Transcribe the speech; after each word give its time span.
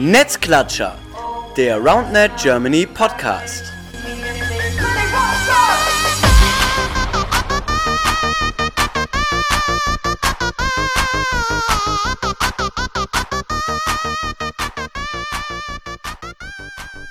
Netzklatscher, 0.00 0.96
der 1.56 1.78
RoundNet 1.78 2.30
Germany 2.40 2.86
Podcast. 2.86 3.64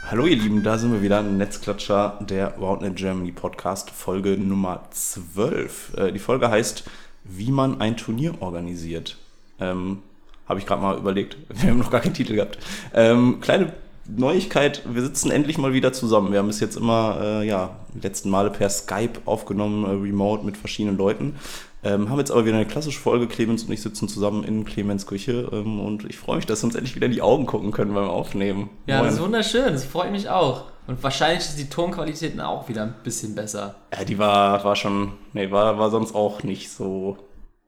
Hallo 0.10 0.26
ihr 0.26 0.38
Lieben, 0.38 0.64
da 0.64 0.78
sind 0.78 0.94
wir 0.94 1.02
wieder, 1.02 1.22
Netzklatscher, 1.22 2.18
der 2.22 2.58
RoundNet 2.58 2.96
Germany 2.96 3.34
Podcast, 3.34 3.90
Folge 3.90 4.38
Nummer 4.38 4.88
12. 4.92 5.98
Äh, 5.98 6.12
die 6.14 6.20
Folge 6.20 6.50
heißt, 6.50 6.86
wie 7.26 7.52
man 7.52 7.82
ein 7.82 7.98
Turnier 7.98 8.42
organisiert. 8.42 9.18
Ähm, 9.60 10.04
Habe 10.48 10.60
ich 10.60 10.66
gerade 10.66 10.82
mal 10.82 10.98
überlegt, 10.98 11.38
wir 11.50 11.70
haben 11.70 11.80
noch 11.80 11.92
gar 11.92 12.02
keinen 12.02 12.14
Titel 12.14 12.36
gehabt. 12.36 12.58
Ähm, 12.94 13.40
kleine 13.42 13.74
Neuigkeit, 14.08 14.84
wir 14.86 15.02
sitzen 15.02 15.32
endlich 15.32 15.58
mal 15.58 15.74
wieder 15.74 15.92
zusammen. 15.92 16.32
Wir 16.32 16.40
haben 16.40 16.48
bis 16.48 16.62
jetzt 16.62 16.78
immer, 16.78 17.18
äh, 17.22 17.48
ja, 17.48 17.72
die 17.94 18.00
letzten 18.00 18.30
Male 18.30 18.50
per 18.50 18.70
Skype 18.70 19.22
aufgenommen, 19.26 19.84
äh, 19.84 19.90
remote 19.90 20.46
mit 20.46 20.56
verschiedenen 20.56 20.98
Leuten. 20.98 21.36
Ähm, 21.84 22.10
haben 22.10 22.20
jetzt 22.20 22.32
aber 22.32 22.46
wieder 22.46 22.56
eine 22.56 22.66
klassische 22.66 23.00
Folge. 23.00 23.28
Clemens 23.28 23.64
und 23.64 23.72
ich 23.72 23.82
sitzen 23.82 24.08
zusammen 24.08 24.44
in 24.44 24.66
Clemens 24.66 25.06
Küche 25.06 25.50
ähm, 25.52 25.80
und 25.80 26.06
ich 26.06 26.18
freue 26.18 26.38
mich, 26.38 26.46
dass 26.46 26.62
wir 26.62 26.68
uns 26.68 26.76
endlich 26.76 26.96
wieder 26.96 27.06
in 27.06 27.12
die 27.12 27.22
Augen 27.22 27.46
gucken 27.46 27.72
können 27.72 27.94
beim 27.94 28.10
Aufnehmen. 28.10 28.70
Ja, 28.88 28.98
Moin. 28.98 29.06
das 29.06 29.16
ist 29.16 29.22
wunderschön. 29.22 29.74
Das 29.74 29.86
freut 29.86 30.12
mich 30.12 30.30
auch. 30.30 30.66
Und 30.88 31.04
wahrscheinlich 31.04 31.40
ist 31.40 31.60
die 31.60 31.70
Tonqualität 31.70 32.40
auch 32.40 32.68
wieder 32.70 32.84
ein 32.84 32.96
bisschen 33.04 33.36
besser. 33.36 33.76
Ja, 33.94 34.06
die 34.06 34.18
war, 34.18 34.64
war 34.64 34.76
schon, 34.76 35.14
nee, 35.34 35.52
war, 35.52 35.78
war 35.78 35.92
sonst 35.92 36.16
auch 36.16 36.44
nicht 36.44 36.72
so 36.72 37.18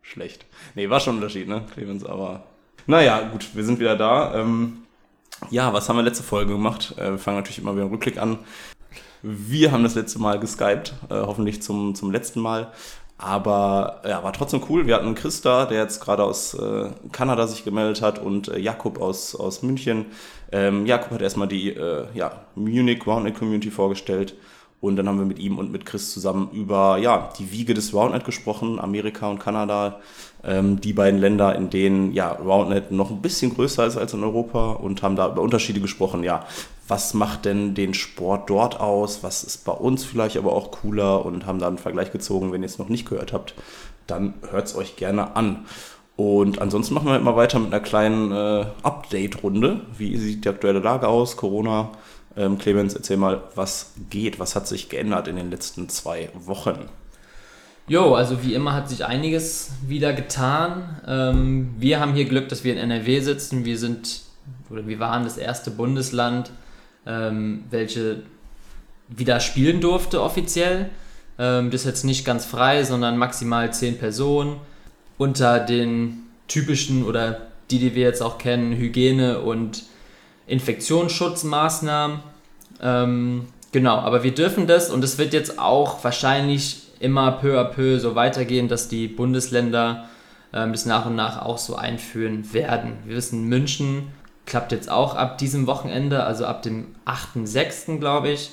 schlecht. 0.01 0.45
Nee, 0.73 0.89
war 0.89 1.01
schon 1.01 1.15
ein 1.15 1.17
Unterschied, 1.17 1.47
ne, 1.47 1.63
Clemens, 1.73 2.05
aber 2.05 2.43
naja, 2.89 3.21
gut, 3.31 3.49
wir 3.53 3.63
sind 3.63 3.79
wieder 3.79 3.95
da. 3.95 4.33
Ähm, 4.33 4.79
ja, 5.51 5.71
was 5.71 5.87
haben 5.87 5.97
wir 5.97 6.03
letzte 6.03 6.23
Folge 6.23 6.53
gemacht? 6.53 6.95
Äh, 6.97 7.11
wir 7.11 7.17
fangen 7.19 7.37
natürlich 7.37 7.59
immer 7.59 7.73
wieder 7.73 7.83
einen 7.83 7.91
Rückblick 7.91 8.17
an. 8.17 8.39
Wir 9.21 9.71
haben 9.71 9.83
das 9.83 9.93
letzte 9.93 10.17
Mal 10.17 10.39
geskypt, 10.39 10.93
äh, 11.09 11.13
hoffentlich 11.13 11.61
zum, 11.61 11.93
zum 11.93 12.11
letzten 12.11 12.39
Mal. 12.39 12.71
Aber 13.19 14.01
ja, 14.07 14.23
war 14.23 14.33
trotzdem 14.33 14.63
cool. 14.69 14.87
Wir 14.87 14.95
hatten 14.95 15.13
Chris 15.13 15.41
da, 15.41 15.65
der 15.65 15.83
jetzt 15.83 15.99
gerade 15.99 16.23
aus 16.23 16.55
äh, 16.55 16.89
Kanada 17.11 17.45
sich 17.45 17.63
gemeldet 17.63 18.01
hat 18.01 18.17
und 18.17 18.47
äh, 18.47 18.57
Jakob 18.57 18.99
aus, 18.99 19.35
aus 19.35 19.61
München. 19.61 20.07
Ähm, 20.51 20.87
Jakob 20.87 21.11
hat 21.11 21.21
erstmal 21.21 21.47
die 21.47 21.69
äh, 21.69 22.07
ja, 22.15 22.31
Munich 22.55 23.05
Roundnet 23.05 23.37
Community 23.37 23.69
vorgestellt 23.69 24.35
und 24.81 24.95
dann 24.95 25.07
haben 25.07 25.19
wir 25.19 25.25
mit 25.25 25.37
ihm 25.37 25.59
und 25.59 25.71
mit 25.71 25.85
Chris 25.85 26.11
zusammen 26.11 26.49
über 26.53 26.97
ja, 26.97 27.31
die 27.37 27.51
Wiege 27.51 27.75
des 27.75 27.93
Roundnet 27.93 28.23
gesprochen, 28.23 28.79
Amerika 28.79 29.27
und 29.29 29.39
Kanada. 29.39 29.99
Ähm, 30.43 30.79
die 30.79 30.93
beiden 30.93 31.19
Länder, 31.19 31.55
in 31.55 31.69
denen 31.69 32.13
ja, 32.13 32.31
Roundnet 32.31 32.91
noch 32.91 33.09
ein 33.09 33.21
bisschen 33.21 33.53
größer 33.53 33.85
ist 33.85 33.97
als 33.97 34.13
in 34.13 34.23
Europa 34.23 34.71
und 34.71 35.01
haben 35.01 35.15
da 35.15 35.31
über 35.31 35.41
Unterschiede 35.41 35.81
gesprochen. 35.81 36.23
Ja, 36.23 36.45
was 36.87 37.13
macht 37.13 37.45
denn 37.45 37.75
den 37.75 37.93
Sport 37.93 38.49
dort 38.49 38.79
aus? 38.79 39.21
Was 39.21 39.43
ist 39.43 39.65
bei 39.65 39.73
uns 39.73 40.05
vielleicht 40.05 40.37
aber 40.37 40.53
auch 40.53 40.71
cooler? 40.71 41.25
Und 41.25 41.45
haben 41.45 41.59
da 41.59 41.67
einen 41.67 41.77
Vergleich 41.77 42.11
gezogen. 42.11 42.51
Wenn 42.51 42.63
ihr 42.63 42.67
es 42.67 42.79
noch 42.79 42.89
nicht 42.89 43.07
gehört 43.07 43.33
habt, 43.33 43.53
dann 44.07 44.33
hört 44.49 44.67
es 44.67 44.75
euch 44.75 44.95
gerne 44.95 45.35
an. 45.35 45.65
Und 46.15 46.59
ansonsten 46.61 46.93
machen 46.93 47.07
wir 47.07 47.13
halt 47.13 47.23
mal 47.23 47.35
weiter 47.35 47.59
mit 47.59 47.71
einer 47.73 47.81
kleinen 47.81 48.31
äh, 48.31 48.65
Update-Runde. 48.83 49.81
Wie 49.97 50.17
sieht 50.17 50.43
die 50.45 50.49
aktuelle 50.49 50.79
Lage 50.79 51.07
aus? 51.07 51.37
Corona. 51.37 51.91
Ähm, 52.35 52.57
Clemens, 52.57 52.93
erzähl 52.93 53.17
mal, 53.17 53.43
was 53.55 53.93
geht? 54.09 54.39
Was 54.39 54.55
hat 54.55 54.67
sich 54.67 54.89
geändert 54.89 55.27
in 55.27 55.35
den 55.35 55.49
letzten 55.49 55.89
zwei 55.89 56.29
Wochen? 56.33 56.89
Jo, 57.89 58.13
also 58.13 58.43
wie 58.43 58.53
immer 58.53 58.73
hat 58.73 58.87
sich 58.87 59.03
einiges 59.03 59.71
wieder 59.81 60.13
getan. 60.13 61.01
Ähm, 61.07 61.73
wir 61.79 61.99
haben 61.99 62.13
hier 62.13 62.25
Glück, 62.25 62.47
dass 62.47 62.63
wir 62.63 62.71
in 62.71 62.77
NRW 62.77 63.19
sitzen. 63.19 63.65
Wir 63.65 63.79
sind, 63.79 64.21
oder 64.69 64.85
wir 64.85 64.99
waren 64.99 65.23
das 65.23 65.39
erste 65.39 65.71
Bundesland, 65.71 66.51
ähm, 67.07 67.63
welche 67.71 68.21
wieder 69.07 69.39
spielen 69.39 69.81
durfte 69.81 70.21
offiziell. 70.21 70.91
Ähm, 71.39 71.71
das 71.71 71.81
ist 71.81 71.87
jetzt 71.87 72.05
nicht 72.05 72.25
ganz 72.25 72.45
frei, 72.45 72.83
sondern 72.83 73.17
maximal 73.17 73.73
zehn 73.73 73.97
Personen 73.97 74.57
unter 75.17 75.59
den 75.59 76.27
typischen 76.47 77.03
oder 77.03 77.47
die, 77.71 77.79
die 77.79 77.95
wir 77.95 78.03
jetzt 78.03 78.21
auch 78.21 78.37
kennen, 78.37 78.73
Hygiene- 78.73 79.39
und 79.39 79.85
Infektionsschutzmaßnahmen. 80.45 82.19
Ähm, 82.83 83.47
genau, 83.71 83.95
aber 83.95 84.21
wir 84.21 84.35
dürfen 84.35 84.67
das 84.67 84.91
und 84.91 85.03
es 85.03 85.17
wird 85.17 85.33
jetzt 85.33 85.57
auch 85.57 86.03
wahrscheinlich 86.03 86.83
immer 86.99 87.31
peu 87.33 87.59
à 87.59 87.63
peu 87.65 87.99
so 87.99 88.15
weitergehen, 88.15 88.67
dass 88.67 88.87
die 88.87 89.07
Bundesländer 89.07 90.05
ähm, 90.53 90.71
das 90.71 90.85
nach 90.85 91.05
und 91.05 91.15
nach 91.15 91.41
auch 91.41 91.57
so 91.57 91.75
einführen 91.75 92.53
werden. 92.53 92.97
Wir 93.05 93.15
wissen, 93.15 93.47
München 93.47 94.11
klappt 94.45 94.71
jetzt 94.71 94.89
auch 94.89 95.15
ab 95.15 95.37
diesem 95.37 95.67
Wochenende, 95.67 96.23
also 96.23 96.45
ab 96.45 96.61
dem 96.63 96.95
8.6. 97.05 97.99
glaube 97.99 98.29
ich. 98.29 98.51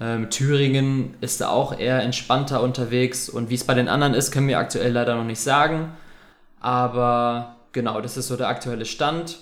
Ähm, 0.00 0.30
Thüringen 0.30 1.14
ist 1.20 1.40
da 1.40 1.48
auch 1.48 1.78
eher 1.78 2.02
entspannter 2.02 2.62
unterwegs 2.62 3.28
und 3.28 3.50
wie 3.50 3.54
es 3.54 3.64
bei 3.64 3.74
den 3.74 3.88
anderen 3.88 4.14
ist, 4.14 4.30
können 4.30 4.48
wir 4.48 4.58
aktuell 4.58 4.92
leider 4.92 5.14
noch 5.14 5.24
nicht 5.24 5.40
sagen. 5.40 5.92
Aber 6.60 7.56
genau, 7.72 8.00
das 8.00 8.16
ist 8.16 8.28
so 8.28 8.36
der 8.36 8.48
aktuelle 8.48 8.84
Stand. 8.84 9.38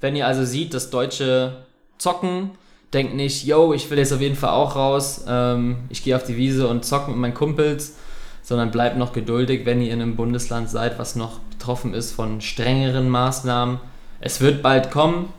Wenn 0.00 0.16
ihr 0.16 0.26
also 0.26 0.44
seht, 0.44 0.74
dass 0.74 0.90
Deutsche 0.90 1.64
zocken, 1.98 2.50
denkt 2.94 3.14
nicht, 3.14 3.44
yo, 3.44 3.72
ich 3.72 3.90
will 3.90 3.98
jetzt 3.98 4.12
auf 4.12 4.20
jeden 4.20 4.36
Fall 4.36 4.50
auch 4.50 4.76
raus, 4.76 5.24
ähm, 5.28 5.76
ich 5.88 6.02
gehe 6.04 6.16
auf 6.16 6.24
die 6.24 6.36
Wiese 6.36 6.68
und 6.68 6.84
zocke 6.84 7.10
mit 7.10 7.18
meinen 7.18 7.34
Kumpels, 7.34 7.96
sondern 8.42 8.70
bleibt 8.70 8.96
noch 8.96 9.12
geduldig, 9.12 9.66
wenn 9.66 9.82
ihr 9.82 9.92
in 9.92 10.00
einem 10.00 10.16
Bundesland 10.16 10.70
seid, 10.70 10.98
was 10.98 11.16
noch 11.16 11.40
betroffen 11.40 11.94
ist 11.94 12.12
von 12.12 12.40
strengeren 12.40 13.08
Maßnahmen. 13.08 13.80
Es 14.20 14.40
wird 14.40 14.62
bald 14.62 14.90
kommen. 14.90 15.32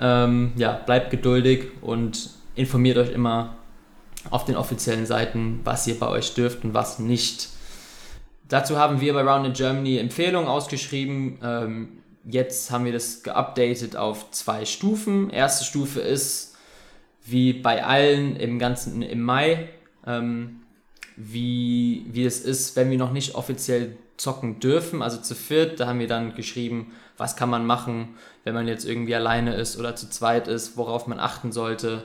Ähm, 0.00 0.52
ja, 0.56 0.72
bleibt 0.72 1.10
geduldig 1.10 1.66
und 1.80 2.30
informiert 2.54 2.98
euch 2.98 3.10
immer 3.10 3.54
auf 4.30 4.44
den 4.44 4.56
offiziellen 4.56 5.06
Seiten, 5.06 5.60
was 5.64 5.86
ihr 5.86 5.98
bei 5.98 6.08
euch 6.08 6.34
dürft 6.34 6.64
und 6.64 6.74
was 6.74 6.98
nicht. 6.98 7.48
Dazu 8.48 8.78
haben 8.78 9.00
wir 9.00 9.12
bei 9.14 9.22
Round 9.22 9.46
in 9.46 9.52
Germany 9.52 9.98
Empfehlungen 9.98 10.48
ausgeschrieben. 10.48 11.38
Ähm, 11.42 11.88
jetzt 12.24 12.70
haben 12.70 12.84
wir 12.84 12.92
das 12.92 13.22
geupdatet 13.22 13.96
auf 13.96 14.30
zwei 14.30 14.64
Stufen. 14.64 15.30
Erste 15.30 15.64
Stufe 15.64 16.00
ist, 16.00 16.56
wie 17.30 17.52
bei 17.52 17.84
allen 17.84 18.36
im 18.36 18.58
ganzen 18.58 19.02
im 19.02 19.22
Mai, 19.22 19.68
ähm, 20.06 20.60
wie, 21.16 22.06
wie 22.10 22.24
es 22.24 22.40
ist, 22.40 22.76
wenn 22.76 22.90
wir 22.90 22.98
noch 22.98 23.12
nicht 23.12 23.34
offiziell 23.34 23.96
zocken 24.16 24.60
dürfen, 24.60 25.02
also 25.02 25.18
zu 25.18 25.34
viert, 25.34 25.80
da 25.80 25.86
haben 25.86 26.00
wir 26.00 26.08
dann 26.08 26.34
geschrieben, 26.34 26.92
was 27.16 27.36
kann 27.36 27.50
man 27.50 27.66
machen, 27.66 28.16
wenn 28.44 28.54
man 28.54 28.68
jetzt 28.68 28.84
irgendwie 28.84 29.14
alleine 29.14 29.54
ist 29.54 29.78
oder 29.78 29.96
zu 29.96 30.08
zweit 30.08 30.48
ist, 30.48 30.76
worauf 30.76 31.06
man 31.06 31.18
achten 31.18 31.52
sollte. 31.52 32.04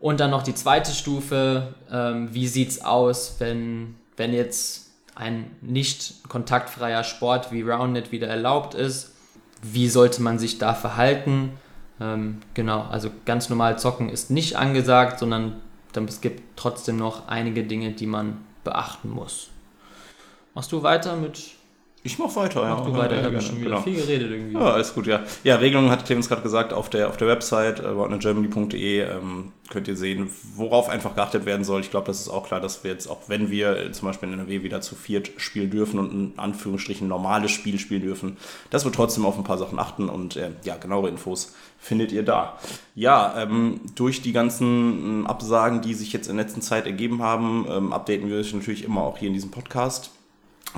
Und 0.00 0.18
dann 0.20 0.30
noch 0.30 0.42
die 0.42 0.54
zweite 0.54 0.92
Stufe, 0.92 1.74
ähm, 1.90 2.34
wie 2.34 2.48
sieht's 2.48 2.84
aus, 2.84 3.36
wenn, 3.38 3.94
wenn 4.16 4.34
jetzt 4.34 4.90
ein 5.14 5.50
nicht 5.60 6.28
kontaktfreier 6.28 7.04
Sport 7.04 7.52
wie 7.52 7.62
Roundnet 7.62 8.10
wieder 8.10 8.26
erlaubt 8.26 8.74
ist, 8.74 9.12
wie 9.62 9.88
sollte 9.88 10.22
man 10.22 10.38
sich 10.38 10.58
da 10.58 10.74
verhalten? 10.74 11.52
Ähm, 12.02 12.40
genau, 12.54 12.82
also 12.82 13.10
ganz 13.24 13.48
normal 13.48 13.78
zocken 13.78 14.08
ist 14.08 14.30
nicht 14.30 14.56
angesagt, 14.56 15.20
sondern 15.20 15.60
es 15.94 16.20
gibt 16.20 16.42
trotzdem 16.56 16.96
noch 16.96 17.28
einige 17.28 17.64
Dinge, 17.64 17.92
die 17.92 18.06
man 18.06 18.38
beachten 18.64 19.10
muss. 19.10 19.50
Machst 20.54 20.72
du 20.72 20.82
weiter 20.82 21.16
mit 21.16 21.52
Ich 22.04 22.18
mach 22.18 22.34
weiter, 22.34 22.62
ja. 22.62 22.74
Mach 22.74 22.84
du 22.84 22.92
weiter, 22.96 23.20
ich 23.20 23.24
habe 23.24 23.40
schon 23.40 23.60
wieder 23.60 23.70
genau. 23.70 23.82
viel 23.82 23.94
geredet 23.94 24.32
irgendwie. 24.32 24.54
Ja, 24.54 24.72
alles 24.72 24.92
gut, 24.92 25.06
ja. 25.06 25.20
Ja, 25.44 25.56
Regelungen 25.56 25.88
hat 25.88 26.04
Clemens 26.04 26.28
gerade 26.28 26.42
gesagt, 26.42 26.72
auf 26.72 26.90
der, 26.90 27.08
auf 27.08 27.16
der 27.16 27.28
Website 27.28 27.78
äh, 27.78 27.86
roundnetgermany.de 27.86 29.02
ähm, 29.02 29.52
könnt 29.70 29.86
ihr 29.86 29.96
sehen, 29.96 30.28
worauf 30.56 30.88
einfach 30.88 31.14
geachtet 31.14 31.46
werden 31.46 31.64
soll. 31.64 31.80
Ich 31.80 31.92
glaube, 31.92 32.08
das 32.08 32.20
ist 32.20 32.28
auch 32.28 32.44
klar, 32.44 32.60
dass 32.60 32.82
wir 32.82 32.90
jetzt, 32.90 33.06
auch 33.06 33.28
wenn 33.28 33.52
wir 33.52 33.76
äh, 33.76 33.92
zum 33.92 34.08
Beispiel 34.08 34.28
in 34.28 34.34
NRW 34.34 34.64
wieder 34.64 34.80
zu 34.80 34.96
viert 34.96 35.30
spielen 35.36 35.70
dürfen 35.70 36.00
und 36.00 36.12
in 36.12 36.32
Anführungsstrichen 36.38 37.06
normales 37.06 37.52
Spiel 37.52 37.78
spielen 37.78 38.02
dürfen, 38.02 38.36
dass 38.70 38.84
wir 38.84 38.90
trotzdem 38.90 39.24
auf 39.24 39.38
ein 39.38 39.44
paar 39.44 39.58
Sachen 39.58 39.78
achten 39.78 40.08
und 40.08 40.34
äh, 40.34 40.50
ja, 40.64 40.76
genauere 40.76 41.08
Infos 41.08 41.54
findet 41.78 42.10
ihr 42.10 42.24
da. 42.24 42.58
Ja, 42.96 43.40
ähm, 43.40 43.80
durch 43.94 44.22
die 44.22 44.32
ganzen 44.32 44.66
ähm, 44.66 45.26
Absagen, 45.28 45.82
die 45.82 45.94
sich 45.94 46.12
jetzt 46.12 46.28
in 46.28 46.36
letzter 46.36 46.60
Zeit 46.60 46.86
ergeben 46.86 47.22
haben, 47.22 47.64
ähm, 47.70 47.92
updaten 47.92 48.28
wir 48.28 48.38
euch 48.38 48.52
natürlich 48.52 48.82
immer 48.82 49.02
auch 49.02 49.18
hier 49.18 49.28
in 49.28 49.34
diesem 49.34 49.52
Podcast 49.52 50.10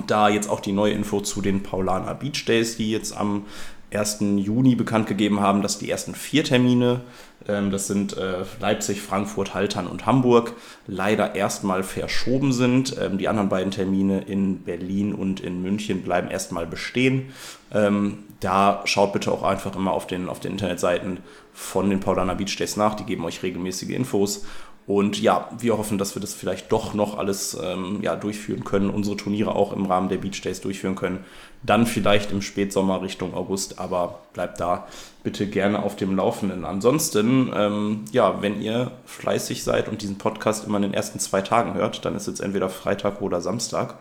da 0.07 0.29
jetzt 0.29 0.49
auch 0.49 0.59
die 0.59 0.71
neue 0.71 0.93
Info 0.93 1.21
zu 1.21 1.41
den 1.41 1.63
Paulaner 1.63 2.15
Beach 2.15 2.45
Days, 2.45 2.77
die 2.77 2.91
jetzt 2.91 3.15
am 3.15 3.45
1. 3.93 4.17
Juni 4.37 4.75
bekannt 4.75 5.07
gegeben 5.07 5.39
haben, 5.39 5.61
dass 5.61 5.79
die 5.79 5.89
ersten 5.89 6.15
vier 6.15 6.43
Termine, 6.43 7.01
ähm, 7.47 7.71
das 7.71 7.87
sind 7.87 8.17
äh, 8.17 8.43
Leipzig, 8.59 9.01
Frankfurt, 9.01 9.53
Haltern 9.53 9.87
und 9.87 10.05
Hamburg, 10.05 10.53
leider 10.87 11.35
erstmal 11.35 11.83
verschoben 11.83 12.51
sind. 12.51 12.97
Ähm, 12.99 13.17
die 13.17 13.27
anderen 13.27 13.49
beiden 13.49 13.71
Termine 13.71 14.21
in 14.21 14.63
Berlin 14.63 15.13
und 15.13 15.39
in 15.39 15.61
München 15.61 16.01
bleiben 16.01 16.29
erstmal 16.29 16.65
bestehen. 16.65 17.33
Ähm, 17.73 18.19
da 18.39 18.81
schaut 18.85 19.13
bitte 19.13 19.31
auch 19.31 19.43
einfach 19.43 19.75
immer 19.75 19.91
auf 19.91 20.07
den, 20.07 20.29
auf 20.29 20.39
den 20.39 20.53
Internetseiten 20.53 21.19
von 21.53 21.89
den 21.89 21.99
Paulaner 21.99 22.35
Beach 22.35 22.55
Days 22.57 22.75
nach, 22.75 22.95
die 22.95 23.05
geben 23.05 23.23
euch 23.23 23.43
regelmäßige 23.43 23.91
Infos. 23.91 24.45
Und 24.87 25.19
ja, 25.19 25.49
wir 25.57 25.77
hoffen, 25.77 25.97
dass 25.97 26.15
wir 26.15 26.21
das 26.21 26.33
vielleicht 26.35 26.71
doch 26.71 26.93
noch 26.93 27.17
alles 27.17 27.57
ähm, 27.59 27.99
ja, 28.01 28.15
durchführen 28.15 28.63
können, 28.63 28.91
unsere 28.91 29.17
Turniere 29.17 29.55
auch 29.55 29.73
im 29.73 29.85
Rahmen 29.85 30.09
der 30.09 30.17
Beach 30.17 30.41
Days 30.41 30.61
durchführen 30.61 30.95
können. 30.95 31.23
Dann 31.63 31.87
vielleicht 31.87 32.31
im 32.31 32.43
Spätsommer 32.43 33.01
Richtung 33.01 33.33
August, 33.33 33.79
aber 33.79 34.19
bleibt 34.33 34.59
da 34.59 34.87
bitte 35.23 35.47
gerne 35.47 35.81
auf 35.81 35.95
dem 35.95 36.15
Laufenden. 36.15 36.65
Ansonsten, 36.65 37.51
ähm, 37.55 38.05
ja, 38.11 38.43
wenn 38.43 38.61
ihr 38.61 38.91
fleißig 39.05 39.63
seid 39.63 39.89
und 39.89 40.03
diesen 40.03 40.19
Podcast 40.19 40.67
immer 40.67 40.77
in 40.77 40.83
den 40.83 40.93
ersten 40.93 41.17
zwei 41.17 41.41
Tagen 41.41 41.73
hört, 41.73 42.05
dann 42.05 42.15
ist 42.15 42.27
jetzt 42.27 42.41
entweder 42.41 42.69
Freitag 42.69 43.23
oder 43.23 43.41
Samstag 43.41 43.95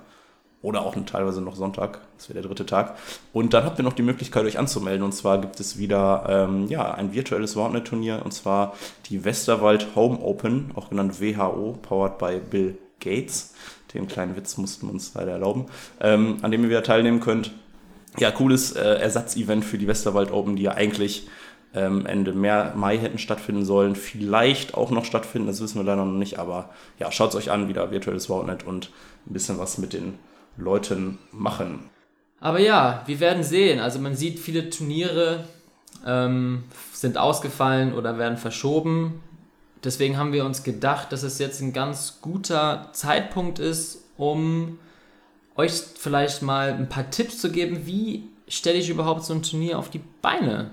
oder 0.64 0.80
auch 0.86 0.96
teilweise 1.04 1.42
noch 1.42 1.56
Sonntag, 1.56 2.00
das 2.16 2.30
wäre 2.30 2.40
der 2.40 2.48
dritte 2.48 2.64
Tag. 2.64 2.96
Und 3.34 3.52
dann 3.52 3.64
habt 3.64 3.78
ihr 3.78 3.84
noch 3.84 3.92
die 3.92 4.02
Möglichkeit, 4.02 4.46
euch 4.46 4.58
anzumelden. 4.58 5.04
Und 5.04 5.12
zwar 5.12 5.38
gibt 5.38 5.60
es 5.60 5.76
wieder 5.76 6.24
ähm, 6.26 6.68
ja, 6.68 6.94
ein 6.94 7.12
virtuelles 7.12 7.54
Wartnet-Turnier, 7.54 8.22
und 8.24 8.32
zwar 8.32 8.74
die 9.10 9.24
Westerwald 9.24 9.94
Home 9.94 10.18
Open, 10.20 10.70
auch 10.74 10.88
genannt 10.88 11.20
WHO, 11.20 11.78
powered 11.82 12.16
by 12.16 12.40
Bill 12.50 12.78
Gates. 12.98 13.52
Den 13.92 14.08
kleinen 14.08 14.36
Witz 14.36 14.56
mussten 14.56 14.86
wir 14.86 14.94
uns 14.94 15.12
leider 15.14 15.32
erlauben, 15.32 15.66
ähm, 16.00 16.38
an 16.40 16.50
dem 16.50 16.62
ihr 16.62 16.70
wieder 16.70 16.82
teilnehmen 16.82 17.20
könnt. 17.20 17.52
Ja, 18.18 18.30
cooles 18.30 18.72
äh, 18.72 18.80
Ersatzevent 18.80 19.66
für 19.66 19.76
die 19.76 19.86
Westerwald 19.86 20.32
Open, 20.32 20.56
die 20.56 20.62
ja 20.62 20.72
eigentlich 20.72 21.28
ähm, 21.74 22.06
Ende 22.06 22.32
Mai 22.32 22.96
hätten 22.96 23.18
stattfinden 23.18 23.66
sollen. 23.66 23.96
Vielleicht 23.96 24.74
auch 24.74 24.90
noch 24.90 25.04
stattfinden, 25.04 25.46
das 25.46 25.60
wissen 25.60 25.78
wir 25.78 25.84
leider 25.84 26.06
noch 26.06 26.18
nicht. 26.18 26.38
Aber 26.38 26.70
ja, 26.98 27.12
schaut 27.12 27.30
es 27.30 27.36
euch 27.36 27.50
an, 27.50 27.68
wieder 27.68 27.90
virtuelles 27.90 28.30
Wartnet 28.30 28.64
und 28.64 28.90
ein 29.26 29.34
bisschen 29.34 29.58
was 29.58 29.76
mit 29.76 29.92
den 29.92 30.14
Leuten 30.56 31.18
machen. 31.32 31.90
Aber 32.40 32.60
ja, 32.60 33.02
wir 33.06 33.20
werden 33.20 33.42
sehen. 33.42 33.80
Also 33.80 33.98
man 33.98 34.14
sieht, 34.14 34.38
viele 34.38 34.70
Turniere 34.70 35.44
ähm, 36.06 36.64
sind 36.92 37.16
ausgefallen 37.16 37.94
oder 37.94 38.18
werden 38.18 38.36
verschoben. 38.36 39.22
Deswegen 39.82 40.16
haben 40.16 40.32
wir 40.32 40.44
uns 40.44 40.62
gedacht, 40.62 41.12
dass 41.12 41.22
es 41.22 41.38
jetzt 41.38 41.60
ein 41.60 41.72
ganz 41.72 42.20
guter 42.20 42.90
Zeitpunkt 42.92 43.58
ist, 43.58 44.04
um 44.16 44.78
euch 45.56 45.72
vielleicht 45.72 46.42
mal 46.42 46.72
ein 46.72 46.88
paar 46.88 47.10
Tipps 47.10 47.40
zu 47.40 47.50
geben, 47.50 47.86
wie 47.86 48.24
stelle 48.48 48.78
ich 48.78 48.90
überhaupt 48.90 49.24
so 49.24 49.34
ein 49.34 49.42
Turnier 49.42 49.78
auf 49.78 49.90
die 49.90 50.02
Beine? 50.22 50.70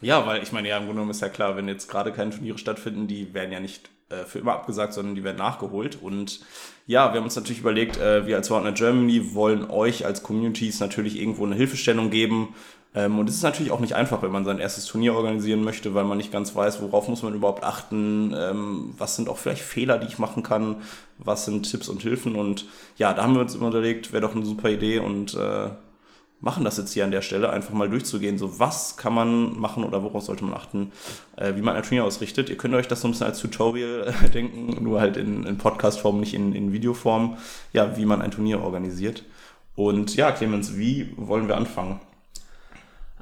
Ja, 0.00 0.26
weil 0.26 0.42
ich 0.42 0.52
meine, 0.52 0.68
ja, 0.68 0.76
im 0.76 0.84
Grunde 0.84 0.96
genommen 0.96 1.10
ist 1.10 1.22
ja 1.22 1.28
klar, 1.28 1.56
wenn 1.56 1.68
jetzt 1.68 1.88
gerade 1.88 2.12
keine 2.12 2.30
Turniere 2.30 2.58
stattfinden, 2.58 3.06
die 3.06 3.32
werden 3.32 3.52
ja 3.52 3.60
nicht 3.60 3.90
äh, 4.08 4.24
für 4.24 4.38
immer 4.38 4.52
abgesagt, 4.52 4.94
sondern 4.94 5.14
die 5.14 5.24
werden 5.24 5.38
nachgeholt. 5.38 5.98
Und 6.00 6.40
ja, 6.86 7.12
wir 7.12 7.18
haben 7.18 7.24
uns 7.24 7.36
natürlich 7.36 7.60
überlegt, 7.60 7.98
äh, 7.98 8.26
wir 8.26 8.36
als 8.36 8.48
Partner 8.48 8.72
Germany 8.72 9.34
wollen 9.34 9.68
euch 9.70 10.06
als 10.06 10.22
Communities 10.22 10.80
natürlich 10.80 11.20
irgendwo 11.20 11.44
eine 11.44 11.56
Hilfestellung 11.56 12.10
geben. 12.10 12.54
Ähm, 12.94 13.18
und 13.18 13.28
es 13.28 13.36
ist 13.36 13.42
natürlich 13.42 13.72
auch 13.72 13.80
nicht 13.80 13.94
einfach, 13.94 14.22
wenn 14.22 14.30
man 14.30 14.44
sein 14.44 14.58
erstes 14.58 14.86
Turnier 14.86 15.14
organisieren 15.14 15.62
möchte, 15.62 15.92
weil 15.94 16.04
man 16.04 16.16
nicht 16.16 16.32
ganz 16.32 16.54
weiß, 16.54 16.80
worauf 16.80 17.08
muss 17.08 17.22
man 17.22 17.34
überhaupt 17.34 17.62
achten, 17.62 18.34
ähm, 18.36 18.94
was 18.96 19.16
sind 19.16 19.28
auch 19.28 19.36
vielleicht 19.36 19.62
Fehler, 19.62 19.98
die 19.98 20.06
ich 20.06 20.18
machen 20.18 20.42
kann, 20.42 20.76
was 21.18 21.44
sind 21.44 21.70
Tipps 21.70 21.88
und 21.88 22.00
Hilfen. 22.02 22.36
Und 22.36 22.66
ja, 22.96 23.12
da 23.12 23.22
haben 23.22 23.34
wir 23.34 23.40
uns 23.40 23.54
immer 23.54 23.68
überlegt, 23.68 24.12
wäre 24.12 24.22
doch 24.22 24.34
eine 24.34 24.46
super 24.46 24.70
Idee 24.70 24.98
und 24.98 25.34
äh, 25.34 25.68
machen 26.46 26.64
das 26.64 26.76
jetzt 26.76 26.92
hier 26.92 27.02
an 27.02 27.10
der 27.10 27.22
Stelle, 27.22 27.50
einfach 27.50 27.74
mal 27.74 27.90
durchzugehen. 27.90 28.38
So, 28.38 28.60
was 28.60 28.96
kann 28.96 29.12
man 29.12 29.58
machen 29.58 29.82
oder 29.82 30.04
worauf 30.04 30.22
sollte 30.22 30.44
man 30.44 30.54
achten, 30.54 30.92
äh, 31.34 31.56
wie 31.56 31.60
man 31.60 31.74
ein 31.74 31.82
Turnier 31.82 32.04
ausrichtet. 32.04 32.48
Ihr 32.48 32.56
könnt 32.56 32.72
euch 32.72 32.86
das 32.86 33.00
so 33.00 33.08
ein 33.08 33.10
bisschen 33.10 33.26
als 33.26 33.40
Tutorial 33.40 34.14
äh, 34.24 34.28
denken, 34.30 34.82
nur 34.82 35.00
halt 35.00 35.16
in, 35.16 35.44
in 35.44 35.58
Podcast-Form, 35.58 36.20
nicht 36.20 36.34
in, 36.34 36.54
in 36.54 36.72
Videoform, 36.72 37.36
ja, 37.72 37.96
wie 37.96 38.06
man 38.06 38.22
ein 38.22 38.30
Turnier 38.30 38.60
organisiert. 38.60 39.24
Und 39.74 40.14
ja, 40.14 40.30
Clemens, 40.30 40.76
wie 40.76 41.12
wollen 41.16 41.48
wir 41.48 41.56
anfangen? 41.56 42.00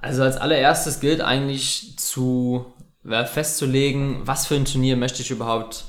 Also 0.03 0.23
als 0.23 0.37
allererstes 0.37 1.01
gilt 1.01 1.23
eigentlich 1.23 1.97
zu 1.97 2.67
äh, 3.09 3.25
festzulegen, 3.25 4.21
was 4.25 4.47
für 4.47 4.55
ein 4.55 4.67
Turnier 4.67 4.99
möchte 4.99 5.23
ich 5.23 5.31
überhaupt 5.31 5.87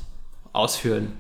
ausführen. 0.54 1.12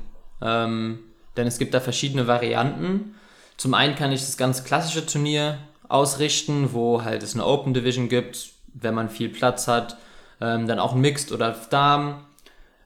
Ähm, 0.41 0.99
denn 1.35 1.45
es 1.45 1.57
gibt 1.57 1.73
da 1.73 1.81
verschiedene 1.81 2.25
Varianten. 2.25 3.15
Zum 3.57 3.73
einen 3.73 3.95
kann 3.95 4.13
ich 4.13 4.21
das 4.21 4.37
ganz 4.37 4.63
klassische 4.63 5.05
Turnier 5.05 5.57
ausrichten, 5.89 6.73
wo 6.73 7.03
halt 7.03 7.23
es 7.23 7.33
eine 7.33 7.45
Open 7.45 7.73
Division 7.73 8.09
gibt, 8.09 8.49
wenn 8.73 8.93
man 8.93 9.09
viel 9.09 9.29
Platz 9.29 9.67
hat, 9.67 9.97
ähm, 10.41 10.67
dann 10.67 10.79
auch 10.79 10.95
Mixed 10.95 11.31
oder 11.31 11.55
Damen. 11.69 12.25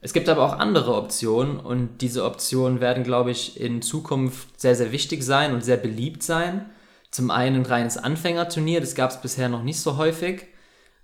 Es 0.01 0.13
gibt 0.13 0.29
aber 0.29 0.43
auch 0.43 0.57
andere 0.59 0.95
Optionen 0.95 1.59
und 1.59 1.97
diese 1.99 2.23
Optionen 2.23 2.79
werden, 2.79 3.03
glaube 3.03 3.31
ich, 3.31 3.59
in 3.59 3.81
Zukunft 3.81 4.59
sehr, 4.59 4.75
sehr 4.75 4.91
wichtig 4.91 5.23
sein 5.23 5.53
und 5.53 5.63
sehr 5.63 5.77
beliebt 5.77 6.23
sein. 6.23 6.69
Zum 7.11 7.31
einen 7.31 7.57
ein 7.57 7.65
reines 7.65 7.97
Anfängerturnier, 7.97 8.79
das 8.79 8.95
gab 8.95 9.11
es 9.11 9.21
bisher 9.21 9.49
noch 9.49 9.63
nicht 9.63 9.79
so 9.79 9.97
häufig. 9.97 10.45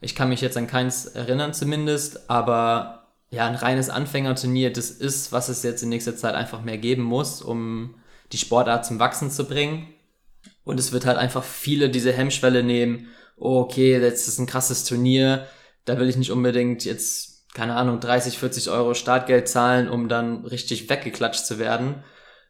Ich 0.02 0.16
kann 0.16 0.30
mich 0.30 0.42
jetzt 0.42 0.56
an 0.56 0.68
keins 0.68 1.06
erinnern 1.06 1.54
zumindest, 1.54 2.30
aber 2.30 3.08
ja, 3.32 3.48
ein 3.48 3.56
reines 3.56 3.90
Anfängerturnier, 3.90 4.72
das 4.72 4.92
ist, 4.92 5.32
was 5.32 5.50
es 5.50 5.64
jetzt 5.64 5.84
in 5.84 5.90
nächster 5.90 6.16
Zeit 6.16 6.36
einfach 6.36 6.62
mehr 6.62 6.78
geben 6.78 7.04
muss, 7.04 7.42
um 7.42 7.96
die 8.32 8.38
Sportart 8.38 8.86
zum 8.86 9.00
Wachsen 9.00 9.30
zu 9.32 9.46
bringen. 9.46 9.88
Und 10.66 10.80
es 10.80 10.92
wird 10.92 11.06
halt 11.06 11.18
einfach 11.18 11.44
viele 11.44 11.90
diese 11.90 12.12
Hemmschwelle 12.12 12.64
nehmen, 12.64 13.08
oh, 13.38 13.60
okay, 13.60 14.00
jetzt 14.00 14.28
ist 14.28 14.40
ein 14.40 14.48
krasses 14.48 14.84
Turnier, 14.84 15.48
da 15.86 16.00
will 16.00 16.10
ich 16.10 16.18
nicht 16.18 16.32
unbedingt 16.32 16.84
jetzt, 16.84 17.54
keine 17.54 17.76
Ahnung, 17.76 18.00
30, 18.00 18.38
40 18.38 18.70
Euro 18.70 18.94
Startgeld 18.94 19.48
zahlen, 19.48 19.88
um 19.88 20.10
dann 20.10 20.46
richtig 20.46 20.90
weggeklatscht 20.90 21.46
zu 21.46 21.60
werden, 21.60 22.04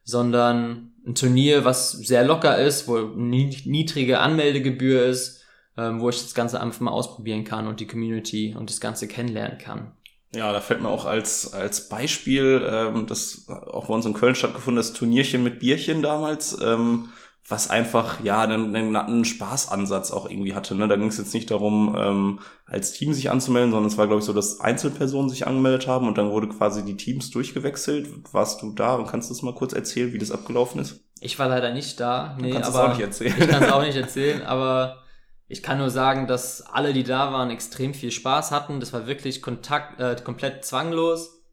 sondern 0.03 0.93
ein 1.05 1.15
Turnier, 1.15 1.65
was 1.65 1.91
sehr 1.91 2.23
locker 2.23 2.57
ist, 2.57 2.87
wo 2.87 2.97
niedrige 2.97 4.19
Anmeldegebühr 4.19 5.05
ist, 5.05 5.43
ähm, 5.77 5.99
wo 5.99 6.09
ich 6.09 6.21
das 6.21 6.33
Ganze 6.33 6.61
einfach 6.61 6.79
mal 6.79 6.91
ausprobieren 6.91 7.43
kann 7.43 7.67
und 7.67 7.79
die 7.79 7.87
Community 7.87 8.55
und 8.57 8.69
das 8.69 8.79
Ganze 8.79 9.07
kennenlernen 9.07 9.57
kann. 9.57 9.91
Ja, 10.33 10.51
da 10.51 10.59
fällt 10.59 10.81
mir 10.81 10.89
auch 10.89 11.05
als, 11.05 11.53
als 11.53 11.87
Beispiel, 11.87 12.65
ähm, 12.69 13.07
das 13.07 13.47
auch 13.47 13.87
bei 13.87 13.93
uns 13.93 14.05
in 14.05 14.13
Köln 14.13 14.35
stattgefunden, 14.35 14.77
das 14.77 14.93
Turnierchen 14.93 15.43
mit 15.43 15.59
Bierchen 15.59 16.01
damals, 16.01 16.57
ähm, 16.61 17.09
was 17.47 17.69
einfach 17.69 18.23
ja 18.23 18.41
einen, 18.41 18.75
einen 18.75 19.25
Spaßansatz 19.25 20.11
auch 20.11 20.27
irgendwie 20.27 20.55
hatte. 20.55 20.73
Ne? 20.73 20.87
Da 20.87 20.95
ging 20.95 21.09
es 21.09 21.17
jetzt 21.17 21.33
nicht 21.33 21.51
darum, 21.51 21.95
ähm, 21.97 22.39
als 22.65 22.93
Team 22.93 23.13
sich 23.13 23.29
anzumelden, 23.29 23.71
sondern 23.71 23.87
es 23.91 23.97
war, 23.97 24.07
glaube 24.07 24.19
ich, 24.19 24.25
so, 24.25 24.33
dass 24.33 24.61
Einzelpersonen 24.61 25.29
sich 25.29 25.45
angemeldet 25.45 25.87
haben 25.87 26.07
und 26.07 26.17
dann 26.17 26.31
wurde 26.31 26.47
quasi 26.47 26.83
die 26.83 26.97
Teams 26.97 27.29
durchgewechselt. 27.29 28.09
Warst 28.33 28.63
du 28.63 28.71
da 28.71 28.95
und 28.95 29.07
kannst 29.07 29.29
du 29.29 29.33
das 29.35 29.43
mal 29.43 29.53
kurz 29.53 29.73
erzählen, 29.73 30.11
wie 30.11 30.17
das 30.17 30.31
abgelaufen 30.31 30.81
ist? 30.81 31.01
Ich 31.19 31.37
war 31.37 31.47
leider 31.47 31.71
nicht 31.71 31.99
da. 31.99 32.35
Nee, 32.39 32.49
du 32.49 32.53
kannst 32.55 32.69
aber 32.69 32.79
es 32.79 32.85
auch 32.85 32.93
nicht 32.93 33.05
erzählen. 33.05 33.35
Ich 33.37 33.47
kann 33.47 33.63
es 33.63 33.71
auch 33.71 33.83
nicht 33.83 33.95
erzählen, 33.95 34.41
aber 34.41 35.03
ich 35.47 35.61
kann 35.61 35.77
nur 35.77 35.91
sagen, 35.91 36.25
dass 36.25 36.63
alle, 36.63 36.93
die 36.93 37.03
da 37.03 37.31
waren, 37.31 37.51
extrem 37.51 37.93
viel 37.93 38.09
Spaß 38.09 38.49
hatten. 38.49 38.79
Das 38.79 38.91
war 38.91 39.05
wirklich 39.05 39.43
Kontakt, 39.43 39.99
äh, 39.99 40.15
komplett 40.23 40.65
zwanglos. 40.65 41.43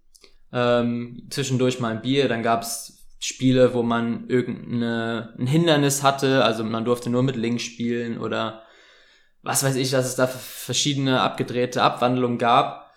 Ähm, 0.54 1.26
zwischendurch 1.28 1.80
mal 1.80 1.92
ein 1.92 2.02
Bier, 2.02 2.28
dann 2.28 2.42
gab's 2.42 3.01
Spiele, 3.24 3.72
wo 3.72 3.84
man 3.84 4.28
irgendein 4.28 5.46
Hindernis 5.46 6.02
hatte, 6.02 6.42
also 6.44 6.64
man 6.64 6.84
durfte 6.84 7.08
nur 7.08 7.22
mit 7.22 7.36
Links 7.36 7.62
spielen 7.62 8.18
oder 8.18 8.64
was 9.42 9.62
weiß 9.62 9.76
ich, 9.76 9.92
dass 9.92 10.06
es 10.06 10.16
da 10.16 10.26
verschiedene 10.26 11.20
abgedrehte 11.20 11.82
Abwandlungen 11.82 12.38
gab. 12.38 12.90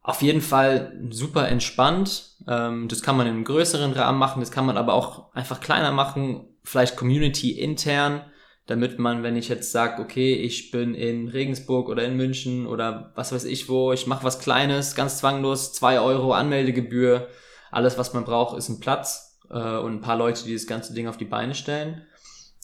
Auf 0.00 0.22
jeden 0.22 0.42
Fall 0.42 0.96
super 1.10 1.48
entspannt. 1.48 2.36
Ähm, 2.46 2.86
das 2.86 3.02
kann 3.02 3.16
man 3.16 3.26
in 3.26 3.34
einem 3.34 3.44
größeren 3.44 3.92
Rahmen 3.92 4.18
machen, 4.18 4.38
das 4.38 4.52
kann 4.52 4.64
man 4.64 4.76
aber 4.76 4.94
auch 4.94 5.34
einfach 5.34 5.60
kleiner 5.60 5.90
machen, 5.90 6.46
vielleicht 6.62 6.94
Community 6.94 7.50
intern, 7.58 8.24
damit 8.66 9.00
man, 9.00 9.24
wenn 9.24 9.34
ich 9.34 9.48
jetzt 9.48 9.72
sage, 9.72 10.00
okay, 10.00 10.34
ich 10.34 10.70
bin 10.70 10.94
in 10.94 11.26
Regensburg 11.26 11.88
oder 11.88 12.04
in 12.04 12.16
München 12.16 12.68
oder 12.68 13.12
was 13.16 13.32
weiß 13.32 13.44
ich 13.44 13.68
wo, 13.68 13.92
ich 13.92 14.06
mache 14.06 14.22
was 14.22 14.38
Kleines, 14.38 14.94
ganz 14.94 15.18
zwanglos, 15.18 15.72
zwei 15.72 15.98
Euro 15.98 16.32
Anmeldegebühr, 16.32 17.26
alles 17.72 17.98
was 17.98 18.14
man 18.14 18.24
braucht 18.24 18.56
ist 18.56 18.68
ein 18.68 18.78
Platz 18.78 19.33
äh, 19.50 19.76
und 19.78 19.94
ein 19.94 20.00
paar 20.00 20.16
Leute, 20.16 20.44
die 20.44 20.52
das 20.52 20.66
ganze 20.66 20.94
Ding 20.94 21.08
auf 21.08 21.16
die 21.16 21.24
Beine 21.24 21.54
stellen. 21.54 22.02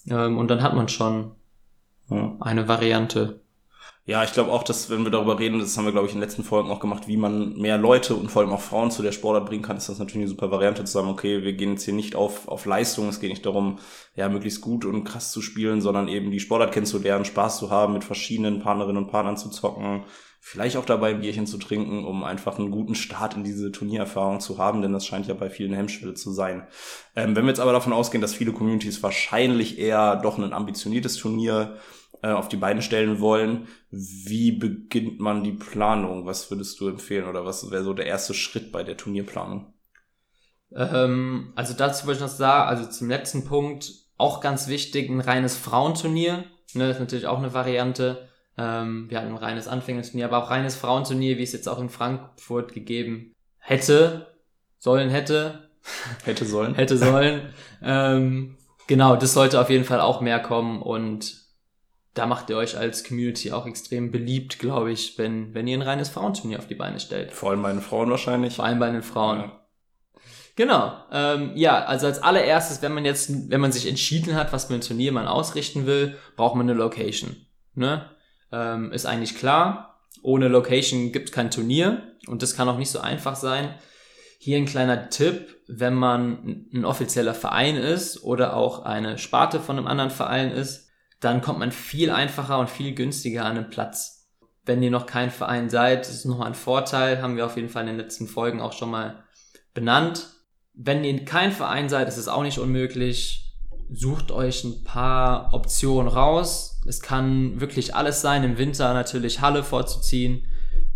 Ähm, 0.08 0.38
und 0.38 0.48
dann 0.48 0.62
hat 0.62 0.74
man 0.74 0.88
schon 0.88 1.32
ja. 2.08 2.36
eine 2.40 2.68
Variante. 2.68 3.40
Ja, 4.06 4.24
ich 4.24 4.32
glaube 4.32 4.50
auch, 4.50 4.64
dass 4.64 4.90
wenn 4.90 5.04
wir 5.04 5.10
darüber 5.10 5.38
reden, 5.38 5.60
das 5.60 5.76
haben 5.76 5.84
wir, 5.84 5.92
glaube 5.92 6.08
ich, 6.08 6.14
in 6.14 6.18
den 6.18 6.26
letzten 6.26 6.42
Folgen 6.42 6.70
auch 6.70 6.80
gemacht, 6.80 7.06
wie 7.06 7.16
man 7.16 7.56
mehr 7.56 7.78
Leute 7.78 8.16
und 8.16 8.28
vor 8.28 8.42
allem 8.42 8.50
auch 8.50 8.60
Frauen 8.60 8.90
zu 8.90 9.02
der 9.02 9.12
Sportart 9.12 9.46
bringen 9.46 9.62
kann, 9.62 9.76
ist 9.76 9.88
das 9.88 9.98
natürlich 10.00 10.22
eine 10.22 10.28
super 10.28 10.50
Variante 10.50 10.84
zu 10.84 10.92
sagen, 10.92 11.08
okay, 11.08 11.44
wir 11.44 11.52
gehen 11.52 11.72
jetzt 11.72 11.84
hier 11.84 11.94
nicht 11.94 12.16
auf, 12.16 12.48
auf 12.48 12.66
Leistung, 12.66 13.08
es 13.08 13.20
geht 13.20 13.30
nicht 13.30 13.46
darum, 13.46 13.78
ja, 14.16 14.28
möglichst 14.28 14.62
gut 14.62 14.84
und 14.84 15.04
krass 15.04 15.30
zu 15.30 15.42
spielen, 15.42 15.80
sondern 15.80 16.08
eben 16.08 16.32
die 16.32 16.40
Sportart 16.40 16.72
kennenzulernen, 16.72 17.24
Spaß 17.24 17.58
zu 17.58 17.70
haben, 17.70 17.92
mit 17.92 18.02
verschiedenen 18.02 18.58
Partnerinnen 18.58 19.04
und 19.04 19.10
Partnern 19.10 19.36
zu 19.36 19.50
zocken, 19.50 20.04
vielleicht 20.40 20.78
auch 20.78 20.86
dabei 20.86 21.10
ein 21.10 21.20
Bierchen 21.20 21.46
zu 21.46 21.58
trinken, 21.58 22.04
um 22.04 22.24
einfach 22.24 22.58
einen 22.58 22.70
guten 22.70 22.94
Start 22.94 23.36
in 23.36 23.44
diese 23.44 23.70
Turniererfahrung 23.70 24.40
zu 24.40 24.58
haben, 24.58 24.80
denn 24.80 24.92
das 24.92 25.06
scheint 25.06 25.26
ja 25.26 25.34
bei 25.34 25.50
vielen 25.50 25.74
Hemmschwelle 25.74 26.14
zu 26.14 26.32
sein. 26.32 26.66
Ähm, 27.14 27.36
wenn 27.36 27.44
wir 27.44 27.50
jetzt 27.50 27.60
aber 27.60 27.72
davon 27.72 27.92
ausgehen, 27.92 28.22
dass 28.22 28.34
viele 28.34 28.52
Communities 28.52 29.02
wahrscheinlich 29.02 29.78
eher 29.78 30.16
doch 30.16 30.38
ein 30.38 30.52
ambitioniertes 30.52 31.16
Turnier 31.16 31.76
äh, 32.22 32.30
auf 32.30 32.48
die 32.48 32.56
Beine 32.56 32.80
stellen 32.80 33.20
wollen, 33.20 33.68
wie 33.90 34.50
beginnt 34.50 35.20
man 35.20 35.44
die 35.44 35.52
Planung? 35.52 36.24
Was 36.24 36.50
würdest 36.50 36.80
du 36.80 36.88
empfehlen 36.88 37.28
oder 37.28 37.44
was 37.44 37.70
wäre 37.70 37.84
so 37.84 37.92
der 37.92 38.06
erste 38.06 38.32
Schritt 38.32 38.72
bei 38.72 38.82
der 38.82 38.96
Turnierplanung? 38.96 39.74
Ähm, 40.74 41.52
also 41.54 41.74
dazu 41.74 42.06
wollte 42.06 42.18
ich 42.18 42.22
noch 42.26 42.34
sagen, 42.34 42.68
also 42.68 42.90
zum 42.90 43.10
letzten 43.10 43.44
Punkt 43.44 43.92
auch 44.16 44.40
ganz 44.40 44.68
wichtig, 44.68 45.10
ein 45.10 45.20
reines 45.20 45.56
Frauenturnier. 45.56 46.44
Ne, 46.72 46.90
ist 46.90 47.00
natürlich 47.00 47.26
auch 47.26 47.38
eine 47.38 47.52
Variante 47.52 48.29
ähm, 48.60 49.06
wir 49.08 49.18
hatten 49.18 49.30
ein 49.30 49.36
reines 49.36 49.68
Anfängerturnier, 49.68 50.26
aber 50.26 50.44
auch 50.44 50.50
reines 50.50 50.76
Frauenturnier, 50.76 51.38
wie 51.38 51.42
es 51.42 51.52
jetzt 51.52 51.68
auch 51.68 51.78
in 51.78 51.88
Frankfurt 51.88 52.74
gegeben 52.74 53.34
hätte. 53.58 54.26
sollen 54.78 55.08
hätte. 55.08 55.70
Hätte 56.24 56.44
sollen. 56.44 56.74
hätte 56.74 56.98
sollen. 56.98 57.40
ähm, 57.82 58.58
genau, 58.86 59.16
das 59.16 59.32
sollte 59.32 59.58
auf 59.58 59.70
jeden 59.70 59.86
Fall 59.86 60.02
auch 60.02 60.20
mehr 60.20 60.38
kommen 60.38 60.82
und 60.82 61.40
da 62.12 62.26
macht 62.26 62.50
ihr 62.50 62.58
euch 62.58 62.76
als 62.76 63.02
Community 63.02 63.50
auch 63.50 63.66
extrem 63.66 64.10
beliebt, 64.10 64.58
glaube 64.58 64.92
ich, 64.92 65.16
wenn, 65.16 65.54
wenn 65.54 65.66
ihr 65.66 65.78
ein 65.78 65.82
reines 65.82 66.10
Frauenturnier 66.10 66.58
auf 66.58 66.66
die 66.66 66.74
Beine 66.74 67.00
stellt. 67.00 67.32
Vor 67.32 67.50
allem 67.50 67.62
bei 67.62 67.72
den 67.72 67.80
Frauen 67.80 68.10
wahrscheinlich. 68.10 68.56
Vor 68.56 68.66
allem 68.66 68.78
bei 68.78 68.90
den 68.90 69.02
Frauen. 69.02 69.38
Ja. 69.38 69.60
Genau. 70.56 70.92
Ähm, 71.10 71.52
ja, 71.54 71.82
also 71.84 72.06
als 72.06 72.22
allererstes, 72.22 72.82
wenn 72.82 72.92
man 72.92 73.06
jetzt, 73.06 73.50
wenn 73.50 73.62
man 73.62 73.72
sich 73.72 73.88
entschieden 73.88 74.34
hat, 74.34 74.52
was 74.52 74.66
für 74.66 74.74
ein 74.74 74.82
Turnier 74.82 75.12
man 75.12 75.26
ausrichten 75.26 75.86
will, 75.86 76.18
braucht 76.36 76.56
man 76.56 76.68
eine 76.68 76.78
Location. 76.78 77.36
Ne? 77.74 78.04
Ähm, 78.52 78.92
ist 78.92 79.06
eigentlich 79.06 79.36
klar. 79.36 80.00
Ohne 80.22 80.48
Location 80.48 81.12
gibt 81.12 81.32
kein 81.32 81.50
Turnier 81.50 82.02
und 82.26 82.42
das 82.42 82.54
kann 82.54 82.68
auch 82.68 82.78
nicht 82.78 82.90
so 82.90 83.00
einfach 83.00 83.36
sein. 83.36 83.74
Hier 84.38 84.56
ein 84.56 84.66
kleiner 84.66 85.10
Tipp, 85.10 85.56
wenn 85.68 85.94
man 85.94 86.66
ein 86.72 86.84
offizieller 86.84 87.34
Verein 87.34 87.76
ist 87.76 88.22
oder 88.24 88.56
auch 88.56 88.84
eine 88.84 89.18
Sparte 89.18 89.60
von 89.60 89.76
einem 89.76 89.86
anderen 89.86 90.10
Verein 90.10 90.50
ist, 90.50 90.88
dann 91.20 91.42
kommt 91.42 91.58
man 91.58 91.72
viel 91.72 92.10
einfacher 92.10 92.58
und 92.58 92.70
viel 92.70 92.94
günstiger 92.94 93.44
an 93.44 93.56
einen 93.56 93.70
Platz. 93.70 94.28
Wenn 94.64 94.82
ihr 94.82 94.90
noch 94.90 95.06
kein 95.06 95.30
Verein 95.30 95.70
seid, 95.70 96.08
ist 96.08 96.24
noch 96.24 96.40
ein 96.40 96.54
Vorteil, 96.54 97.22
haben 97.22 97.36
wir 97.36 97.46
auf 97.46 97.56
jeden 97.56 97.68
Fall 97.68 97.82
in 97.82 97.88
den 97.88 97.98
letzten 97.98 98.26
Folgen 98.26 98.60
auch 98.60 98.72
schon 98.72 98.90
mal 98.90 99.24
benannt. 99.74 100.28
Wenn 100.74 101.04
ihr 101.04 101.24
kein 101.24 101.52
Verein 101.52 101.88
seid, 101.88 102.08
ist 102.08 102.16
es 102.16 102.28
auch 102.28 102.42
nicht 102.42 102.58
unmöglich. 102.58 103.49
Sucht 103.92 104.30
euch 104.30 104.64
ein 104.64 104.84
paar 104.84 105.52
Optionen 105.52 106.08
raus. 106.08 106.80
Es 106.86 107.00
kann 107.00 107.60
wirklich 107.60 107.94
alles 107.94 108.20
sein. 108.20 108.44
Im 108.44 108.58
Winter 108.58 108.94
natürlich 108.94 109.40
Halle 109.40 109.64
vorzuziehen. 109.64 110.46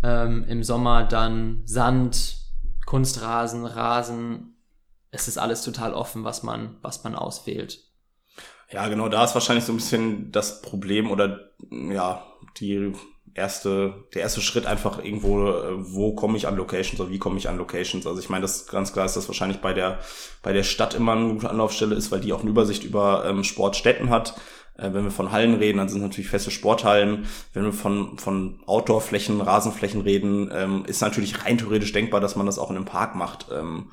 Ähm, 0.01 0.45
Im 0.47 0.63
Sommer 0.63 1.03
dann 1.03 1.61
Sand, 1.65 2.37
Kunstrasen, 2.85 3.65
Rasen. 3.65 4.55
Es 5.11 5.27
ist 5.27 5.37
alles 5.37 5.61
total 5.63 5.93
offen, 5.93 6.23
was 6.23 6.43
man, 6.43 6.77
was 6.81 7.03
man 7.03 7.15
auswählt. 7.15 7.79
Ja, 8.71 8.87
genau, 8.87 9.09
da 9.09 9.23
ist 9.23 9.35
wahrscheinlich 9.35 9.65
so 9.65 9.73
ein 9.73 9.77
bisschen 9.77 10.31
das 10.31 10.61
Problem 10.61 11.11
oder 11.11 11.51
ja, 11.71 12.25
die 12.57 12.93
erste, 13.35 14.05
der 14.13 14.21
erste 14.21 14.41
Schritt 14.41 14.65
einfach 14.65 15.03
irgendwo, 15.03 15.49
äh, 15.49 15.75
wo 15.77 16.15
komme 16.15 16.37
ich 16.37 16.47
an 16.47 16.55
Locations 16.55 16.99
oder 16.99 17.11
wie 17.11 17.19
komme 17.19 17.37
ich 17.37 17.49
an 17.49 17.57
Locations. 17.57 18.07
Also 18.07 18.19
ich 18.19 18.29
meine, 18.29 18.41
das 18.41 18.65
ganz 18.65 18.93
klar 18.93 19.05
ist, 19.05 19.17
dass 19.17 19.27
wahrscheinlich 19.27 19.59
bei 19.59 19.73
der, 19.73 19.99
bei 20.41 20.53
der 20.53 20.63
Stadt 20.63 20.95
immer 20.95 21.11
eine 21.11 21.33
gute 21.33 21.49
Anlaufstelle 21.49 21.95
ist, 21.95 22.11
weil 22.11 22.21
die 22.21 22.33
auch 22.33 22.41
eine 22.41 22.49
Übersicht 22.49 22.83
über 22.85 23.25
ähm, 23.27 23.43
Sportstätten 23.43 24.09
hat. 24.09 24.35
Äh, 24.77 24.93
wenn 24.93 25.03
wir 25.03 25.11
von 25.11 25.33
Hallen 25.33 25.55
reden, 25.55 25.77
dann 25.77 25.89
sind 25.89 26.01
natürlich 26.01 26.29
feste 26.29 26.49
Sporthallen. 26.49 27.25
Wenn 27.53 27.65
wir 27.65 27.73
von, 27.73 28.17
von 28.17 28.61
Outdoor-Flächen, 28.65 29.41
Rasenflächen 29.41 30.01
reden, 30.01 30.49
ähm, 30.53 30.85
ist 30.85 31.01
natürlich 31.01 31.45
rein 31.45 31.57
theoretisch 31.57 31.91
denkbar, 31.91 32.21
dass 32.21 32.37
man 32.37 32.45
das 32.45 32.57
auch 32.57 32.69
in 32.69 32.77
einem 32.77 32.85
Park 32.85 33.15
macht. 33.15 33.47
Ähm, 33.51 33.91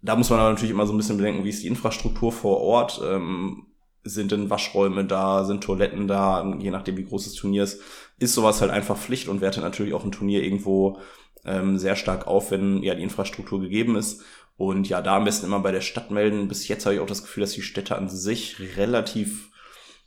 da 0.00 0.16
muss 0.16 0.30
man 0.30 0.40
aber 0.40 0.48
natürlich 0.48 0.72
immer 0.72 0.86
so 0.86 0.94
ein 0.94 0.96
bisschen 0.96 1.18
bedenken, 1.18 1.44
wie 1.44 1.50
ist 1.50 1.62
die 1.62 1.68
Infrastruktur 1.68 2.32
vor 2.32 2.60
Ort. 2.60 3.02
Ähm, 3.04 3.66
sind 4.04 4.32
denn 4.32 4.50
Waschräume 4.50 5.04
da, 5.04 5.44
sind 5.44 5.62
Toiletten 5.62 6.08
da, 6.08 6.56
je 6.58 6.70
nachdem 6.70 6.96
wie 6.96 7.04
groß 7.04 7.24
das 7.24 7.34
Turnier 7.34 7.64
ist, 7.64 7.80
ist 8.18 8.34
sowas 8.34 8.60
halt 8.60 8.70
einfach 8.70 8.96
Pflicht 8.96 9.28
und 9.28 9.40
wertet 9.40 9.62
natürlich 9.62 9.94
auch 9.94 10.04
ein 10.04 10.12
Turnier 10.12 10.42
irgendwo 10.42 11.00
ähm, 11.44 11.78
sehr 11.78 11.96
stark 11.96 12.26
auf, 12.26 12.50
wenn 12.50 12.82
ja 12.82 12.94
die 12.94 13.02
Infrastruktur 13.02 13.60
gegeben 13.60 13.96
ist. 13.96 14.22
Und 14.56 14.88
ja, 14.88 15.02
da 15.02 15.16
am 15.16 15.24
besten 15.24 15.46
immer 15.46 15.60
bei 15.60 15.72
der 15.72 15.80
Stadt 15.80 16.10
melden. 16.10 16.48
Bis 16.48 16.68
jetzt 16.68 16.84
habe 16.84 16.94
ich 16.94 17.00
auch 17.00 17.06
das 17.06 17.22
Gefühl, 17.22 17.40
dass 17.40 17.52
die 17.52 17.62
Städte 17.62 17.96
an 17.96 18.08
sich 18.08 18.76
relativ 18.76 19.50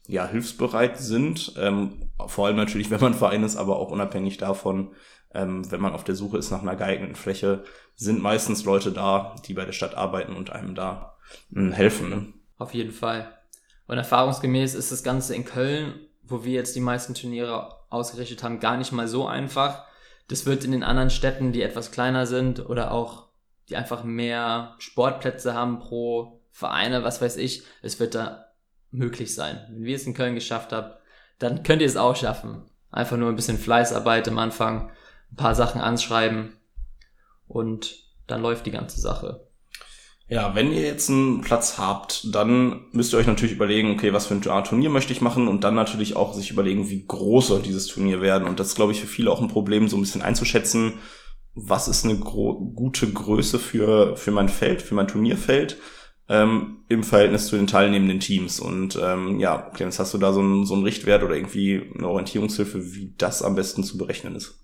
ja, 0.08 0.28
hilfsbereit 0.28 0.98
sind. 0.98 1.54
Ähm, 1.58 2.10
vor 2.28 2.48
allem 2.48 2.56
natürlich, 2.56 2.90
wenn 2.90 3.02
man 3.02 3.14
Verein 3.14 3.44
ist, 3.44 3.58
aber 3.58 3.78
auch 3.78 3.92
unabhängig 3.92 4.38
davon, 4.38 4.92
ähm, 5.34 5.70
wenn 5.72 5.82
man 5.82 5.94
auf 5.94 6.04
der 6.04 6.16
Suche 6.16 6.38
ist 6.38 6.52
nach 6.52 6.62
einer 6.62 6.76
geeigneten 6.76 7.16
Fläche, 7.16 7.64
sind 7.96 8.22
meistens 8.22 8.64
Leute 8.66 8.92
da, 8.92 9.36
die 9.46 9.54
bei 9.54 9.66
der 9.66 9.74
Stadt 9.74 9.96
arbeiten 9.96 10.36
und 10.36 10.52
einem 10.52 10.76
da 10.76 11.18
mh, 11.50 11.76
helfen. 11.76 12.10
Ne? 12.10 12.34
Auf 12.58 12.74
jeden 12.74 12.92
Fall. 12.92 13.32
Und 13.88 13.98
erfahrungsgemäß 13.98 14.74
ist 14.74 14.92
das 14.92 15.04
Ganze 15.04 15.36
in 15.36 15.46
Köln, 15.46 16.05
wo 16.27 16.44
wir 16.44 16.53
jetzt 16.53 16.75
die 16.75 16.82
meisten 16.82 17.13
Turniere 17.13 17.79
ausgerichtet 17.89 18.44
haben, 18.44 18.60
gar 18.60 18.77
nicht 18.77 18.91
mal 18.91 19.08
so 19.08 19.27
einfach. 19.27 19.86
Das 20.27 20.46
wird 20.46 20.63
in 20.63 20.72
den 20.72 20.84
anderen 20.84 21.10
Städten, 21.10 21.51
die 21.51 21.62
etwas 21.62 21.91
kleiner 21.91 22.25
sind 22.25 22.67
oder 22.67 22.91
auch 22.91 23.29
die 23.70 23.75
einfach 23.75 24.03
mehr 24.03 24.75
Sportplätze 24.79 25.53
haben 25.53 25.79
pro 25.79 26.41
Vereine, 26.51 27.03
was 27.03 27.22
weiß 27.22 27.38
ich, 27.38 27.63
es 27.82 28.00
wird 28.00 28.15
da 28.15 28.46
möglich 28.91 29.34
sein. 29.36 29.65
Wenn 29.70 29.84
wir 29.84 29.96
es 29.96 30.05
in 30.05 30.13
Köln 30.13 30.36
geschafft 30.36 30.72
haben, 30.72 30.94
dann 31.39 31.63
könnt 31.63 31.82
ihr 31.82 31.88
es 31.88 31.98
auch 31.98 32.15
schaffen. 32.15 32.70
Einfach 32.91 33.17
nur 33.17 33.29
ein 33.29 33.36
bisschen 33.36 33.58
Fleißarbeit 33.58 34.27
am 34.27 34.39
Anfang, 34.39 34.91
ein 35.32 35.36
paar 35.36 35.55
Sachen 35.55 35.82
anschreiben 35.82 36.53
und 37.48 37.96
dann 38.27 38.41
läuft 38.41 38.65
die 38.65 38.72
ganze 38.72 39.01
Sache. 39.01 39.45
Ja, 40.27 40.55
wenn 40.55 40.72
ihr 40.72 40.82
jetzt 40.82 41.10
einen 41.10 41.41
Platz 41.41 41.77
habt, 41.77 42.34
dann 42.34 42.88
müsst 42.91 43.13
ihr 43.13 43.20
euch 43.20 43.27
natürlich 43.27 43.53
überlegen, 43.53 43.91
okay, 43.91 44.12
was 44.12 44.25
für 44.25 44.34
ein 44.34 44.63
Turnier 44.63 44.89
möchte 44.89 45.13
ich 45.13 45.22
machen 45.22 45.48
und 45.48 45.63
dann 45.63 45.75
natürlich 45.75 46.15
auch 46.15 46.34
sich 46.34 46.50
überlegen, 46.50 46.89
wie 46.89 47.05
groß 47.05 47.48
soll 47.48 47.62
dieses 47.62 47.86
Turnier 47.86 48.22
werden. 48.22 48.48
Und 48.48 48.60
das 48.60 48.70
ist, 48.70 48.75
glaube 48.75 48.91
ich, 48.91 49.01
für 49.01 49.08
viele 49.08 49.29
auch 49.29 49.39
ein 49.39 49.50
Problem, 49.50 49.88
so 49.88 49.98
ein 49.98 50.01
bisschen 50.01 50.24
einzuschätzen, 50.24 50.94
was 51.53 51.88
ist 51.88 52.05
eine 52.05 52.15
gute 52.17 53.12
Größe 53.12 53.60
für, 53.60 54.17
für 54.17 54.32
mein 54.32 54.50
Feld, 54.50 54.82
für 54.82 54.96
mein 54.96 55.08
Turnierfeld 55.08 55.77
ähm, 56.27 56.84
im 56.89 57.03
Verhältnis 57.03 57.48
zu 57.48 57.55
den 57.55 57.67
teilnehmenden 57.67 58.20
Teams. 58.20 58.60
Und 58.60 59.00
ähm, 59.01 59.39
ja, 59.39 59.70
Clemens, 59.74 60.00
hast 60.00 60.13
du 60.13 60.17
da 60.17 60.34
so 60.34 60.39
einen, 60.39 60.65
so 60.65 60.74
einen 60.74 60.84
Richtwert 60.84 61.24
oder 61.24 61.36
irgendwie 61.36 61.91
eine 61.96 62.08
Orientierungshilfe, 62.08 62.94
wie 62.96 63.13
das 63.17 63.44
am 63.44 63.55
besten 63.55 63.84
zu 63.84 63.98
berechnen 63.98 64.36
ist? 64.36 64.60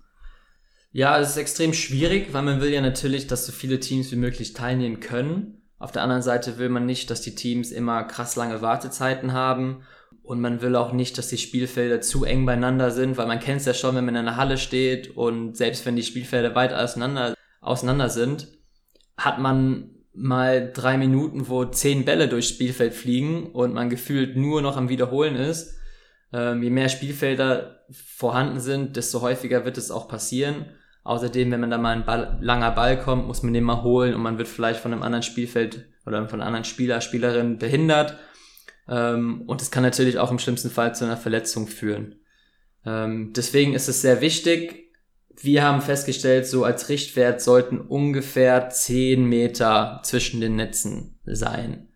Ja, 0.92 1.18
es 1.18 1.30
ist 1.30 1.36
extrem 1.38 1.72
schwierig, 1.72 2.34
weil 2.34 2.42
man 2.42 2.60
will 2.60 2.70
ja 2.70 2.82
natürlich, 2.82 3.26
dass 3.26 3.46
so 3.46 3.52
viele 3.52 3.80
Teams 3.80 4.12
wie 4.12 4.16
möglich 4.16 4.52
teilnehmen 4.52 5.00
können. 5.00 5.62
Auf 5.78 5.90
der 5.90 6.02
anderen 6.02 6.22
Seite 6.22 6.58
will 6.58 6.68
man 6.68 6.84
nicht, 6.84 7.10
dass 7.10 7.22
die 7.22 7.34
Teams 7.34 7.72
immer 7.72 8.04
krass 8.04 8.36
lange 8.36 8.60
Wartezeiten 8.60 9.32
haben. 9.32 9.82
Und 10.22 10.40
man 10.40 10.60
will 10.60 10.76
auch 10.76 10.92
nicht, 10.92 11.16
dass 11.18 11.28
die 11.28 11.38
Spielfelder 11.38 12.00
zu 12.00 12.24
eng 12.24 12.46
beieinander 12.46 12.90
sind, 12.90 13.16
weil 13.16 13.26
man 13.26 13.40
kennt 13.40 13.60
es 13.60 13.66
ja 13.66 13.74
schon, 13.74 13.96
wenn 13.96 14.04
man 14.04 14.14
in 14.14 14.20
einer 14.20 14.36
Halle 14.36 14.58
steht 14.58 15.16
und 15.16 15.56
selbst 15.56 15.84
wenn 15.84 15.96
die 15.96 16.04
Spielfelder 16.04 16.54
weit 16.54 16.72
auseinander, 16.72 17.34
auseinander 17.60 18.08
sind, 18.08 18.46
hat 19.16 19.40
man 19.40 19.90
mal 20.14 20.70
drei 20.72 20.96
Minuten, 20.98 21.48
wo 21.48 21.64
zehn 21.64 22.04
Bälle 22.04 22.28
durchs 22.28 22.50
Spielfeld 22.50 22.94
fliegen 22.94 23.46
und 23.46 23.72
man 23.72 23.90
gefühlt 23.90 24.36
nur 24.36 24.62
noch 24.62 24.76
am 24.76 24.90
Wiederholen 24.90 25.34
ist. 25.34 25.76
Ähm, 26.32 26.62
je 26.62 26.70
mehr 26.70 26.88
Spielfelder 26.88 27.84
vorhanden 27.90 28.60
sind, 28.60 28.96
desto 28.96 29.22
häufiger 29.22 29.64
wird 29.64 29.78
es 29.78 29.90
auch 29.90 30.06
passieren. 30.06 30.66
Außerdem, 31.04 31.50
wenn 31.50 31.60
man 31.60 31.70
da 31.70 31.78
mal 31.78 31.96
ein 31.96 32.04
Ball, 32.04 32.38
langer 32.40 32.70
Ball 32.70 32.98
kommt, 32.98 33.26
muss 33.26 33.42
man 33.42 33.52
den 33.52 33.64
mal 33.64 33.82
holen 33.82 34.14
und 34.14 34.22
man 34.22 34.38
wird 34.38 34.48
vielleicht 34.48 34.80
von 34.80 34.92
einem 34.92 35.02
anderen 35.02 35.24
Spielfeld 35.24 35.86
oder 36.06 36.28
von 36.28 36.40
einem 36.40 36.48
anderen 36.48 36.64
Spieler, 36.64 37.00
Spielerin 37.00 37.58
behindert. 37.58 38.18
Ähm, 38.88 39.42
und 39.46 39.62
es 39.62 39.70
kann 39.70 39.82
natürlich 39.82 40.18
auch 40.18 40.30
im 40.30 40.38
schlimmsten 40.38 40.70
Fall 40.70 40.94
zu 40.94 41.04
einer 41.04 41.16
Verletzung 41.16 41.66
führen. 41.66 42.16
Ähm, 42.84 43.32
deswegen 43.34 43.74
ist 43.74 43.88
es 43.88 44.00
sehr 44.00 44.20
wichtig. 44.20 44.92
Wir 45.40 45.64
haben 45.64 45.80
festgestellt, 45.80 46.46
so 46.46 46.64
als 46.64 46.88
Richtwert 46.88 47.40
sollten 47.40 47.80
ungefähr 47.80 48.68
10 48.68 49.24
Meter 49.24 50.00
zwischen 50.04 50.40
den 50.40 50.56
Netzen 50.56 51.18
sein. 51.24 51.88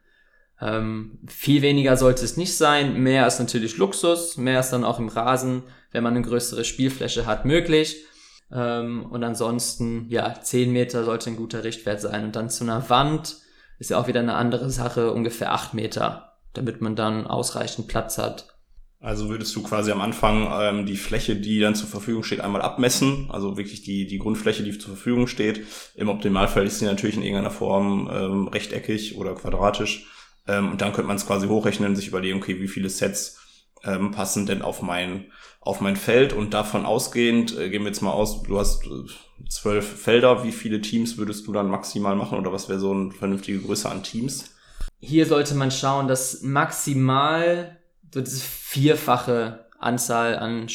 Ähm, 0.60 1.18
viel 1.28 1.62
weniger 1.62 1.96
sollte 1.96 2.24
es 2.24 2.36
nicht 2.36 2.56
sein. 2.56 3.02
Mehr 3.02 3.26
ist 3.26 3.38
natürlich 3.38 3.76
Luxus. 3.76 4.36
Mehr 4.36 4.60
ist 4.60 4.70
dann 4.70 4.84
auch 4.84 4.98
im 4.98 5.08
Rasen, 5.08 5.64
wenn 5.92 6.02
man 6.02 6.16
eine 6.16 6.26
größere 6.26 6.64
Spielfläche 6.64 7.26
hat, 7.26 7.44
möglich. 7.44 8.04
Ähm, 8.52 9.06
und 9.10 9.24
ansonsten, 9.24 10.06
ja, 10.08 10.40
10 10.40 10.72
Meter 10.72 11.04
sollte 11.04 11.30
ein 11.30 11.36
guter 11.36 11.64
Richtwert 11.64 12.00
sein. 12.00 12.24
Und 12.24 12.36
dann 12.36 12.50
zu 12.50 12.64
einer 12.64 12.88
Wand 12.88 13.36
ist 13.78 13.90
ja 13.90 13.98
auch 13.98 14.08
wieder 14.08 14.20
eine 14.20 14.34
andere 14.34 14.70
Sache, 14.70 15.12
ungefähr 15.12 15.52
8 15.52 15.74
Meter, 15.74 16.38
damit 16.54 16.80
man 16.80 16.96
dann 16.96 17.26
ausreichend 17.26 17.88
Platz 17.88 18.18
hat. 18.18 18.56
Also 18.98 19.28
würdest 19.28 19.54
du 19.54 19.62
quasi 19.62 19.92
am 19.92 20.00
Anfang 20.00 20.48
ähm, 20.50 20.86
die 20.86 20.96
Fläche, 20.96 21.36
die 21.36 21.60
dann 21.60 21.74
zur 21.74 21.88
Verfügung 21.88 22.22
steht, 22.22 22.40
einmal 22.40 22.62
abmessen, 22.62 23.26
also 23.30 23.56
wirklich 23.56 23.82
die, 23.82 24.06
die 24.06 24.18
Grundfläche, 24.18 24.62
die 24.62 24.76
zur 24.78 24.94
Verfügung 24.94 25.26
steht. 25.26 25.64
Im 25.94 26.08
Optimalfall 26.08 26.66
ist 26.66 26.78
sie 26.78 26.86
natürlich 26.86 27.16
in 27.16 27.22
irgendeiner 27.22 27.50
Form 27.50 28.10
ähm, 28.12 28.48
rechteckig 28.48 29.16
oder 29.16 29.34
quadratisch. 29.34 30.06
Ähm, 30.48 30.70
und 30.72 30.80
dann 30.80 30.92
könnte 30.92 31.08
man 31.08 31.16
es 31.16 31.26
quasi 31.26 31.46
hochrechnen 31.46 31.90
und 31.90 31.96
sich 31.96 32.08
überlegen, 32.08 32.38
okay, 32.38 32.58
wie 32.60 32.68
viele 32.68 32.88
Sets 32.88 33.38
ähm, 33.84 34.12
passen 34.12 34.46
denn 34.46 34.62
auf 34.62 34.80
mein, 34.82 35.30
auf 35.66 35.80
mein 35.80 35.96
Feld 35.96 36.32
und 36.32 36.54
davon 36.54 36.86
ausgehend, 36.86 37.56
äh, 37.58 37.68
gehen 37.68 37.82
wir 37.82 37.88
jetzt 37.88 38.00
mal 38.00 38.12
aus, 38.12 38.42
du 38.44 38.58
hast 38.58 38.86
äh, 38.86 39.48
zwölf 39.48 39.84
Felder, 39.84 40.44
wie 40.44 40.52
viele 40.52 40.80
Teams 40.80 41.18
würdest 41.18 41.46
du 41.46 41.52
dann 41.52 41.68
maximal 41.68 42.14
machen 42.14 42.38
oder 42.38 42.52
was 42.52 42.68
wäre 42.68 42.78
so 42.78 42.92
eine 42.92 43.10
vernünftige 43.10 43.58
Größe 43.58 43.90
an 43.90 44.02
Teams? 44.02 44.54
Hier 45.00 45.26
sollte 45.26 45.54
man 45.54 45.70
schauen, 45.70 46.06
dass 46.06 46.42
maximal 46.42 47.78
so 48.14 48.20
diese 48.20 48.40
vierfache 48.40 49.66
Anzahl 49.78 50.38
an 50.38 50.68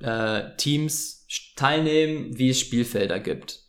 äh, 0.00 0.56
Teams 0.56 1.26
teilnehmen, 1.54 2.36
wie 2.38 2.50
es 2.50 2.60
Spielfelder 2.60 3.20
gibt. 3.20 3.60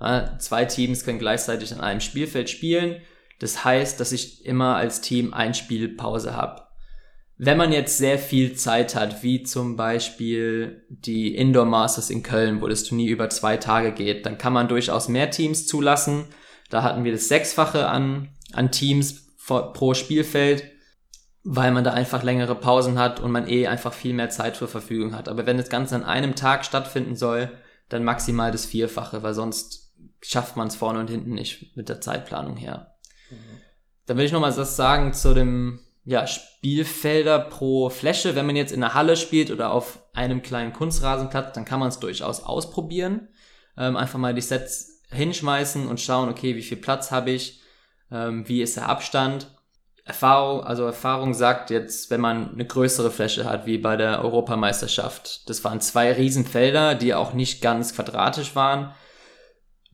Ja, 0.00 0.38
zwei 0.38 0.64
Teams 0.64 1.04
können 1.04 1.18
gleichzeitig 1.18 1.72
an 1.72 1.80
einem 1.80 2.00
Spielfeld 2.00 2.48
spielen. 2.48 3.02
Das 3.40 3.64
heißt, 3.64 3.98
dass 3.98 4.12
ich 4.12 4.46
immer 4.46 4.76
als 4.76 5.00
Team 5.00 5.34
ein 5.34 5.54
Spiel 5.54 5.88
Pause 5.88 6.36
habe. 6.36 6.61
Wenn 7.44 7.58
man 7.58 7.72
jetzt 7.72 7.98
sehr 7.98 8.20
viel 8.20 8.54
Zeit 8.54 8.94
hat, 8.94 9.24
wie 9.24 9.42
zum 9.42 9.74
Beispiel 9.74 10.86
die 10.88 11.34
Indoor 11.34 11.64
Masters 11.64 12.08
in 12.08 12.22
Köln, 12.22 12.62
wo 12.62 12.68
das 12.68 12.84
Turnier 12.84 13.10
über 13.10 13.30
zwei 13.30 13.56
Tage 13.56 13.90
geht, 13.90 14.26
dann 14.26 14.38
kann 14.38 14.52
man 14.52 14.68
durchaus 14.68 15.08
mehr 15.08 15.28
Teams 15.28 15.66
zulassen. 15.66 16.26
Da 16.70 16.84
hatten 16.84 17.02
wir 17.02 17.10
das 17.10 17.26
Sechsfache 17.26 17.88
an, 17.88 18.28
an 18.52 18.70
Teams 18.70 19.26
pro 19.44 19.94
Spielfeld, 19.94 20.70
weil 21.42 21.72
man 21.72 21.82
da 21.82 21.92
einfach 21.92 22.22
längere 22.22 22.54
Pausen 22.54 22.96
hat 22.96 23.18
und 23.18 23.32
man 23.32 23.48
eh 23.48 23.66
einfach 23.66 23.92
viel 23.92 24.14
mehr 24.14 24.30
Zeit 24.30 24.54
zur 24.54 24.68
Verfügung 24.68 25.16
hat. 25.16 25.28
Aber 25.28 25.44
wenn 25.44 25.56
das 25.56 25.68
Ganze 25.68 25.96
an 25.96 26.04
einem 26.04 26.36
Tag 26.36 26.64
stattfinden 26.64 27.16
soll, 27.16 27.50
dann 27.88 28.04
maximal 28.04 28.52
das 28.52 28.66
Vierfache, 28.66 29.24
weil 29.24 29.34
sonst 29.34 29.92
schafft 30.20 30.56
man 30.56 30.68
es 30.68 30.76
vorne 30.76 31.00
und 31.00 31.10
hinten 31.10 31.34
nicht 31.34 31.76
mit 31.76 31.88
der 31.88 32.00
Zeitplanung 32.00 32.56
her. 32.56 32.94
Mhm. 33.30 33.60
Dann 34.06 34.16
will 34.16 34.26
ich 34.26 34.32
noch 34.32 34.40
mal 34.40 34.56
was 34.56 34.76
sagen 34.76 35.12
zu 35.12 35.34
dem 35.34 35.80
ja, 36.04 36.26
Spielfelder 36.26 37.38
pro 37.38 37.88
Fläche. 37.90 38.34
Wenn 38.34 38.46
man 38.46 38.56
jetzt 38.56 38.72
in 38.72 38.80
der 38.80 38.94
Halle 38.94 39.16
spielt 39.16 39.50
oder 39.50 39.72
auf 39.72 40.00
einem 40.12 40.42
kleinen 40.42 40.72
Kunstrasenplatz, 40.72 41.54
dann 41.54 41.64
kann 41.64 41.80
man 41.80 41.88
es 41.88 42.00
durchaus 42.00 42.42
ausprobieren. 42.42 43.28
Ähm, 43.76 43.96
einfach 43.96 44.18
mal 44.18 44.34
die 44.34 44.40
Sets 44.40 45.02
hinschmeißen 45.10 45.86
und 45.86 46.00
schauen, 46.00 46.28
okay, 46.28 46.56
wie 46.56 46.62
viel 46.62 46.78
Platz 46.78 47.10
habe 47.10 47.30
ich, 47.30 47.60
ähm, 48.10 48.48
wie 48.48 48.62
ist 48.62 48.76
der 48.76 48.88
Abstand. 48.88 49.48
Erfahrung, 50.04 50.64
also 50.64 50.84
Erfahrung 50.84 51.32
sagt 51.32 51.70
jetzt, 51.70 52.10
wenn 52.10 52.20
man 52.20 52.52
eine 52.52 52.66
größere 52.66 53.12
Fläche 53.12 53.44
hat, 53.44 53.66
wie 53.66 53.78
bei 53.78 53.96
der 53.96 54.24
Europameisterschaft. 54.24 55.48
Das 55.48 55.62
waren 55.62 55.80
zwei 55.80 56.12
Riesenfelder, 56.12 56.96
die 56.96 57.14
auch 57.14 57.34
nicht 57.34 57.62
ganz 57.62 57.94
quadratisch 57.94 58.56
waren. 58.56 58.92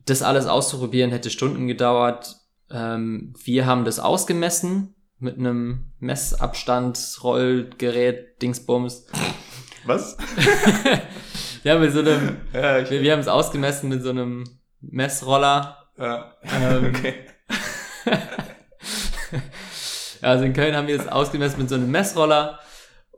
Das 0.05 0.23
alles 0.23 0.47
auszuprobieren 0.47 1.11
hätte 1.11 1.29
Stunden 1.29 1.67
gedauert. 1.67 2.37
Ähm, 2.71 3.35
wir 3.43 3.67
haben 3.67 3.85
das 3.85 3.99
ausgemessen 3.99 4.95
mit 5.19 5.37
einem 5.37 5.91
Messabstandsrollgerät, 5.99 8.41
Dingsbums. 8.41 9.05
Was? 9.85 10.17
ja, 11.63 11.77
mit 11.77 11.93
so 11.93 11.99
einem, 11.99 12.37
ja, 12.53 12.89
wir, 12.89 13.01
wir 13.01 13.11
haben 13.11 13.19
es 13.19 13.27
ausgemessen 13.27 13.89
mit 13.89 14.01
so 14.01 14.09
einem 14.09 14.45
Messroller. 14.81 15.89
Ja, 15.97 16.33
ähm, 16.43 16.85
okay. 16.95 17.15
also 20.21 20.45
in 20.45 20.53
Köln 20.53 20.75
haben 20.75 20.87
wir 20.87 20.99
es 20.99 21.07
ausgemessen 21.07 21.59
mit 21.59 21.69
so 21.69 21.75
einem 21.75 21.91
Messroller 21.91 22.59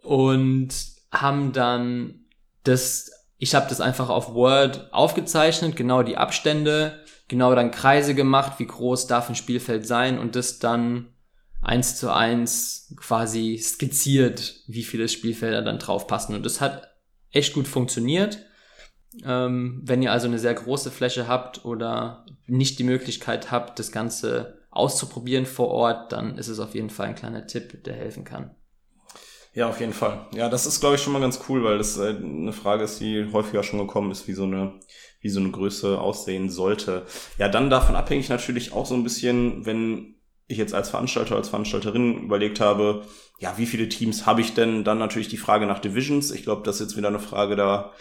und 0.02 0.70
haben 1.12 1.54
dann 1.54 2.26
das, 2.64 3.12
ich 3.38 3.54
habe 3.54 3.68
das 3.70 3.82
einfach 3.82 4.10
auf 4.10 4.34
Word 4.34 4.92
aufgezeichnet, 4.92 5.76
genau 5.76 6.04
die 6.04 6.18
Abstände, 6.18 7.04
genau 7.28 7.54
dann 7.54 7.72
Kreise 7.72 8.16
gemacht, 8.16 8.54
wie 8.58 8.68
groß 8.68 9.08
darf 9.08 9.30
ein 9.30 9.36
Spielfeld 9.36 9.86
sein 9.86 10.18
und 10.18 10.36
das 10.36 10.60
dann 10.60 11.14
eins 11.62 11.96
zu 11.96 12.14
eins 12.14 12.94
quasi 12.98 13.58
skizziert, 13.58 14.64
wie 14.68 14.84
viele 14.84 15.08
Spielfelder 15.08 15.62
dann 15.62 15.80
drauf 15.80 16.08
passen. 16.08 16.36
Und 16.36 16.46
das 16.46 16.60
hat 16.62 16.90
echt 17.32 17.54
gut 17.54 17.68
funktioniert. 17.68 18.40
Ähm, 19.24 19.82
wenn 19.84 20.02
ihr 20.02 20.12
also 20.12 20.28
eine 20.28 20.40
sehr 20.40 20.54
große 20.54 20.90
Fläche 20.90 21.28
habt 21.28 21.66
oder 21.66 22.26
nicht 22.48 22.80
die 22.80 22.84
Möglichkeit 22.84 23.52
habt, 23.52 23.78
das 23.78 23.92
Ganze 23.92 24.60
auszuprobieren 24.70 25.46
vor 25.46 25.68
Ort, 25.68 26.12
dann 26.14 26.38
ist 26.38 26.48
es 26.48 26.60
auf 26.60 26.76
jeden 26.76 26.90
Fall 26.90 27.08
ein 27.08 27.16
kleiner 27.16 27.46
Tipp, 27.46 27.84
der 27.84 27.94
helfen 27.94 28.24
kann. 28.24 28.56
Ja, 29.54 29.68
auf 29.68 29.82
jeden 29.82 29.92
Fall. 29.92 30.28
Ja, 30.34 30.48
das 30.48 30.66
ist, 30.66 30.80
glaube 30.80 30.96
ich, 30.96 31.02
schon 31.02 31.12
mal 31.12 31.20
ganz 31.20 31.42
cool, 31.50 31.62
weil 31.66 31.78
das 31.78 31.98
äh, 31.98 32.16
eine 32.16 32.54
Frage 32.54 32.86
ist, 32.86 33.02
die 33.02 33.28
häufiger 33.34 33.64
schon 33.64 33.80
gekommen 33.80 34.10
ist, 34.10 34.30
wie 34.30 34.34
so 34.34 34.44
eine, 34.44 34.80
wie 35.20 35.30
so 35.30 35.42
eine 35.42 35.52
Größe 35.52 36.00
aussehen 36.00 36.50
sollte. 36.50 37.06
Ja, 37.38 37.50
dann 37.50 37.70
davon 37.70 37.98
abhängig 37.98 38.30
natürlich 38.30 38.72
auch 38.72 38.86
so 38.86 38.96
ein 38.96 39.04
bisschen, 39.04 39.66
wenn 39.66 40.21
ich 40.52 40.58
jetzt 40.58 40.74
als 40.74 40.90
Veranstalter, 40.90 41.36
als 41.36 41.50
Veranstalterin 41.50 42.24
überlegt 42.24 42.60
habe, 42.60 43.04
ja, 43.40 43.58
wie 43.58 43.66
viele 43.66 43.90
Teams 43.90 44.26
habe 44.26 44.42
ich 44.42 44.54
denn? 44.54 44.84
Dann 44.84 45.00
natürlich 45.00 45.28
die 45.28 45.38
Frage 45.38 45.66
nach 45.66 45.80
Divisions. 45.80 46.32
Ich 46.32 46.44
glaube, 46.44 46.64
das 46.64 46.76
ist 46.76 46.82
jetzt 46.82 46.98
wieder 46.98 47.08
eine 47.08 47.20
Frage, 47.20 47.56
da 47.56 47.92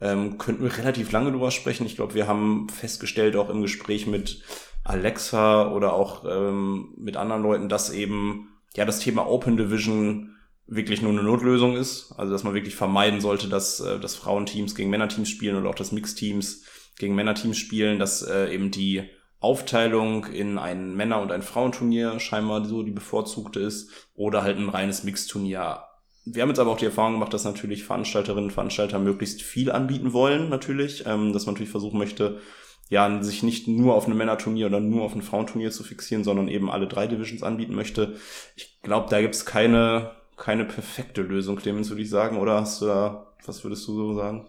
ähm, 0.00 0.38
könnten 0.38 0.62
wir 0.62 0.76
relativ 0.76 1.10
lange 1.12 1.32
drüber 1.32 1.50
sprechen. 1.50 1.86
Ich 1.86 1.96
glaube, 1.96 2.14
wir 2.14 2.26
haben 2.26 2.68
festgestellt, 2.68 3.36
auch 3.36 3.50
im 3.50 3.62
Gespräch 3.62 4.06
mit 4.06 4.42
Alexa 4.84 5.72
oder 5.72 5.94
auch 5.94 6.24
ähm, 6.28 6.94
mit 6.96 7.16
anderen 7.16 7.42
Leuten, 7.42 7.68
dass 7.68 7.90
eben 7.90 8.50
ja 8.76 8.84
das 8.84 9.00
Thema 9.00 9.26
Open 9.26 9.56
Division 9.56 10.36
wirklich 10.66 11.02
nur 11.02 11.12
eine 11.12 11.22
Notlösung 11.22 11.76
ist. 11.76 12.12
Also 12.16 12.32
dass 12.32 12.44
man 12.44 12.54
wirklich 12.54 12.76
vermeiden 12.76 13.20
sollte, 13.20 13.48
dass, 13.48 13.80
äh, 13.80 13.98
dass 13.98 14.14
Frauenteams 14.14 14.74
gegen 14.74 14.90
Männerteams 14.90 15.28
spielen 15.28 15.56
oder 15.56 15.70
auch 15.70 15.74
das 15.74 15.92
Mixteams 15.92 16.64
gegen 16.98 17.14
Männerteams 17.14 17.58
spielen, 17.58 17.98
dass 17.98 18.22
äh, 18.22 18.52
eben 18.52 18.70
die 18.70 19.10
Aufteilung 19.44 20.24
in 20.24 20.56
ein 20.56 20.94
Männer- 20.96 21.20
und 21.20 21.30
ein 21.30 21.42
Frauenturnier 21.42 22.18
scheinbar 22.18 22.64
so 22.64 22.82
die 22.82 22.90
bevorzugte 22.90 23.60
ist 23.60 23.90
oder 24.14 24.42
halt 24.42 24.56
ein 24.56 24.70
reines 24.70 25.04
Mixturnier. 25.04 25.84
Wir 26.24 26.42
haben 26.42 26.48
jetzt 26.48 26.58
aber 26.58 26.70
auch 26.70 26.78
die 26.78 26.86
Erfahrung 26.86 27.12
gemacht, 27.12 27.34
dass 27.34 27.44
natürlich 27.44 27.84
Veranstalterinnen 27.84 28.44
und 28.46 28.52
Veranstalter 28.52 28.98
möglichst 28.98 29.42
viel 29.42 29.70
anbieten 29.70 30.14
wollen, 30.14 30.48
natürlich, 30.48 31.04
ähm, 31.06 31.34
dass 31.34 31.44
man 31.44 31.54
natürlich 31.54 31.70
versuchen 31.70 31.98
möchte, 31.98 32.40
ja, 32.88 33.22
sich 33.22 33.42
nicht 33.42 33.68
nur 33.68 33.94
auf 33.94 34.08
ein 34.08 34.16
Männerturnier 34.16 34.66
oder 34.66 34.80
nur 34.80 35.02
auf 35.02 35.14
ein 35.14 35.20
Frauenturnier 35.20 35.70
zu 35.70 35.84
fixieren, 35.84 36.24
sondern 36.24 36.48
eben 36.48 36.70
alle 36.70 36.86
drei 36.86 37.06
Divisions 37.06 37.42
anbieten 37.42 37.74
möchte. 37.74 38.16
Ich 38.56 38.80
glaube, 38.80 39.10
da 39.10 39.20
gibt's 39.20 39.44
keine, 39.44 40.12
keine 40.38 40.64
perfekte 40.64 41.20
Lösung, 41.20 41.56
Clemens, 41.56 41.90
würde 41.90 42.02
ich 42.02 42.08
sagen, 42.08 42.38
oder 42.38 42.62
hast 42.62 42.80
du 42.80 42.86
da, 42.86 43.34
was 43.44 43.62
würdest 43.62 43.86
du 43.86 43.94
so 43.94 44.14
sagen? 44.14 44.46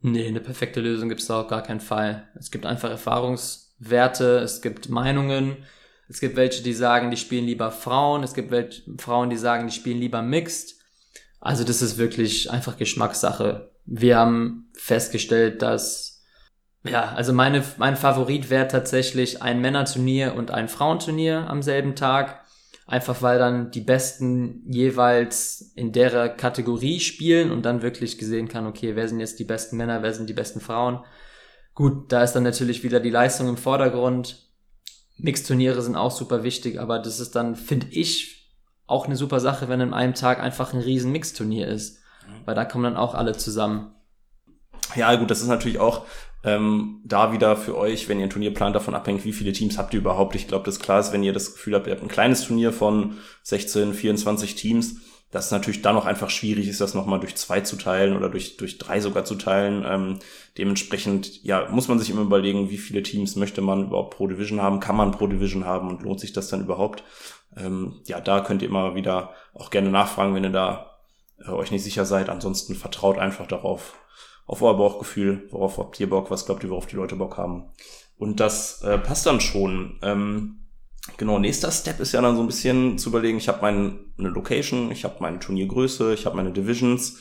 Nee, 0.00 0.26
eine 0.26 0.40
perfekte 0.40 0.80
Lösung 0.80 1.10
gibt's 1.10 1.26
da 1.26 1.42
auch 1.42 1.48
gar 1.48 1.62
keinen 1.62 1.80
Fall. 1.80 2.30
Es 2.38 2.50
gibt 2.50 2.64
einfach 2.64 2.90
Erfahrungs- 2.90 3.69
Werte, 3.80 4.38
es 4.38 4.62
gibt 4.62 4.88
Meinungen. 4.88 5.56
Es 6.08 6.20
gibt 6.20 6.36
welche, 6.36 6.62
die 6.62 6.74
sagen, 6.74 7.10
die 7.10 7.16
spielen 7.16 7.46
lieber 7.46 7.70
Frauen. 7.70 8.22
Es 8.22 8.34
gibt 8.34 8.50
welche 8.50 8.82
Frauen, 8.98 9.30
die 9.30 9.36
sagen, 9.36 9.66
die 9.66 9.72
spielen 9.72 9.98
lieber 9.98 10.22
Mixed. 10.22 10.76
Also 11.40 11.64
das 11.64 11.82
ist 11.82 11.96
wirklich 11.98 12.50
einfach 12.50 12.76
Geschmackssache. 12.76 13.70
Wir 13.86 14.18
haben 14.18 14.68
festgestellt, 14.74 15.62
dass, 15.62 16.22
ja, 16.84 17.12
also 17.12 17.32
meine, 17.32 17.64
mein 17.78 17.96
Favorit 17.96 18.50
wäre 18.50 18.68
tatsächlich 18.68 19.40
ein 19.42 19.60
Männerturnier 19.60 20.34
und 20.34 20.50
ein 20.50 20.68
Frauenturnier 20.68 21.46
am 21.48 21.62
selben 21.62 21.96
Tag. 21.96 22.44
Einfach 22.86 23.22
weil 23.22 23.38
dann 23.38 23.70
die 23.70 23.82
Besten 23.82 24.64
jeweils 24.68 25.72
in 25.76 25.92
der 25.92 26.28
Kategorie 26.28 26.98
spielen 26.98 27.52
und 27.52 27.62
dann 27.62 27.82
wirklich 27.82 28.18
gesehen 28.18 28.48
kann, 28.48 28.66
okay, 28.66 28.96
wer 28.96 29.08
sind 29.08 29.20
jetzt 29.20 29.38
die 29.38 29.44
besten 29.44 29.76
Männer, 29.76 30.02
wer 30.02 30.12
sind 30.12 30.28
die 30.28 30.34
besten 30.34 30.60
Frauen. 30.60 30.98
Gut, 31.80 32.12
da 32.12 32.22
ist 32.22 32.34
dann 32.34 32.42
natürlich 32.42 32.82
wieder 32.82 33.00
die 33.00 33.08
Leistung 33.08 33.48
im 33.48 33.56
Vordergrund. 33.56 34.36
Mixturniere 35.16 35.80
sind 35.80 35.96
auch 35.96 36.10
super 36.10 36.42
wichtig, 36.42 36.78
aber 36.78 36.98
das 36.98 37.20
ist 37.20 37.34
dann, 37.34 37.56
finde 37.56 37.86
ich, 37.90 38.52
auch 38.86 39.06
eine 39.06 39.16
super 39.16 39.40
Sache, 39.40 39.70
wenn 39.70 39.80
in 39.80 39.94
einem 39.94 40.12
Tag 40.12 40.40
einfach 40.40 40.74
ein 40.74 40.80
riesen 40.80 41.10
Mixturnier 41.10 41.66
ist. 41.68 42.00
Mhm. 42.28 42.32
Weil 42.44 42.54
da 42.54 42.66
kommen 42.66 42.84
dann 42.84 42.98
auch 42.98 43.14
alle 43.14 43.32
zusammen. 43.34 43.94
Ja, 44.94 45.14
gut, 45.14 45.30
das 45.30 45.40
ist 45.40 45.48
natürlich 45.48 45.78
auch 45.78 46.04
ähm, 46.44 47.00
da 47.06 47.32
wieder 47.32 47.56
für 47.56 47.78
euch, 47.78 48.10
wenn 48.10 48.18
ihr 48.18 48.26
ein 48.26 48.30
Turnier 48.30 48.52
plant, 48.52 48.76
davon 48.76 48.94
abhängig, 48.94 49.24
wie 49.24 49.32
viele 49.32 49.54
Teams 49.54 49.78
habt 49.78 49.94
ihr 49.94 50.00
überhaupt. 50.00 50.34
Ich 50.34 50.48
glaube, 50.48 50.66
das 50.66 50.80
klar 50.80 51.00
ist, 51.00 51.14
wenn 51.14 51.22
ihr 51.22 51.32
das 51.32 51.54
Gefühl 51.54 51.74
habt, 51.74 51.86
ihr 51.86 51.94
habt 51.94 52.02
ein 52.02 52.08
kleines 52.08 52.44
Turnier 52.44 52.74
von 52.74 53.16
16, 53.44 53.94
24 53.94 54.54
Teams, 54.54 54.96
dass 55.30 55.46
es 55.46 55.50
natürlich 55.52 55.82
dann 55.82 55.96
auch 55.96 56.06
einfach 56.06 56.30
schwierig 56.30 56.66
ist, 56.68 56.80
das 56.80 56.94
nochmal 56.94 57.20
durch 57.20 57.36
zwei 57.36 57.60
zu 57.60 57.76
teilen 57.76 58.16
oder 58.16 58.28
durch, 58.28 58.56
durch 58.56 58.78
drei 58.78 59.00
sogar 59.00 59.24
zu 59.24 59.36
teilen. 59.36 59.84
Ähm, 59.86 60.18
dementsprechend, 60.58 61.42
ja, 61.44 61.68
muss 61.70 61.88
man 61.88 61.98
sich 61.98 62.10
immer 62.10 62.22
überlegen, 62.22 62.70
wie 62.70 62.78
viele 62.78 63.02
Teams 63.02 63.36
möchte 63.36 63.60
man 63.60 63.86
überhaupt 63.86 64.16
pro 64.16 64.26
Division 64.26 64.60
haben, 64.60 64.80
kann 64.80 64.96
man 64.96 65.12
pro 65.12 65.28
Division 65.28 65.64
haben 65.64 65.88
und 65.88 66.02
lohnt 66.02 66.20
sich 66.20 66.32
das 66.32 66.48
dann 66.48 66.62
überhaupt? 66.62 67.04
Ähm, 67.56 68.00
ja, 68.06 68.20
da 68.20 68.40
könnt 68.40 68.62
ihr 68.62 68.68
immer 68.68 68.94
wieder 68.94 69.34
auch 69.54 69.70
gerne 69.70 69.90
nachfragen, 69.90 70.34
wenn 70.34 70.44
ihr 70.44 70.50
da 70.50 70.98
äh, 71.44 71.50
euch 71.50 71.70
nicht 71.70 71.84
sicher 71.84 72.04
seid. 72.04 72.28
Ansonsten 72.28 72.74
vertraut 72.74 73.18
einfach 73.18 73.46
darauf, 73.46 73.94
auf 74.46 74.62
euer 74.62 74.76
Bauchgefühl, 74.76 75.46
worauf 75.50 75.78
habt 75.78 76.00
ihr 76.00 76.10
Bock, 76.10 76.30
was 76.32 76.44
glaubt 76.44 76.64
ihr, 76.64 76.70
worauf 76.70 76.86
die 76.86 76.96
Leute 76.96 77.14
Bock 77.14 77.36
haben. 77.36 77.70
Und 78.18 78.40
das 78.40 78.82
äh, 78.82 78.98
passt 78.98 79.26
dann 79.26 79.40
schon. 79.40 80.00
Ähm, 80.02 80.56
Genau, 81.16 81.38
nächster 81.38 81.70
Step 81.70 81.98
ist 82.00 82.12
ja 82.12 82.20
dann 82.20 82.36
so 82.36 82.42
ein 82.42 82.46
bisschen 82.46 82.98
zu 82.98 83.08
überlegen, 83.08 83.38
ich 83.38 83.48
habe 83.48 83.62
meine 83.62 83.98
Location, 84.16 84.90
ich 84.90 85.04
habe 85.04 85.16
meine 85.20 85.38
Turniergröße, 85.38 86.12
ich 86.12 86.26
habe 86.26 86.36
meine 86.36 86.52
Divisions. 86.52 87.18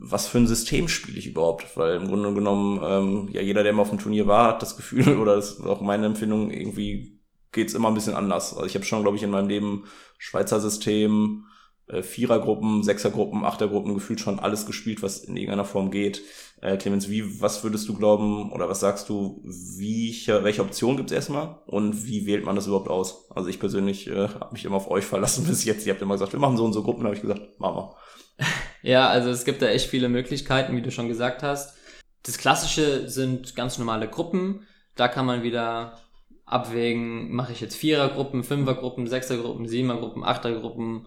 Was 0.00 0.28
für 0.28 0.38
ein 0.38 0.46
System 0.46 0.86
spiele 0.88 1.18
ich 1.18 1.26
überhaupt? 1.26 1.76
Weil 1.76 1.96
im 1.96 2.06
Grunde 2.06 2.32
genommen, 2.32 2.80
ähm, 2.84 3.28
ja, 3.32 3.40
jeder, 3.40 3.62
der 3.62 3.72
mal 3.72 3.82
auf 3.82 3.90
dem 3.90 3.98
Turnier 3.98 4.26
war, 4.26 4.48
hat 4.48 4.62
das 4.62 4.76
Gefühl, 4.76 5.16
oder 5.18 5.36
das 5.36 5.52
ist 5.52 5.60
auch 5.66 5.80
meine 5.80 6.06
Empfindung, 6.06 6.50
irgendwie 6.50 7.20
geht's 7.52 7.74
immer 7.74 7.88
ein 7.88 7.94
bisschen 7.94 8.14
anders. 8.14 8.52
Also 8.52 8.66
ich 8.66 8.74
habe 8.74 8.84
schon, 8.84 9.02
glaube 9.02 9.16
ich, 9.16 9.22
in 9.22 9.30
meinem 9.30 9.48
Leben 9.48 9.84
Schweizer 10.18 10.60
System, 10.60 11.46
äh, 11.86 12.02
Vierergruppen, 12.02 12.82
Sechsergruppen, 12.82 13.44
Achtergruppen 13.44 13.94
gefühlt 13.94 14.20
schon 14.20 14.38
alles 14.38 14.66
gespielt, 14.66 15.02
was 15.02 15.18
in 15.18 15.36
irgendeiner 15.36 15.64
Form 15.64 15.90
geht. 15.90 16.22
Äh, 16.60 16.76
Clemens, 16.78 17.10
wie, 17.10 17.40
was 17.42 17.62
würdest 17.62 17.88
du 17.88 17.94
glauben 17.94 18.50
oder 18.52 18.68
was 18.68 18.80
sagst 18.80 19.08
du, 19.08 19.42
wie, 19.44 20.16
welche 20.26 20.62
Option 20.62 20.96
gibt's 20.96 21.12
erstmal 21.12 21.58
und 21.66 22.06
wie 22.06 22.26
wählt 22.26 22.44
man 22.44 22.56
das 22.56 22.66
überhaupt 22.66 22.88
aus? 22.88 23.30
Also 23.30 23.48
ich 23.48 23.60
persönlich 23.60 24.06
äh, 24.06 24.28
habe 24.28 24.52
mich 24.52 24.64
immer 24.64 24.76
auf 24.76 24.90
euch 24.90 25.04
verlassen 25.04 25.44
bis 25.48 25.64
jetzt. 25.64 25.86
Ihr 25.86 25.92
habt 25.92 26.02
immer 26.02 26.14
gesagt, 26.14 26.32
wir 26.32 26.40
machen 26.40 26.56
so 26.56 26.64
und 26.64 26.72
so 26.72 26.82
Gruppen, 26.82 27.04
habe 27.04 27.14
ich 27.14 27.22
gesagt, 27.22 27.60
machen 27.60 27.76
wir. 27.76 27.96
Ja, 28.82 29.08
also 29.08 29.30
es 29.30 29.46
gibt 29.46 29.62
da 29.62 29.68
echt 29.68 29.88
viele 29.88 30.10
Möglichkeiten, 30.10 30.76
wie 30.76 30.82
du 30.82 30.90
schon 30.90 31.08
gesagt 31.08 31.42
hast. 31.42 31.74
Das 32.22 32.36
Klassische 32.36 33.08
sind 33.08 33.56
ganz 33.56 33.78
normale 33.78 34.08
Gruppen. 34.08 34.66
Da 34.94 35.08
kann 35.08 35.24
man 35.24 35.42
wieder 35.42 35.98
abwägen, 36.44 37.32
mache 37.32 37.52
ich 37.52 37.62
jetzt 37.62 37.76
Vierergruppen, 37.76 38.44
Fünfergruppen, 38.44 39.06
Sechsergruppen, 39.06 39.66
Siebenergruppen, 39.66 40.22
Achtergruppen, 40.22 41.06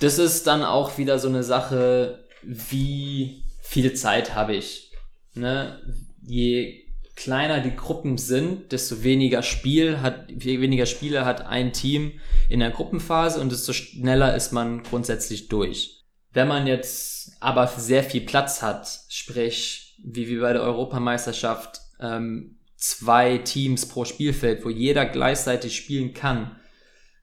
das 0.00 0.18
ist 0.18 0.46
dann 0.46 0.62
auch 0.62 0.98
wieder 0.98 1.18
so 1.18 1.28
eine 1.28 1.42
Sache, 1.42 2.24
wie 2.42 3.44
viel 3.60 3.92
Zeit 3.94 4.34
habe 4.34 4.54
ich. 4.54 4.92
Ne? 5.34 5.80
Je 6.22 6.84
kleiner 7.16 7.60
die 7.60 7.76
Gruppen 7.76 8.16
sind, 8.16 8.72
desto 8.72 9.02
weniger 9.02 9.42
Spiel 9.42 10.00
hat, 10.00 10.24
weniger 10.28 10.86
Spiele 10.86 11.26
hat 11.26 11.46
ein 11.46 11.72
Team 11.72 12.18
in 12.48 12.60
der 12.60 12.70
Gruppenphase 12.70 13.40
und 13.40 13.52
desto 13.52 13.72
schneller 13.72 14.34
ist 14.34 14.52
man 14.52 14.82
grundsätzlich 14.82 15.48
durch. 15.48 16.04
Wenn 16.32 16.48
man 16.48 16.66
jetzt 16.66 17.32
aber 17.40 17.66
sehr 17.66 18.04
viel 18.04 18.22
Platz 18.22 18.62
hat, 18.62 18.88
sprich, 19.08 19.98
wie, 20.02 20.28
wie 20.28 20.38
bei 20.38 20.52
der 20.52 20.62
Europameisterschaft, 20.62 21.80
ähm, 22.00 22.56
zwei 22.76 23.38
Teams 23.38 23.86
pro 23.86 24.06
Spielfeld, 24.06 24.64
wo 24.64 24.70
jeder 24.70 25.04
gleichzeitig 25.04 25.76
spielen 25.76 26.14
kann, 26.14 26.56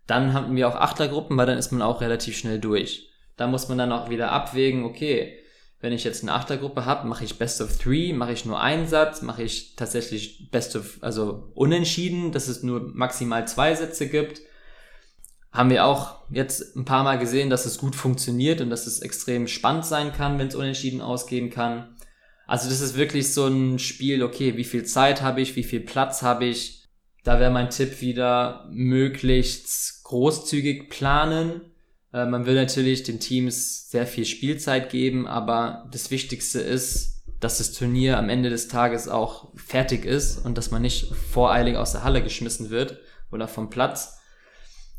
dann 0.08 0.34
haben 0.34 0.56
wir 0.56 0.68
auch 0.68 0.76
Achtergruppen, 0.76 1.38
weil 1.38 1.46
dann 1.46 1.58
ist 1.58 1.72
man 1.72 1.82
auch 1.82 2.02
relativ 2.02 2.38
schnell 2.38 2.60
durch. 2.60 3.10
Da 3.36 3.48
muss 3.48 3.70
man 3.70 3.78
dann 3.78 3.92
auch 3.92 4.10
wieder 4.10 4.32
abwägen, 4.32 4.84
okay, 4.84 5.38
wenn 5.80 5.94
ich 5.94 6.04
jetzt 6.04 6.24
eine 6.24 6.34
Achtergruppe 6.34 6.86
habe, 6.86 7.08
mache 7.08 7.24
ich 7.24 7.38
Best 7.38 7.62
of 7.62 7.78
Three, 7.78 8.12
mache 8.12 8.34
ich 8.34 8.46
nur 8.46 8.60
einen 8.60 8.88
Satz, 8.88 9.22
mache 9.22 9.44
ich 9.44 9.76
tatsächlich 9.76 10.50
Best 10.50 10.76
of, 10.76 10.98
also 11.02 11.52
unentschieden, 11.54 12.32
dass 12.32 12.48
es 12.48 12.64
nur 12.64 12.80
maximal 12.80 13.48
zwei 13.48 13.76
Sätze 13.76 14.08
gibt. 14.08 14.42
Haben 15.52 15.70
wir 15.70 15.86
auch 15.86 16.22
jetzt 16.32 16.76
ein 16.76 16.86
paar 16.86 17.04
Mal 17.04 17.20
gesehen, 17.20 17.50
dass 17.50 17.66
es 17.66 17.78
gut 17.78 17.96
funktioniert 17.96 18.60
und 18.60 18.70
dass 18.70 18.88
es 18.88 19.02
extrem 19.02 19.48
spannend 19.48 19.86
sein 19.86 20.14
kann, 20.14 20.40
wenn 20.40 20.48
es 20.48 20.56
unentschieden 20.56 21.02
ausgehen 21.02 21.52
kann. 21.52 21.96
Also 22.48 22.70
das 22.70 22.82
ist 22.82 22.98
wirklich 22.98 23.34
so 23.34 23.46
ein 23.46 23.78
Spiel, 23.78 24.24
okay, 24.24 24.58
wie 24.58 24.64
viel 24.64 24.86
Zeit 24.86 25.22
habe 25.22 25.42
ich, 25.42 25.56
wie 25.56 25.64
viel 25.64 25.82
Platz 25.82 26.22
habe 26.22 26.46
ich. 26.46 26.77
Da 27.28 27.40
wäre 27.40 27.52
mein 27.52 27.70
Tipp 27.70 28.02
wieder 28.02 28.68
möglichst 28.72 30.04
großzügig 30.06 30.90
planen 30.90 31.62
äh, 32.14 32.26
man 32.26 32.46
will 32.46 32.56
natürlich 32.56 33.04
den 33.04 33.20
Teams 33.20 33.90
sehr 33.90 34.08
viel 34.08 34.26
Spielzeit 34.26 34.90
geben, 34.90 35.28
aber 35.28 35.88
das 35.92 36.12
Wichtigste 36.12 36.60
ist, 36.60 37.24
dass 37.40 37.60
das 37.60 37.74
Turnier 37.74 38.18
am 38.18 38.30
Ende 38.30 38.50
des 38.50 38.68
Tages 38.68 39.08
auch 39.08 39.54
fertig 39.56 40.06
ist 40.06 40.44
und 40.44 40.58
dass 40.58 40.72
man 40.72 40.82
nicht 40.82 41.14
voreilig 41.14 41.78
aus 41.78 41.92
der 41.92 42.04
Halle 42.04 42.24
geschmissen 42.24 42.72
wird 42.72 43.00
oder 43.32 43.48
vom 43.48 43.70
Platz. 43.70 44.18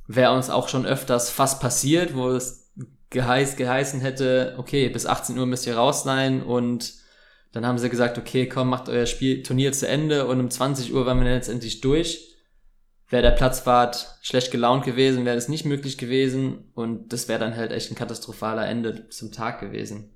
Wäre 0.07 0.33
uns 0.33 0.49
auch 0.49 0.69
schon 0.69 0.87
öfters 0.87 1.31
fast 1.31 1.61
passiert, 1.61 2.15
wo 2.15 2.29
es 2.31 2.71
geheiß, 3.11 3.57
geheißen 3.57 4.01
hätte, 4.01 4.55
okay, 4.59 4.89
bis 4.89 5.07
18 5.07 5.37
Uhr 5.39 5.47
müsst 5.47 5.67
ihr 5.67 5.77
raus 5.77 6.05
sein 6.05 6.43
und 6.43 6.95
dann 7.63 7.67
haben 7.67 7.79
sie 7.79 7.91
gesagt, 7.91 8.19
okay, 8.19 8.49
komm, 8.49 8.69
macht 8.69 8.89
euer 8.89 9.07
Spiel, 9.07 9.43
Turnier 9.43 9.73
zu 9.73 9.87
Ende 9.87 10.27
und 10.27 10.41
um 10.41 10.51
20 10.51 10.93
Uhr 10.95 11.07
waren 11.07 11.19
wir 11.21 11.29
letztendlich 11.29 11.81
durch 11.81 12.29
wäre 13.11 13.23
der 13.23 13.31
Platzwart 13.31 14.19
schlecht 14.21 14.51
gelaunt 14.51 14.85
gewesen, 14.85 15.25
wäre 15.25 15.37
das 15.37 15.49
nicht 15.49 15.65
möglich 15.65 15.99
gewesen 15.99 16.71
und 16.75 17.13
das 17.13 17.29
wäre 17.29 17.41
dann 17.41 17.57
halt 17.57 17.73
echt 17.73 17.91
ein 17.91 17.95
katastrophaler 17.95 18.67
Ende 18.67 19.09
zum 19.09 19.33
Tag 19.33 19.61
gewesen. 19.61 20.15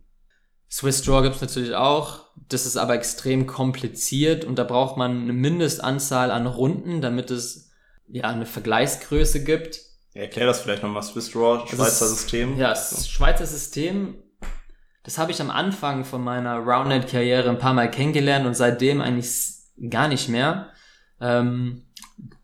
Swiss 0.70 1.02
Draw 1.02 1.22
gibt's 1.22 1.40
natürlich 1.40 1.74
auch, 1.74 2.26
das 2.48 2.66
ist 2.66 2.76
aber 2.76 2.94
extrem 2.94 3.46
kompliziert 3.46 4.44
und 4.44 4.59
da 4.59 4.64
braucht 4.64 4.96
man 4.96 5.22
eine 5.22 5.33
Mindestanzahl 5.33 6.31
an 6.31 6.46
Runden, 6.46 7.00
damit 7.00 7.31
es 7.31 7.70
ja 8.09 8.24
eine 8.24 8.46
Vergleichsgröße 8.46 9.44
gibt. 9.44 9.81
Erklär 10.14 10.46
das 10.46 10.61
vielleicht 10.61 10.83
nochmal, 10.83 11.02
Swiss 11.02 11.31
Draw, 11.31 11.66
Schweizer 11.66 12.07
ist, 12.07 12.18
System. 12.18 12.59
Ja, 12.59 12.70
das 12.70 13.09
Schweizer 13.09 13.46
System, 13.46 14.22
das 15.02 15.18
habe 15.18 15.32
ich 15.32 15.40
am 15.40 15.50
Anfang 15.50 16.04
von 16.04 16.22
meiner 16.22 16.56
Roundnet-Karriere 16.58 17.48
ein 17.48 17.58
paar 17.58 17.74
Mal 17.74 17.90
kennengelernt 17.90 18.46
und 18.46 18.54
seitdem 18.54 19.00
eigentlich 19.00 19.30
gar 19.90 20.08
nicht 20.08 20.28
mehr. 20.28 20.68
Ähm, 21.20 21.84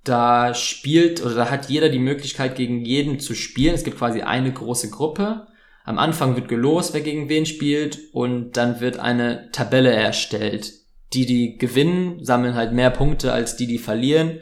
da 0.02 0.54
spielt 0.54 1.24
oder 1.24 1.34
da 1.34 1.50
hat 1.50 1.68
jeder 1.68 1.88
die 1.88 1.98
Möglichkeit, 1.98 2.56
gegen 2.56 2.84
jeden 2.84 3.20
zu 3.20 3.34
spielen. 3.34 3.74
Es 3.74 3.84
gibt 3.84 3.98
quasi 3.98 4.22
eine 4.22 4.52
große 4.52 4.90
Gruppe. 4.90 5.46
Am 5.84 5.98
Anfang 5.98 6.34
wird 6.34 6.48
gelost, 6.48 6.94
wer 6.94 7.00
gegen 7.00 7.28
wen 7.28 7.46
spielt 7.46 7.98
und 8.12 8.56
dann 8.56 8.80
wird 8.80 8.98
eine 8.98 9.50
Tabelle 9.52 9.92
erstellt. 9.92 10.72
Die, 11.12 11.26
die 11.26 11.58
gewinnen, 11.58 12.24
sammeln 12.24 12.54
halt 12.54 12.72
mehr 12.72 12.90
Punkte 12.90 13.32
als 13.32 13.56
die, 13.56 13.66
die 13.66 13.78
verlieren. 13.78 14.40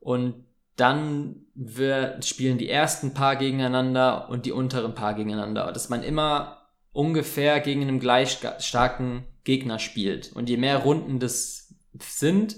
Und 0.00 0.44
dann 0.76 1.46
wird, 1.54 2.24
spielen 2.24 2.58
die 2.58 2.68
ersten 2.68 3.14
paar 3.14 3.36
gegeneinander 3.36 4.28
und 4.28 4.44
die 4.44 4.52
unteren 4.52 4.94
paar 4.94 5.14
gegeneinander. 5.14 5.72
Dass 5.72 5.88
man 5.88 6.02
immer 6.02 6.65
ungefähr 6.96 7.60
gegen 7.60 7.82
einen 7.82 8.00
gleich 8.00 8.38
starken 8.58 9.24
Gegner 9.44 9.78
spielt. 9.78 10.32
Und 10.32 10.48
je 10.48 10.56
mehr 10.56 10.78
Runden 10.78 11.20
das 11.20 11.74
sind, 12.00 12.56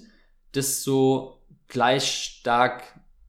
desto 0.54 1.42
gleich 1.66 2.38
stark, 2.38 2.82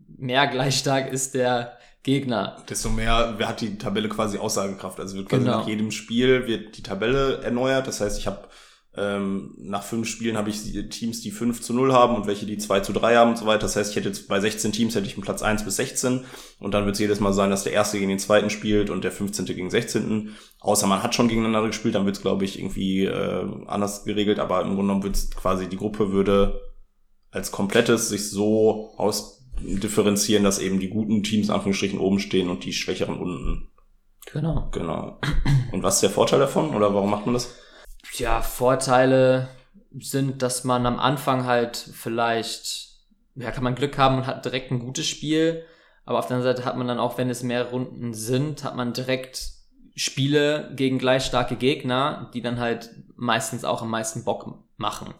mehr 0.07 0.47
gleich 0.47 0.77
stark 0.77 1.11
ist 1.11 1.33
der 1.33 1.77
Gegner. 2.03 2.63
Desto 2.69 2.89
mehr 2.89 3.37
hat 3.41 3.61
die 3.61 3.77
Tabelle 3.77 4.07
quasi 4.07 4.37
Aussagekraft. 4.37 4.99
Also 4.99 5.17
wird 5.17 5.29
quasi 5.29 5.43
genau. 5.43 5.59
nach 5.59 5.67
jedem 5.67 5.91
Spiel 5.91 6.47
wird 6.47 6.77
die 6.77 6.83
Tabelle 6.83 7.41
erneuert. 7.41 7.87
Das 7.87 8.01
heißt, 8.01 8.17
ich 8.17 8.27
habe 8.27 8.47
ähm, 8.99 9.53
nach 9.57 9.83
fünf 9.83 10.09
Spielen 10.09 10.35
habe 10.35 10.49
ich 10.49 10.61
Teams, 10.89 11.21
die 11.21 11.31
5 11.31 11.61
zu 11.61 11.73
0 11.73 11.93
haben 11.93 12.15
und 12.15 12.27
welche, 12.27 12.45
die 12.45 12.57
2 12.57 12.81
zu 12.81 12.91
3 12.91 13.15
haben 13.15 13.29
und 13.31 13.37
so 13.37 13.45
weiter. 13.45 13.61
Das 13.61 13.77
heißt, 13.77 13.91
ich 13.91 13.95
hätte 13.95 14.09
jetzt 14.09 14.27
bei 14.27 14.41
16 14.41 14.73
Teams 14.73 14.93
hätte 14.93 15.07
ich 15.07 15.13
einen 15.13 15.23
Platz 15.23 15.41
1 15.41 15.63
bis 15.63 15.77
16 15.77 16.25
und 16.59 16.73
dann 16.73 16.85
wird 16.85 16.95
es 16.95 16.99
jedes 16.99 17.21
Mal 17.21 17.31
sein, 17.31 17.49
dass 17.49 17.63
der 17.63 17.71
erste 17.71 17.97
gegen 17.97 18.09
den 18.09 18.19
zweiten 18.19 18.49
spielt 18.49 18.89
und 18.89 19.05
der 19.05 19.11
15. 19.11 19.45
gegen 19.45 19.69
16. 19.69 20.35
Außer 20.59 20.85
man 20.85 21.01
hat 21.01 21.15
schon 21.15 21.29
gegeneinander 21.29 21.67
gespielt, 21.67 21.95
dann 21.95 22.05
wird 22.05 22.17
es, 22.17 22.21
glaube 22.21 22.43
ich, 22.43 22.59
irgendwie 22.59 23.05
äh, 23.05 23.45
anders 23.67 24.03
geregelt, 24.03 24.39
aber 24.39 24.61
im 24.61 24.75
Grunde 24.75 24.81
genommen 24.81 25.03
wird 25.03 25.15
es 25.15 25.31
quasi, 25.31 25.69
die 25.69 25.77
Gruppe 25.77 26.11
würde 26.11 26.59
als 27.31 27.51
komplettes 27.51 28.09
sich 28.09 28.29
so 28.29 28.91
ausdifferenzieren, 28.97 30.43
dass 30.43 30.59
eben 30.59 30.79
die 30.79 30.89
guten 30.89 31.23
Teams 31.23 31.47
in 31.47 31.53
Anführungsstrichen 31.53 31.99
oben 31.99 32.19
stehen 32.19 32.49
und 32.49 32.65
die 32.65 32.73
schwächeren 32.73 33.17
unten. 33.17 33.69
Genau. 34.33 34.67
Genau. 34.71 35.19
Und 35.71 35.83
was 35.83 35.95
ist 35.95 36.03
der 36.03 36.09
Vorteil 36.09 36.39
davon 36.39 36.75
oder 36.75 36.93
warum 36.93 37.09
macht 37.09 37.25
man 37.25 37.33
das? 37.33 37.55
Ja, 38.13 38.41
Vorteile 38.41 39.49
sind, 39.99 40.41
dass 40.41 40.63
man 40.63 40.85
am 40.85 40.99
Anfang 40.99 41.45
halt 41.45 41.77
vielleicht, 41.77 42.89
ja, 43.35 43.51
kann 43.51 43.63
man 43.63 43.75
Glück 43.75 43.97
haben 43.97 44.17
und 44.17 44.27
hat 44.27 44.45
direkt 44.45 44.71
ein 44.71 44.79
gutes 44.79 45.07
Spiel. 45.07 45.65
Aber 46.05 46.19
auf 46.19 46.27
der 46.27 46.37
anderen 46.37 46.55
Seite 46.55 46.65
hat 46.65 46.77
man 46.77 46.87
dann 46.87 46.99
auch, 46.99 47.17
wenn 47.17 47.29
es 47.29 47.43
mehr 47.43 47.65
Runden 47.65 48.13
sind, 48.13 48.63
hat 48.63 48.75
man 48.75 48.93
direkt 48.93 49.51
Spiele 49.95 50.71
gegen 50.75 50.97
gleich 50.97 51.25
starke 51.25 51.55
Gegner, 51.55 52.31
die 52.33 52.41
dann 52.41 52.59
halt 52.59 52.89
meistens 53.15 53.65
auch 53.65 53.81
am 53.81 53.89
meisten 53.89 54.23
Bock 54.23 54.63
machen 54.77 55.13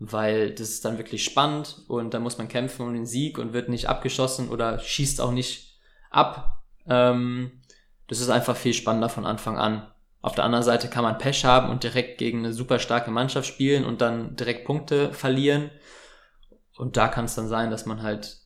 weil 0.00 0.50
das 0.50 0.70
ist 0.70 0.84
dann 0.86 0.96
wirklich 0.96 1.22
spannend 1.22 1.82
und 1.86 2.14
da 2.14 2.20
muss 2.20 2.38
man 2.38 2.48
kämpfen 2.48 2.86
um 2.86 2.94
den 2.94 3.06
Sieg 3.06 3.38
und 3.38 3.52
wird 3.52 3.68
nicht 3.68 3.88
abgeschossen 3.88 4.48
oder 4.48 4.78
schießt 4.78 5.20
auch 5.20 5.30
nicht 5.30 5.78
ab. 6.10 6.64
Ähm, 6.88 7.52
das 8.08 8.20
ist 8.20 8.30
einfach 8.30 8.56
viel 8.56 8.72
spannender 8.72 9.10
von 9.10 9.26
Anfang 9.26 9.58
an. 9.58 9.86
Auf 10.22 10.34
der 10.34 10.44
anderen 10.44 10.64
Seite 10.64 10.88
kann 10.88 11.04
man 11.04 11.18
Pech 11.18 11.44
haben 11.44 11.70
und 11.70 11.82
direkt 11.82 12.18
gegen 12.18 12.40
eine 12.40 12.52
super 12.52 12.78
starke 12.78 13.10
Mannschaft 13.10 13.48
spielen 13.48 13.84
und 13.84 14.00
dann 14.00 14.36
direkt 14.36 14.66
Punkte 14.66 15.12
verlieren. 15.12 15.70
Und 16.76 16.96
da 16.96 17.08
kann 17.08 17.24
es 17.24 17.34
dann 17.34 17.48
sein, 17.48 17.70
dass 17.70 17.86
man 17.86 18.02
halt 18.02 18.38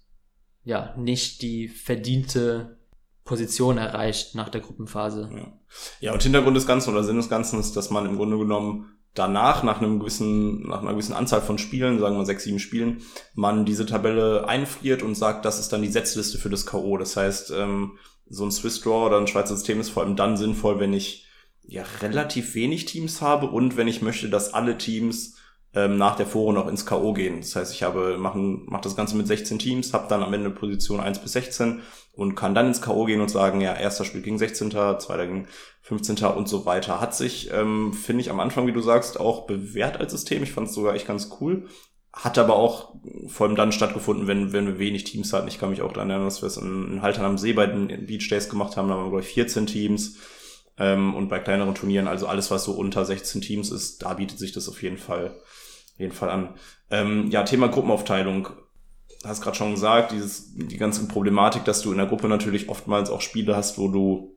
ja 0.62 0.94
nicht 0.96 1.42
die 1.42 1.68
verdiente 1.68 2.78
Position 3.24 3.78
erreicht 3.78 4.34
nach 4.34 4.50
der 4.50 4.60
Gruppenphase. 4.60 5.30
Ja. 5.34 5.52
ja, 6.00 6.12
und 6.12 6.22
Hintergrund 6.22 6.56
des 6.56 6.66
Ganzen 6.66 6.90
oder 6.90 7.02
Sinn 7.02 7.16
des 7.16 7.28
Ganzen 7.30 7.58
ist, 7.58 7.74
dass 7.76 7.90
man 7.90 8.06
im 8.06 8.16
Grunde 8.16 8.38
genommen 8.38 8.94
danach, 9.14 9.62
nach 9.62 9.80
einem 9.80 9.98
gewissen, 9.98 10.68
nach 10.68 10.82
einer 10.82 10.92
gewissen 10.92 11.14
Anzahl 11.14 11.40
von 11.40 11.58
Spielen, 11.58 11.98
sagen 11.98 12.16
wir 12.16 12.26
sechs, 12.26 12.44
sieben 12.44 12.58
Spielen, 12.58 13.02
man 13.34 13.64
diese 13.64 13.86
Tabelle 13.86 14.46
einfriert 14.48 15.02
und 15.02 15.14
sagt, 15.14 15.44
das 15.44 15.58
ist 15.58 15.72
dann 15.72 15.82
die 15.82 15.88
Setzliste 15.88 16.38
für 16.38 16.50
das 16.50 16.66
K.O. 16.66 16.98
Das 16.98 17.16
heißt, 17.16 17.52
ähm, 17.52 17.98
so 18.28 18.44
ein 18.44 18.50
Swiss 18.50 18.80
Draw 18.80 19.06
oder 19.06 19.18
ein 19.18 19.26
Schweizer 19.26 19.56
System 19.56 19.80
ist 19.80 19.90
vor 19.90 20.02
allem 20.02 20.16
dann 20.16 20.36
sinnvoll, 20.36 20.80
wenn 20.80 20.92
ich 20.92 21.23
ja 21.66 21.84
relativ 22.02 22.54
wenig 22.54 22.84
Teams 22.84 23.20
habe 23.20 23.46
und 23.46 23.76
wenn 23.76 23.88
ich 23.88 24.02
möchte, 24.02 24.28
dass 24.28 24.54
alle 24.54 24.78
Teams 24.78 25.36
ähm, 25.74 25.96
nach 25.96 26.16
der 26.16 26.26
Vorrunde 26.26 26.60
noch 26.60 26.68
ins 26.68 26.86
K.O. 26.86 27.12
gehen. 27.12 27.40
Das 27.40 27.56
heißt, 27.56 27.72
ich 27.72 27.82
habe 27.82 28.16
machen 28.18 28.64
mach 28.66 28.80
das 28.80 28.96
Ganze 28.96 29.16
mit 29.16 29.26
16 29.26 29.58
Teams, 29.58 29.92
habe 29.92 30.08
dann 30.08 30.22
am 30.22 30.32
Ende 30.32 30.50
Position 30.50 31.00
1 31.00 31.18
bis 31.18 31.32
16 31.32 31.80
und 32.12 32.36
kann 32.36 32.54
dann 32.54 32.68
ins 32.68 32.80
K.O. 32.80 33.06
gehen 33.06 33.20
und 33.20 33.30
sagen, 33.30 33.60
ja, 33.60 33.74
erster 33.74 34.04
Spiel 34.04 34.22
gegen 34.22 34.38
16., 34.38 34.70
zweiter 34.70 35.26
gegen 35.26 35.48
15. 35.82 36.24
und 36.26 36.48
so 36.48 36.64
weiter. 36.64 37.00
Hat 37.00 37.14
sich, 37.14 37.50
ähm, 37.52 37.92
finde 37.92 38.20
ich, 38.20 38.30
am 38.30 38.40
Anfang, 38.40 38.66
wie 38.66 38.72
du 38.72 38.80
sagst, 38.80 39.18
auch 39.18 39.46
bewährt 39.46 39.98
als 39.98 40.12
System. 40.12 40.42
Ich 40.42 40.52
fand 40.52 40.68
es 40.68 40.74
sogar 40.74 40.94
echt 40.94 41.08
ganz 41.08 41.30
cool. 41.40 41.66
Hat 42.12 42.38
aber 42.38 42.54
auch 42.54 42.94
vor 43.26 43.48
allem 43.48 43.56
dann 43.56 43.72
stattgefunden, 43.72 44.28
wenn, 44.28 44.52
wenn 44.52 44.66
wir 44.66 44.78
wenig 44.78 45.02
Teams 45.02 45.32
hatten. 45.32 45.48
Ich 45.48 45.58
kann 45.58 45.70
mich 45.70 45.82
auch 45.82 45.92
daran 45.92 46.10
erinnern, 46.10 46.28
dass 46.28 46.42
wir 46.42 46.46
es 46.46 46.56
in, 46.56 46.92
in 46.92 47.02
Haltern 47.02 47.24
am 47.24 47.38
See 47.38 47.52
bei 47.52 47.66
den 47.66 48.06
Beach 48.06 48.28
Days 48.28 48.48
gemacht 48.48 48.76
haben. 48.76 48.88
Da 48.88 48.94
waren 48.94 49.06
wir, 49.06 49.10
glaube 49.10 49.24
ich, 49.24 49.34
14 49.34 49.66
Teams. 49.66 50.16
Ähm, 50.78 51.14
und 51.14 51.28
bei 51.28 51.38
kleineren 51.38 51.74
Turnieren, 51.74 52.08
also 52.08 52.26
alles, 52.26 52.50
was 52.50 52.64
so 52.64 52.72
unter 52.72 53.04
16 53.04 53.40
Teams 53.40 53.70
ist, 53.70 54.02
da 54.02 54.14
bietet 54.14 54.38
sich 54.38 54.52
das 54.52 54.68
auf 54.68 54.82
jeden 54.82 54.98
Fall, 54.98 55.34
jeden 55.96 56.12
Fall 56.12 56.30
an. 56.30 56.54
Ähm, 56.90 57.30
ja, 57.30 57.44
Thema 57.44 57.68
Gruppenaufteilung 57.68 58.48
hast 59.24 59.42
gerade 59.42 59.56
schon 59.56 59.74
gesagt, 59.74 60.12
dieses, 60.12 60.54
die 60.54 60.76
ganze 60.76 61.06
Problematik, 61.08 61.64
dass 61.64 61.82
du 61.82 61.92
in 61.92 61.98
der 61.98 62.06
Gruppe 62.06 62.28
natürlich 62.28 62.68
oftmals 62.68 63.10
auch 63.10 63.20
Spiele 63.20 63.56
hast, 63.56 63.78
wo 63.78 63.88
du 63.88 64.36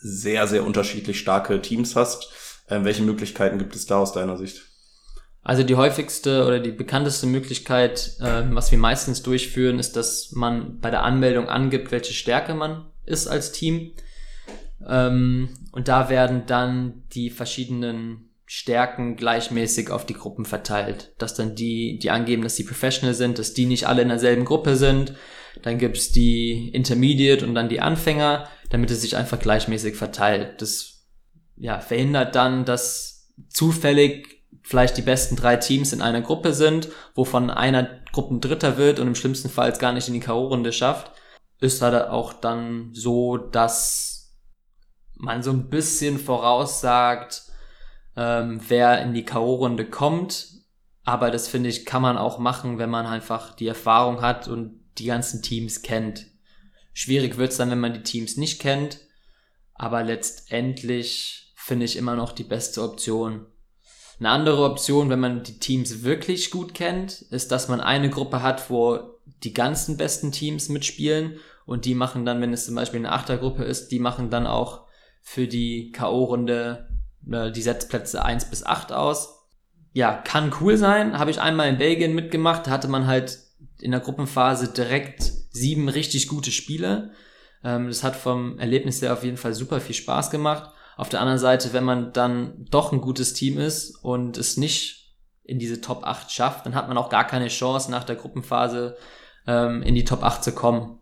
sehr, 0.00 0.46
sehr 0.46 0.64
unterschiedlich 0.64 1.18
starke 1.18 1.60
Teams 1.60 1.96
hast. 1.96 2.30
Ähm, 2.68 2.84
welche 2.84 3.02
Möglichkeiten 3.02 3.58
gibt 3.58 3.74
es 3.74 3.86
da 3.86 3.98
aus 3.98 4.12
deiner 4.12 4.36
Sicht? 4.36 4.62
Also 5.42 5.64
die 5.64 5.74
häufigste 5.74 6.46
oder 6.46 6.60
die 6.60 6.70
bekannteste 6.70 7.26
Möglichkeit, 7.26 8.16
äh, 8.20 8.44
was 8.50 8.70
wir 8.70 8.78
meistens 8.78 9.22
durchführen, 9.22 9.78
ist, 9.78 9.96
dass 9.96 10.30
man 10.32 10.78
bei 10.78 10.90
der 10.90 11.02
Anmeldung 11.02 11.48
angibt, 11.48 11.90
welche 11.90 12.12
Stärke 12.12 12.54
man 12.54 12.86
ist 13.04 13.26
als 13.26 13.50
Team. 13.50 13.92
Ähm, 14.86 15.48
und 15.72 15.88
da 15.88 16.08
werden 16.10 16.44
dann 16.46 17.02
die 17.12 17.30
verschiedenen 17.30 18.28
Stärken 18.44 19.16
gleichmäßig 19.16 19.90
auf 19.90 20.04
die 20.04 20.14
Gruppen 20.14 20.44
verteilt. 20.44 21.14
Dass 21.16 21.34
dann 21.34 21.54
die, 21.54 21.98
die 21.98 22.10
angeben, 22.10 22.42
dass 22.42 22.56
sie 22.56 22.64
Professional 22.64 23.14
sind, 23.14 23.38
dass 23.38 23.54
die 23.54 23.64
nicht 23.64 23.88
alle 23.88 24.02
in 24.02 24.08
derselben 24.08 24.44
Gruppe 24.44 24.76
sind. 24.76 25.14
Dann 25.62 25.78
gibt's 25.78 26.12
die 26.12 26.68
Intermediate 26.68 27.46
und 27.46 27.54
dann 27.54 27.70
die 27.70 27.80
Anfänger, 27.80 28.48
damit 28.68 28.90
es 28.90 29.00
sich 29.00 29.16
einfach 29.16 29.38
gleichmäßig 29.38 29.96
verteilt. 29.96 30.60
Das 30.60 31.06
ja, 31.56 31.80
verhindert 31.80 32.34
dann, 32.34 32.66
dass 32.66 33.30
zufällig 33.48 34.42
vielleicht 34.62 34.98
die 34.98 35.02
besten 35.02 35.36
drei 35.36 35.56
Teams 35.56 35.94
in 35.94 36.02
einer 36.02 36.20
Gruppe 36.20 36.52
sind, 36.52 36.90
wovon 37.14 37.48
einer 37.48 37.88
Gruppendritter 38.12 38.76
wird 38.76 39.00
und 39.00 39.08
im 39.08 39.14
schlimmsten 39.14 39.48
Fall 39.48 39.72
gar 39.72 39.92
nicht 39.92 40.08
in 40.08 40.14
die 40.14 40.20
K.O.-Runde 40.20 40.72
schafft. 40.72 41.12
Ist 41.60 41.80
halt 41.80 41.94
auch 42.08 42.34
dann 42.34 42.90
so, 42.92 43.38
dass 43.38 44.11
man 45.14 45.42
so 45.42 45.50
ein 45.50 45.68
bisschen 45.68 46.18
voraussagt, 46.18 47.42
ähm, 48.16 48.60
wer 48.68 49.02
in 49.02 49.14
die 49.14 49.24
K.O.-Runde 49.24 49.88
kommt. 49.88 50.48
Aber 51.04 51.30
das 51.30 51.48
finde 51.48 51.68
ich, 51.68 51.84
kann 51.84 52.02
man 52.02 52.16
auch 52.16 52.38
machen, 52.38 52.78
wenn 52.78 52.90
man 52.90 53.06
einfach 53.06 53.54
die 53.54 53.66
Erfahrung 53.66 54.20
hat 54.20 54.48
und 54.48 54.80
die 54.98 55.06
ganzen 55.06 55.42
Teams 55.42 55.82
kennt. 55.82 56.26
Schwierig 56.92 57.38
wird's 57.38 57.56
dann, 57.56 57.70
wenn 57.70 57.80
man 57.80 57.94
die 57.94 58.02
Teams 58.02 58.36
nicht 58.36 58.60
kennt. 58.60 59.00
Aber 59.74 60.02
letztendlich 60.02 61.52
finde 61.56 61.86
ich 61.86 61.96
immer 61.96 62.14
noch 62.14 62.32
die 62.32 62.44
beste 62.44 62.82
Option. 62.82 63.46
Eine 64.18 64.30
andere 64.30 64.64
Option, 64.64 65.10
wenn 65.10 65.20
man 65.20 65.42
die 65.42 65.58
Teams 65.58 66.02
wirklich 66.02 66.50
gut 66.50 66.74
kennt, 66.74 67.22
ist, 67.22 67.50
dass 67.50 67.68
man 67.68 67.80
eine 67.80 68.10
Gruppe 68.10 68.42
hat, 68.42 68.70
wo 68.70 69.00
die 69.42 69.54
ganzen 69.54 69.96
besten 69.96 70.30
Teams 70.30 70.68
mitspielen 70.68 71.38
und 71.66 71.84
die 71.84 71.94
machen 71.94 72.24
dann, 72.24 72.40
wenn 72.40 72.52
es 72.52 72.66
zum 72.66 72.74
Beispiel 72.74 73.00
eine 73.00 73.12
Achtergruppe 73.12 73.64
ist, 73.64 73.88
die 73.88 73.98
machen 73.98 74.30
dann 74.30 74.46
auch 74.46 74.86
für 75.22 75.46
die 75.46 75.92
K.O.-Runde 75.92 76.86
äh, 77.30 77.52
die 77.52 77.62
Setzplätze 77.62 78.24
1 78.24 78.46
bis 78.46 78.64
8 78.64 78.92
aus. 78.92 79.48
Ja, 79.92 80.12
kann 80.14 80.52
cool 80.60 80.76
sein. 80.76 81.18
Habe 81.18 81.30
ich 81.30 81.40
einmal 81.40 81.68
in 81.68 81.78
Belgien 81.78 82.14
mitgemacht. 82.14 82.66
Da 82.66 82.70
hatte 82.70 82.88
man 82.88 83.06
halt 83.06 83.38
in 83.80 83.90
der 83.90 84.00
Gruppenphase 84.00 84.72
direkt 84.72 85.22
sieben 85.50 85.88
richtig 85.88 86.28
gute 86.28 86.50
Spiele. 86.50 87.12
Ähm, 87.64 87.88
das 87.88 88.02
hat 88.02 88.16
vom 88.16 88.58
Erlebnis 88.58 89.02
her 89.02 89.12
auf 89.12 89.24
jeden 89.24 89.36
Fall 89.36 89.54
super 89.54 89.80
viel 89.80 89.94
Spaß 89.94 90.30
gemacht. 90.30 90.70
Auf 90.96 91.08
der 91.08 91.20
anderen 91.20 91.38
Seite, 91.38 91.72
wenn 91.72 91.84
man 91.84 92.12
dann 92.12 92.66
doch 92.70 92.92
ein 92.92 93.00
gutes 93.00 93.32
Team 93.32 93.58
ist 93.58 93.96
und 94.02 94.36
es 94.36 94.56
nicht 94.56 95.16
in 95.42 95.58
diese 95.58 95.80
Top 95.80 96.04
8 96.04 96.30
schafft, 96.30 96.66
dann 96.66 96.74
hat 96.74 96.88
man 96.88 96.98
auch 96.98 97.08
gar 97.08 97.26
keine 97.26 97.48
Chance, 97.48 97.90
nach 97.90 98.04
der 98.04 98.16
Gruppenphase 98.16 98.96
ähm, 99.46 99.82
in 99.82 99.94
die 99.94 100.04
Top 100.04 100.22
8 100.22 100.44
zu 100.44 100.52
kommen. 100.52 100.98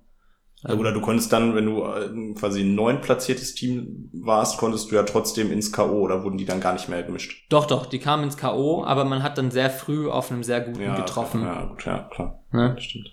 Ja, 0.62 0.74
oder 0.74 0.92
du 0.92 1.00
konntest 1.00 1.32
dann, 1.32 1.54
wenn 1.54 1.64
du 1.64 1.84
äh, 1.84 2.34
quasi 2.34 2.60
ein 2.60 2.74
neun 2.74 3.00
platziertes 3.00 3.54
Team 3.54 4.10
warst, 4.12 4.58
konntest 4.58 4.90
du 4.90 4.94
ja 4.94 5.04
trotzdem 5.04 5.50
ins 5.50 5.72
K.O. 5.72 6.00
oder 6.00 6.22
wurden 6.22 6.36
die 6.36 6.44
dann 6.44 6.60
gar 6.60 6.74
nicht 6.74 6.88
mehr 6.88 7.02
gemischt? 7.02 7.46
Doch, 7.48 7.66
doch, 7.66 7.86
die 7.86 7.98
kamen 7.98 8.24
ins 8.24 8.36
K.O., 8.36 8.84
aber 8.84 9.04
man 9.06 9.22
hat 9.22 9.38
dann 9.38 9.50
sehr 9.50 9.70
früh 9.70 10.10
auf 10.10 10.30
einem 10.30 10.44
sehr 10.44 10.60
guten 10.60 10.82
ja, 10.82 10.96
getroffen. 10.96 11.42
Ja, 11.42 11.64
gut, 11.64 11.86
ja, 11.86 12.08
klar. 12.12 12.44
Ja? 12.52 12.68
Das 12.70 12.84
stimmt. 12.84 13.08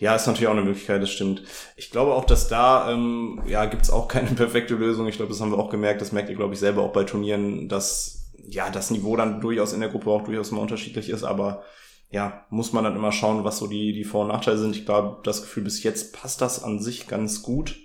Ja, 0.00 0.14
ist 0.14 0.26
natürlich 0.26 0.48
auch 0.48 0.52
eine 0.52 0.62
Möglichkeit, 0.62 1.02
das 1.02 1.10
stimmt. 1.10 1.42
Ich 1.76 1.90
glaube 1.90 2.14
auch, 2.14 2.24
dass 2.24 2.48
da, 2.48 2.90
ähm, 2.90 3.42
ja, 3.46 3.66
gibt's 3.66 3.90
auch 3.90 4.08
keine 4.08 4.30
perfekte 4.30 4.74
Lösung. 4.74 5.06
Ich 5.06 5.16
glaube, 5.16 5.30
das 5.30 5.40
haben 5.40 5.52
wir 5.52 5.58
auch 5.58 5.70
gemerkt, 5.70 6.00
das 6.00 6.12
merkt 6.12 6.28
ihr, 6.28 6.36
glaube 6.36 6.54
ich, 6.54 6.60
selber 6.60 6.82
auch 6.82 6.92
bei 6.92 7.04
Turnieren, 7.04 7.68
dass 7.68 8.32
ja 8.48 8.70
das 8.70 8.90
Niveau 8.90 9.16
dann 9.16 9.40
durchaus 9.40 9.72
in 9.72 9.80
der 9.80 9.90
Gruppe 9.90 10.10
auch 10.10 10.24
durchaus 10.24 10.50
mal 10.50 10.60
unterschiedlich 10.60 11.10
ist, 11.10 11.22
aber 11.22 11.62
ja, 12.10 12.46
muss 12.50 12.72
man 12.72 12.84
dann 12.84 12.96
immer 12.96 13.12
schauen, 13.12 13.44
was 13.44 13.58
so 13.58 13.66
die, 13.66 13.92
die 13.92 14.04
Vor- 14.04 14.22
und 14.22 14.28
Nachteile 14.28 14.58
sind. 14.58 14.74
Ich 14.74 14.86
glaube, 14.86 15.20
das 15.24 15.42
Gefühl, 15.42 15.64
bis 15.64 15.82
jetzt 15.82 16.14
passt 16.14 16.40
das 16.40 16.62
an 16.62 16.80
sich 16.80 17.06
ganz 17.06 17.42
gut. 17.42 17.76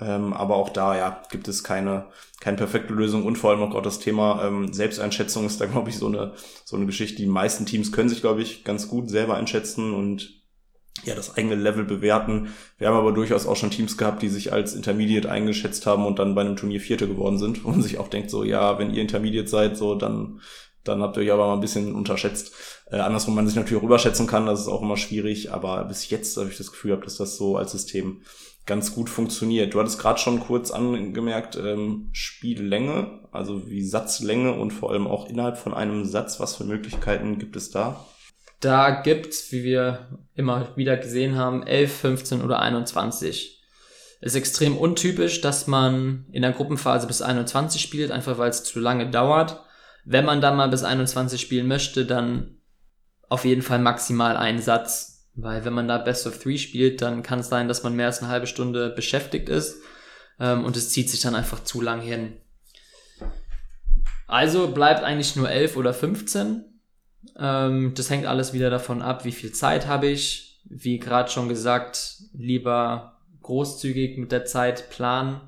Ähm, 0.00 0.32
aber 0.32 0.56
auch 0.56 0.70
da, 0.70 0.96
ja, 0.96 1.22
gibt 1.30 1.46
es 1.46 1.62
keine, 1.62 2.06
keine 2.40 2.56
perfekte 2.56 2.92
Lösung 2.92 3.24
und 3.24 3.38
vor 3.38 3.50
allem 3.50 3.62
auch 3.62 3.80
das 3.80 4.00
Thema 4.00 4.44
ähm, 4.44 4.72
Selbsteinschätzung 4.72 5.46
ist 5.46 5.60
da, 5.60 5.66
glaube 5.66 5.88
ich, 5.90 5.98
so 5.98 6.08
eine, 6.08 6.34
so 6.64 6.76
eine 6.76 6.86
Geschichte. 6.86 7.22
Die 7.22 7.26
meisten 7.26 7.64
Teams 7.64 7.92
können 7.92 8.08
sich, 8.08 8.20
glaube 8.20 8.42
ich, 8.42 8.64
ganz 8.64 8.88
gut 8.88 9.08
selber 9.08 9.36
einschätzen 9.36 9.94
und 9.94 10.42
ja, 11.04 11.14
das 11.14 11.36
eigene 11.36 11.54
Level 11.54 11.84
bewerten. 11.84 12.48
Wir 12.78 12.88
haben 12.88 12.96
aber 12.96 13.12
durchaus 13.12 13.46
auch 13.46 13.56
schon 13.56 13.70
Teams 13.70 13.96
gehabt, 13.96 14.22
die 14.22 14.28
sich 14.28 14.52
als 14.52 14.74
Intermediate 14.74 15.30
eingeschätzt 15.30 15.86
haben 15.86 16.06
und 16.06 16.18
dann 16.18 16.34
bei 16.34 16.40
einem 16.40 16.56
Turnier 16.56 16.80
Vierte 16.80 17.06
geworden 17.06 17.38
sind 17.38 17.64
und 17.64 17.82
sich 17.82 17.98
auch 17.98 18.08
denkt 18.08 18.30
so, 18.30 18.42
ja, 18.42 18.78
wenn 18.78 18.92
ihr 18.92 19.02
Intermediate 19.02 19.48
seid, 19.48 19.76
so, 19.76 19.94
dann 19.94 20.40
dann 20.84 21.02
habt 21.02 21.16
ihr 21.16 21.22
euch 21.22 21.32
aber 21.32 21.46
mal 21.46 21.54
ein 21.54 21.60
bisschen 21.60 21.94
unterschätzt. 21.94 22.52
Äh, 22.90 22.96
andersrum 22.96 23.34
man 23.34 23.46
sich 23.46 23.56
natürlich 23.56 23.80
auch 23.80 23.86
überschätzen 23.86 24.26
kann, 24.26 24.46
das 24.46 24.60
ist 24.60 24.68
auch 24.68 24.82
immer 24.82 24.96
schwierig, 24.96 25.52
aber 25.52 25.84
bis 25.84 26.08
jetzt 26.10 26.36
habe 26.36 26.48
ich 26.50 26.58
das 26.58 26.70
Gefühl 26.70 26.90
gehabt, 26.90 27.06
dass 27.06 27.16
das 27.16 27.36
so 27.36 27.56
als 27.56 27.72
System 27.72 28.22
ganz 28.66 28.94
gut 28.94 29.10
funktioniert. 29.10 29.74
Du 29.74 29.80
hattest 29.80 29.98
gerade 29.98 30.18
schon 30.18 30.40
kurz 30.40 30.70
angemerkt, 30.70 31.56
ähm, 31.56 32.08
Spiellänge, 32.12 33.20
also 33.30 33.68
wie 33.68 33.84
Satzlänge 33.84 34.54
und 34.54 34.72
vor 34.72 34.90
allem 34.90 35.06
auch 35.06 35.28
innerhalb 35.28 35.58
von 35.58 35.74
einem 35.74 36.04
Satz, 36.04 36.40
was 36.40 36.56
für 36.56 36.64
Möglichkeiten 36.64 37.38
gibt 37.38 37.56
es 37.56 37.70
da? 37.70 38.04
Da 38.60 39.02
gibt's, 39.02 39.52
wie 39.52 39.64
wir 39.64 40.08
immer 40.34 40.68
wieder 40.76 40.96
gesehen 40.96 41.36
haben, 41.36 41.62
11, 41.66 41.92
15 41.92 42.42
oder 42.42 42.60
21. 42.60 43.62
Ist 44.22 44.36
extrem 44.36 44.78
untypisch, 44.78 45.42
dass 45.42 45.66
man 45.66 46.24
in 46.32 46.40
der 46.40 46.52
Gruppenphase 46.52 47.06
bis 47.06 47.20
21 47.20 47.82
spielt, 47.82 48.10
einfach 48.10 48.38
weil 48.38 48.48
es 48.48 48.64
zu 48.64 48.80
lange 48.80 49.10
dauert. 49.10 49.60
Wenn 50.04 50.24
man 50.24 50.40
dann 50.40 50.56
mal 50.56 50.68
bis 50.68 50.84
21 50.84 51.40
spielen 51.40 51.66
möchte, 51.66 52.04
dann 52.04 52.58
auf 53.28 53.44
jeden 53.44 53.62
Fall 53.62 53.78
maximal 53.78 54.36
einen 54.36 54.60
Satz. 54.60 55.28
Weil 55.34 55.64
wenn 55.64 55.72
man 55.72 55.88
da 55.88 55.98
Best 55.98 56.26
of 56.26 56.38
Three 56.38 56.58
spielt, 56.58 57.02
dann 57.02 57.22
kann 57.22 57.40
es 57.40 57.48
sein, 57.48 57.66
dass 57.66 57.82
man 57.82 57.96
mehr 57.96 58.06
als 58.06 58.20
eine 58.20 58.30
halbe 58.30 58.46
Stunde 58.46 58.90
beschäftigt 58.90 59.48
ist. 59.48 59.82
Ähm, 60.38 60.64
und 60.64 60.76
es 60.76 60.90
zieht 60.90 61.10
sich 61.10 61.20
dann 61.20 61.34
einfach 61.34 61.64
zu 61.64 61.80
lang 61.80 62.00
hin. 62.00 62.34
Also 64.26 64.68
bleibt 64.68 65.02
eigentlich 65.02 65.36
nur 65.36 65.50
11 65.50 65.76
oder 65.76 65.92
15. 65.92 66.64
Ähm, 67.36 67.94
das 67.96 68.10
hängt 68.10 68.26
alles 68.26 68.52
wieder 68.52 68.70
davon 68.70 69.02
ab, 69.02 69.24
wie 69.24 69.32
viel 69.32 69.52
Zeit 69.52 69.86
habe 69.86 70.06
ich. 70.06 70.60
Wie 70.64 70.98
gerade 70.98 71.30
schon 71.30 71.48
gesagt, 71.48 72.22
lieber 72.32 73.18
großzügig 73.42 74.18
mit 74.18 74.32
der 74.32 74.44
Zeit 74.44 74.88
planen, 74.90 75.40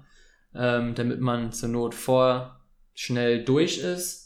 ähm, 0.54 0.94
damit 0.94 1.20
man 1.20 1.52
zur 1.52 1.68
Not 1.68 1.94
vor 1.94 2.60
schnell 2.94 3.44
durch 3.44 3.78
ist 3.78 4.25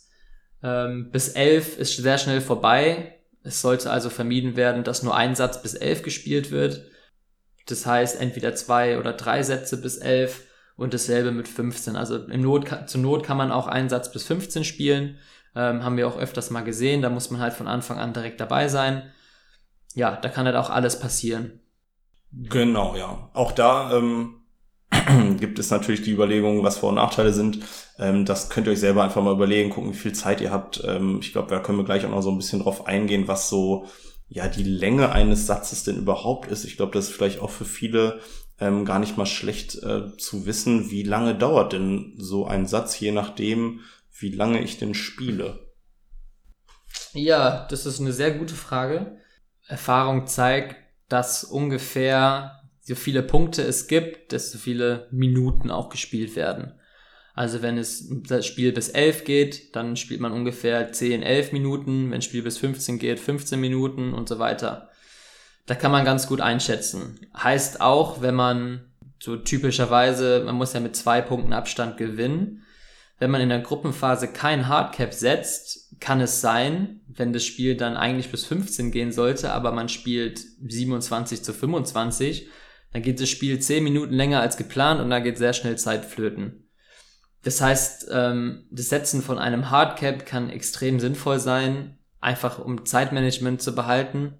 ähm, 0.63 1.11
bis 1.11 1.31
elf 1.31 1.79
ist 1.79 1.97
sehr 1.97 2.19
schnell 2.19 2.41
vorbei. 2.41 3.15
Es 3.43 3.63
sollte 3.63 3.91
also 3.91 4.11
vermieden 4.11 4.57
werden, 4.57 4.85
dass 4.85 5.03
nur 5.03 5.17
ein 5.17 5.35
Satz 5.35 5.63
bis 5.63 5.75
elf 5.75 6.03
gespielt 6.03 6.51
wird. 6.51 6.83
Das 7.67 7.87
heißt, 7.87 8.21
entweder 8.21 8.55
zwei 8.55 8.99
oder 8.99 9.13
drei 9.13 9.43
Sätze 9.43 9.81
bis 9.81 9.97
elf 9.97 10.43
und 10.77 10.95
dasselbe 10.95 11.31
mit 11.31 11.49
15. 11.49 11.97
Also 11.97 12.17
im 12.17 12.43
Not, 12.43 12.69
zur 12.87 13.01
Not 13.01 13.25
kann 13.25 13.37
man 13.37 13.53
auch 13.53 13.67
einen 13.67 13.89
Satz 13.89 14.13
bis 14.13 14.25
15 14.25 14.65
spielen. 14.65 15.19
Ähm, 15.55 15.83
haben 15.85 15.97
wir 15.97 16.07
auch 16.07 16.19
öfters 16.19 16.51
mal 16.51 16.63
gesehen. 16.63 17.03
Da 17.03 17.11
muss 17.11 17.31
man 17.31 17.41
halt 17.41 17.55
von 17.55 17.67
Anfang 17.69 17.99
an 17.99 18.13
direkt 18.13 18.41
dabei 18.41 18.69
sein. 18.69 19.11
Ja, 19.95 20.17
da 20.17 20.29
kann 20.29 20.47
halt 20.47 20.57
auch 20.57 20.71
alles 20.71 20.99
passieren. 20.99 21.61
Genau, 22.33 22.97
ja. 22.97 23.31
Auch 23.35 23.53
da 23.53 23.97
ähm, 23.97 24.37
gibt 25.39 25.59
es 25.59 25.71
natürlich 25.71 26.03
die 26.03 26.13
Überlegungen, 26.13 26.63
was 26.63 26.79
Vor- 26.79 26.91
und 26.91 26.95
Nachteile 26.97 27.33
sind. 27.33 27.61
Ähm, 28.01 28.25
das 28.25 28.49
könnt 28.49 28.67
ihr 28.67 28.73
euch 28.73 28.81
selber 28.81 29.05
einfach 29.05 29.23
mal 29.23 29.35
überlegen, 29.35 29.69
gucken, 29.69 29.93
wie 29.93 29.99
viel 29.99 30.15
Zeit 30.15 30.41
ihr 30.41 30.51
habt. 30.51 30.83
Ähm, 30.85 31.19
ich 31.21 31.33
glaube, 31.33 31.51
da 31.51 31.61
können 31.61 31.79
wir 31.79 31.85
gleich 31.85 32.07
auch 32.07 32.11
noch 32.11 32.23
so 32.23 32.31
ein 32.31 32.39
bisschen 32.39 32.61
drauf 32.61 32.87
eingehen, 32.87 33.29
was 33.29 33.51
so 33.51 33.87
ja 34.29 34.49
die 34.49 34.65
Länge 34.65 35.13
eines 35.13 35.47
Satzes 35.47 35.85
denn 35.85 35.99
überhaupt 35.99 36.51
ist. 36.51 36.65
Ich 36.65 36.77
glaube, 36.77 36.93
das 36.93 37.09
ist 37.09 37.15
vielleicht 37.15 37.41
auch 37.41 37.51
für 37.51 37.67
viele 37.67 38.21
ähm, 38.59 38.87
gar 38.87 39.01
nicht 39.01 39.19
mal 39.19 39.27
schlecht 39.27 39.75
äh, 39.83 40.17
zu 40.17 40.47
wissen, 40.47 40.91
wie 40.91 41.03
lange 41.03 41.35
dauert 41.35 41.75
denn 41.75 42.15
so 42.17 42.47
ein 42.47 42.67
Satz, 42.67 42.99
je 42.99 43.13
nachdem, 43.13 43.81
wie 44.19 44.31
lange 44.31 44.63
ich 44.63 44.79
denn 44.79 44.95
spiele. 44.95 45.71
Ja, 47.13 47.67
das 47.69 47.85
ist 47.85 48.01
eine 48.01 48.13
sehr 48.13 48.33
gute 48.33 48.55
Frage. 48.55 49.19
Erfahrung 49.67 50.27
zeigt, 50.27 50.77
dass 51.09 51.45
ungefähr 51.45 52.63
so 52.81 52.95
viele 52.95 53.23
Punkte 53.23 53.63
es 53.63 53.89
gibt, 53.89 54.33
desto 54.33 54.59
viele 54.59 55.09
Minuten 55.11 55.71
auch 55.71 55.91
gespielt 55.91 56.35
werden. 56.35 56.80
Also 57.41 57.63
wenn 57.63 57.79
es 57.79 58.07
das 58.29 58.45
Spiel 58.45 58.71
bis 58.71 58.91
11 58.91 59.25
geht, 59.25 59.75
dann 59.75 59.97
spielt 59.97 60.21
man 60.21 60.33
ungefähr 60.33 60.93
10, 60.93 61.23
11 61.23 61.53
Minuten. 61.53 62.11
Wenn 62.11 62.19
das 62.19 62.27
Spiel 62.27 62.43
bis 62.43 62.59
15 62.59 62.99
geht, 62.99 63.19
15 63.19 63.59
Minuten 63.59 64.13
und 64.13 64.29
so 64.29 64.39
weiter. 64.39 64.91
Da 65.65 65.75
kann 65.75 65.91
man 65.91 66.05
ganz 66.05 66.27
gut 66.27 66.43
einschätzen. 66.43 67.19
Heißt 67.35 67.81
auch, 67.81 68.21
wenn 68.21 68.35
man 68.35 68.93
so 69.19 69.37
typischerweise, 69.39 70.43
man 70.45 70.55
muss 70.55 70.75
ja 70.75 70.81
mit 70.81 70.95
zwei 70.95 71.23
Punkten 71.23 71.55
Abstand 71.55 71.97
gewinnen. 71.97 72.63
Wenn 73.19 73.31
man 73.31 73.41
in 73.41 73.49
der 73.49 73.61
Gruppenphase 73.61 74.29
kein 74.29 74.69
Hardcap 74.69 75.15
setzt, 75.15 75.99
kann 75.99 76.21
es 76.21 76.43
sein, 76.43 77.01
wenn 77.09 77.33
das 77.33 77.47
Spiel 77.47 77.75
dann 77.75 77.97
eigentlich 77.97 78.31
bis 78.31 78.45
15 78.45 78.91
gehen 78.91 79.13
sollte, 79.13 79.55
aber 79.55 79.73
man 79.73 79.89
spielt 79.89 80.41
27 80.69 81.43
zu 81.43 81.55
25, 81.55 82.51
dann 82.93 83.01
geht 83.01 83.19
das 83.19 83.31
Spiel 83.31 83.61
zehn 83.61 83.83
Minuten 83.83 84.13
länger 84.13 84.43
als 84.43 84.59
geplant 84.59 85.01
und 85.01 85.09
da 85.09 85.21
geht 85.21 85.39
sehr 85.39 85.55
schnell 85.55 85.79
Zeit 85.79 86.05
flöten. 86.05 86.67
Das 87.43 87.61
heißt, 87.61 88.09
ähm, 88.13 88.65
das 88.71 88.89
Setzen 88.89 89.23
von 89.23 89.39
einem 89.39 89.71
Hardcap 89.71 90.27
kann 90.27 90.51
extrem 90.51 91.01
sinnvoll 91.01 91.39
sein, 91.39 91.99
einfach 92.21 92.59
um 92.59 92.85
Zeitmanagement 92.85 93.63
zu 93.63 93.75
behalten. 93.75 94.35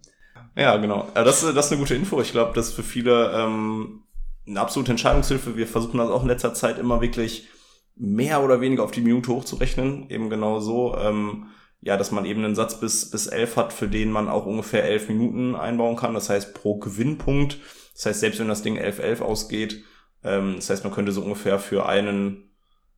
Ja, 0.57 0.77
genau. 0.77 1.09
Das, 1.15 1.41
das 1.41 1.67
ist 1.67 1.73
eine 1.73 1.81
gute 1.81 1.95
Info. 1.95 2.21
Ich 2.21 2.33
glaube, 2.33 2.53
das 2.55 2.69
ist 2.69 2.75
für 2.75 2.83
viele 2.83 3.33
ähm, 3.33 4.03
eine 4.47 4.61
absolute 4.61 4.91
Entscheidungshilfe. 4.91 5.57
Wir 5.57 5.67
versuchen 5.67 5.99
das 5.99 6.11
auch 6.11 6.23
in 6.23 6.29
letzter 6.29 6.53
Zeit 6.53 6.79
immer 6.79 7.01
wirklich 7.01 7.49
mehr 7.97 8.43
oder 8.43 8.61
weniger 8.61 8.83
auf 8.83 8.91
die 8.91 9.03
Minute 9.03 9.31
hochzurechnen, 9.31 10.09
eben 10.09 10.31
genau 10.31 10.61
so, 10.61 10.97
ähm, 10.97 11.47
ja, 11.83 11.97
dass 11.97 12.11
man 12.11 12.25
eben 12.25 12.45
einen 12.45 12.55
Satz 12.55 12.81
bis, 12.81 13.11
bis 13.11 13.27
elf 13.27 13.57
hat, 13.57 13.73
für 13.73 13.89
den 13.89 14.11
man 14.11 14.29
auch 14.29 14.47
ungefähr 14.47 14.85
elf 14.85 15.09
Minuten 15.09 15.55
einbauen 15.55 15.97
kann. 15.97 16.15
Das 16.15 16.29
heißt, 16.29 16.55
pro 16.55 16.79
Gewinnpunkt, 16.79 17.59
das 17.95 18.07
heißt, 18.07 18.21
selbst 18.21 18.41
wenn 18.41 18.49
das 18.49 18.63
Ding 18.63 18.79
11-11 18.79 19.21
ausgeht, 19.21 19.85
ähm, 20.25 20.57
das 20.57 20.71
heißt, 20.71 20.85
man 20.85 20.93
könnte 20.93 21.13
so 21.13 21.23
ungefähr 21.23 21.59
für 21.59 21.87
einen, 21.87 22.50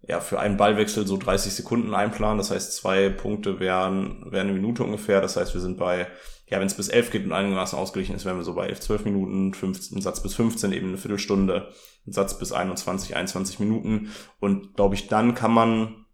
ja, 0.07 0.21
für 0.21 0.41
einen 0.41 0.57
Ballwechsel 0.57 1.07
so 1.07 1.17
30 1.17 1.53
Sekunden 1.53 1.95
einplanen. 1.95 2.39
Das 2.39 2.51
heißt, 2.51 2.75
zwei 2.75 3.09
Punkte 3.09 3.61
wären, 3.61 4.31
wären 4.31 4.49
eine 4.49 4.59
Minute 4.59 4.83
ungefähr. 4.83 5.21
Das 5.21 5.37
heißt, 5.37 5.55
wir 5.55 5.61
sind 5.61 5.79
bei, 5.79 6.09
ja, 6.49 6.59
wenn 6.59 6.67
es 6.67 6.75
bis 6.75 6.89
elf 6.89 7.11
geht 7.11 7.25
und 7.25 7.33
einigermaßen 7.33 7.79
ausgeglichen 7.79 8.17
ist, 8.17 8.25
wären 8.25 8.37
wir 8.37 8.45
so 8.45 8.55
bei 8.55 8.67
11, 8.67 8.81
12 8.81 9.05
Minuten, 9.05 9.55
15, 9.55 10.01
Satz 10.01 10.23
bis 10.23 10.35
15 10.35 10.73
eben 10.73 10.89
eine 10.89 10.99
Viertelstunde, 10.99 11.69
ein 12.07 12.13
Satz 12.13 12.39
bis 12.39 12.53
21, 12.53 13.15
21 13.15 13.61
Minuten. 13.61 14.11
Und 14.41 14.75
glaube 14.75 14.97
ich, 14.97 15.07
dann 15.07 15.35
kann 15.35 15.53
man 15.53 16.05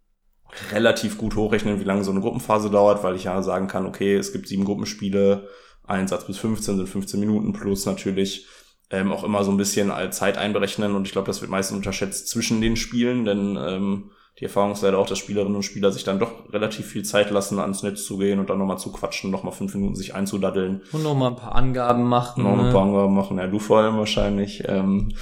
relativ 0.71 1.17
gut 1.17 1.35
hochrechnen, 1.35 1.79
wie 1.79 1.85
lange 1.85 2.03
so 2.03 2.11
eine 2.11 2.21
Gruppenphase 2.21 2.69
dauert, 2.69 3.03
weil 3.03 3.15
ich 3.15 3.25
ja 3.25 3.41
sagen 3.41 3.67
kann, 3.67 3.85
okay, 3.85 4.15
es 4.15 4.33
gibt 4.33 4.47
sieben 4.47 4.65
Gruppenspiele, 4.65 5.47
ein 5.83 6.07
Satz 6.07 6.25
bis 6.25 6.37
15 6.37 6.77
sind 6.77 6.87
15 6.87 7.19
Minuten 7.19 7.53
plus 7.53 7.87
natürlich 7.87 8.47
ähm, 8.89 9.11
auch 9.11 9.23
immer 9.23 9.43
so 9.43 9.51
ein 9.51 9.57
bisschen 9.57 9.91
als 9.91 10.17
Zeit 10.17 10.37
einberechnen 10.37 10.95
und 10.95 11.05
ich 11.05 11.11
glaube, 11.11 11.27
das 11.27 11.41
wird 11.41 11.51
meistens 11.51 11.77
unterschätzt 11.77 12.27
zwischen 12.27 12.61
den 12.61 12.75
Spielen, 12.75 13.25
denn 13.25 13.57
ähm, 13.59 14.11
die 14.39 14.45
Erfahrung 14.45 14.71
ist 14.71 14.81
leider 14.81 14.97
auch, 14.97 15.05
dass 15.05 15.19
Spielerinnen 15.19 15.55
und 15.55 15.63
Spieler 15.63 15.91
sich 15.91 16.05
dann 16.05 16.17
doch 16.17 16.51
relativ 16.53 16.87
viel 16.87 17.03
Zeit 17.03 17.29
lassen, 17.29 17.59
ans 17.59 17.83
Netz 17.83 18.05
zu 18.05 18.17
gehen 18.17 18.39
und 18.39 18.49
dann 18.49 18.57
nochmal 18.57 18.77
zu 18.77 18.91
quatschen, 18.91 19.31
nochmal 19.31 19.51
fünf 19.51 19.73
Minuten 19.75 19.95
sich 19.95 20.15
einzudaddeln. 20.15 20.81
Und 20.93 21.03
nochmal 21.03 21.31
ein 21.31 21.35
paar 21.35 21.55
Angaben 21.55 22.03
machen. 22.03 22.43
Noch 22.43 22.57
ein 22.57 22.71
paar 22.71 22.83
Angaben 22.83 23.13
machen, 23.13 23.37
ja, 23.37 23.47
du 23.47 23.59
vor 23.59 23.79
allem 23.79 23.97
wahrscheinlich. 23.97 24.63
Ähm, 24.65 25.13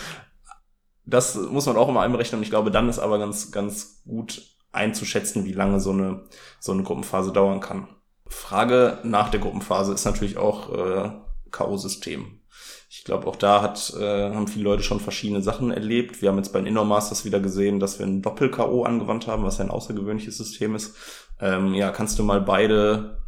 das 1.06 1.36
muss 1.36 1.66
man 1.66 1.78
auch 1.78 1.90
immer 1.90 2.02
einberechnen 2.02 2.40
und 2.40 2.44
ich 2.44 2.50
glaube, 2.50 2.70
dann 2.70 2.90
ist 2.90 3.00
aber 3.00 3.18
ganz, 3.18 3.52
ganz 3.52 4.04
gut 4.06 4.42
einzuschätzen, 4.72 5.46
wie 5.46 5.54
lange 5.54 5.80
so 5.80 5.92
eine, 5.92 6.26
so 6.60 6.74
eine 6.74 6.84
Gruppenphase 6.84 7.32
dauern 7.32 7.60
kann. 7.60 7.88
Frage 8.28 9.00
nach 9.04 9.30
der 9.30 9.40
Gruppenphase 9.40 9.94
ist 9.94 10.06
natürlich 10.06 10.38
auch 10.38 10.72
äh, 10.74 11.12
K.O.-System. 11.50 12.37
Ich 12.98 13.04
glaube, 13.04 13.28
auch 13.28 13.36
da 13.36 13.62
hat, 13.62 13.94
äh, 14.00 14.34
haben 14.34 14.48
viele 14.48 14.66
Leute 14.66 14.82
schon 14.82 15.00
verschiedene 15.00 15.44
Sachen 15.44 15.70
erlebt. 15.70 16.22
Wir 16.22 16.30
haben 16.30 16.38
jetzt 16.38 16.52
bei 16.52 16.60
den 16.60 16.66
Indoor 16.66 16.84
Masters 16.84 17.26
wieder 17.26 17.40
gesehen, 17.40 17.80
dass 17.80 18.00
wir 18.00 18.08
ein 18.08 18.24
Doppel-K.O. 18.24 18.84
angewandt 18.84 19.28
haben, 19.28 19.44
was 19.44 19.60
ein 19.60 19.70
außergewöhnliches 19.70 20.36
System 20.36 20.76
ist. 20.76 20.96
Ähm, 21.40 21.76
ja, 21.76 21.92
kannst 21.92 22.18
du 22.18 22.24
mal 22.24 22.42
beide 22.42 23.20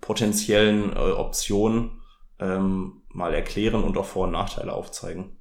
potenziellen 0.00 0.92
äh, 0.92 0.98
Optionen 0.98 2.02
ähm, 2.38 3.02
mal 3.08 3.34
erklären 3.34 3.82
und 3.82 3.98
auch 3.98 4.04
Vor- 4.04 4.26
und 4.26 4.32
Nachteile 4.32 4.72
aufzeigen? 4.72 5.36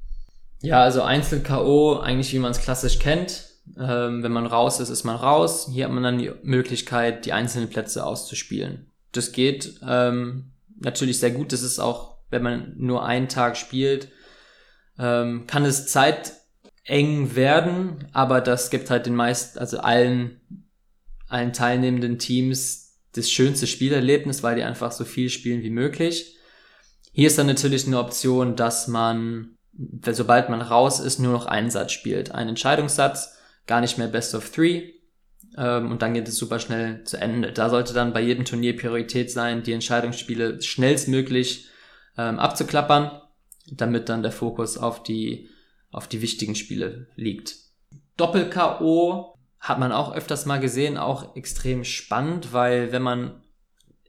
Ja, 0.62 0.82
also 0.82 1.04
Einzel-K.O. 1.04 2.00
eigentlich 2.00 2.34
wie 2.34 2.40
man 2.40 2.52
es 2.52 2.62
klassisch 2.62 2.98
kennt. 2.98 3.46
Ähm, 3.78 4.24
wenn 4.24 4.32
man 4.32 4.48
raus 4.48 4.80
ist, 4.80 4.90
ist 4.90 5.04
man 5.04 5.16
raus. 5.16 5.70
Hier 5.72 5.86
hat 5.86 5.92
man 5.92 6.04
dann 6.04 6.18
die 6.18 6.32
Möglichkeit, 6.42 7.26
die 7.26 7.34
einzelnen 7.34 7.70
Plätze 7.70 8.04
auszuspielen. 8.04 8.92
Das 9.12 9.32
geht 9.32 9.80
ähm, 9.88 10.54
natürlich 10.80 11.20
sehr 11.20 11.32
gut. 11.32 11.54
Das 11.54 11.62
ist 11.62 11.78
auch, 11.78 12.15
wenn 12.30 12.44
man 12.44 12.74
nur 12.78 13.06
einen 13.06 13.28
Tag 13.28 13.58
spielt, 13.58 14.10
ähm, 14.98 15.46
kann 15.48 15.66
es 15.66 15.88
zeiteng 15.88 17.36
werden, 17.36 18.08
aber 18.14 18.42
das 18.42 18.70
gibt 18.70 18.90
halt 18.90 19.06
den 19.06 19.16
meisten, 19.16 19.60
also 19.60 19.80
allen, 19.80 20.42
allen 21.28 21.54
teilnehmenden 21.54 22.20
Teams 22.20 22.86
das 23.14 23.32
schönste 23.32 23.68
Spielerlebnis, 23.68 24.44
weil 24.44 24.56
die 24.56 24.64
einfach 24.64 24.92
so 24.92 25.06
viel 25.06 25.30
spielen 25.30 25.64
wie 25.64 25.70
möglich. 25.70 26.38
Hier 27.14 27.28
ist 27.28 27.38
dann 27.38 27.48
natürlich 27.48 27.88
eine 27.88 28.00
Option, 28.00 28.58
dass 28.58 28.88
man, 28.90 29.56
sobald 30.12 30.50
man 30.50 30.62
raus 30.62 31.00
ist, 31.00 31.20
nur 31.20 31.32
noch 31.32 31.46
einen 31.46 31.70
Satz 31.70 31.94
spielt. 31.94 32.32
Einen 32.32 32.50
Entscheidungssatz 32.50 33.38
gar 33.68 33.80
nicht 33.80 33.98
mehr 33.98 34.08
Best 34.08 34.36
of 34.36 34.50
Three. 34.50 34.92
Ähm, 35.58 35.92
und 35.92 36.02
dann 36.02 36.14
geht 36.14 36.28
es 36.28 36.38
super 36.38 36.60
schnell 36.60 37.04
zu 37.06 37.18
Ende. 37.18 37.54
Da 37.54 37.70
sollte 37.70 37.94
dann 37.94 38.12
bei 38.12 38.22
jedem 38.22 38.44
Turnier 38.44 38.76
Priorität 38.76 39.32
sein, 39.32 39.64
die 39.64 39.72
Entscheidungsspiele 39.72 40.62
schnellstmöglich 40.62 41.70
ähm, 42.18 42.40
abzuklappern, 42.40 43.22
damit 43.72 44.10
dann 44.10 44.24
der 44.24 44.32
Fokus 44.32 44.78
auf 44.78 45.04
die, 45.04 45.50
auf 45.92 46.08
die 46.08 46.22
wichtigen 46.22 46.56
Spiele 46.56 47.08
liegt. 47.16 47.56
Doppel-K.O. 48.18 49.36
hat 49.60 49.80
man 49.80 49.92
auch 49.92 50.14
öfters 50.14 50.46
mal 50.46 50.60
gesehen, 50.60 50.98
auch 50.98 51.36
extrem 51.36 51.84
spannend, 51.84 52.54
weil 52.54 52.92
wenn 52.92 53.02
man 53.02 53.44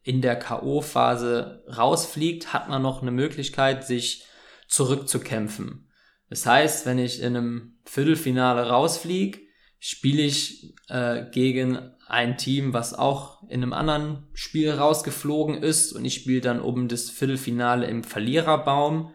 in 0.02 0.22
der 0.22 0.36
K.O.-Phase 0.36 1.66
rausfliegt, 1.76 2.52
hat 2.52 2.68
man 2.68 2.82
noch 2.82 3.02
eine 3.02 3.10
Möglichkeit, 3.10 3.84
sich 3.84 4.24
zurückzukämpfen. 4.68 5.90
Das 6.28 6.46
heißt, 6.46 6.86
wenn 6.86 6.98
ich 6.98 7.20
in 7.20 7.36
einem 7.36 7.78
Viertelfinale 7.84 8.68
rausfliege, 8.68 9.40
spiele 9.78 10.22
ich 10.22 10.74
äh, 10.88 11.24
gegen 11.30 11.95
ein 12.08 12.36
Team, 12.36 12.72
was 12.72 12.94
auch 12.94 13.42
in 13.48 13.62
einem 13.62 13.72
anderen 13.72 14.28
Spiel 14.32 14.70
rausgeflogen 14.70 15.62
ist 15.62 15.92
und 15.92 16.04
ich 16.04 16.14
spiele 16.14 16.40
dann 16.40 16.60
oben 16.60 16.88
das 16.88 17.10
Viertelfinale 17.10 17.86
im 17.86 18.04
Verliererbaum 18.04 19.12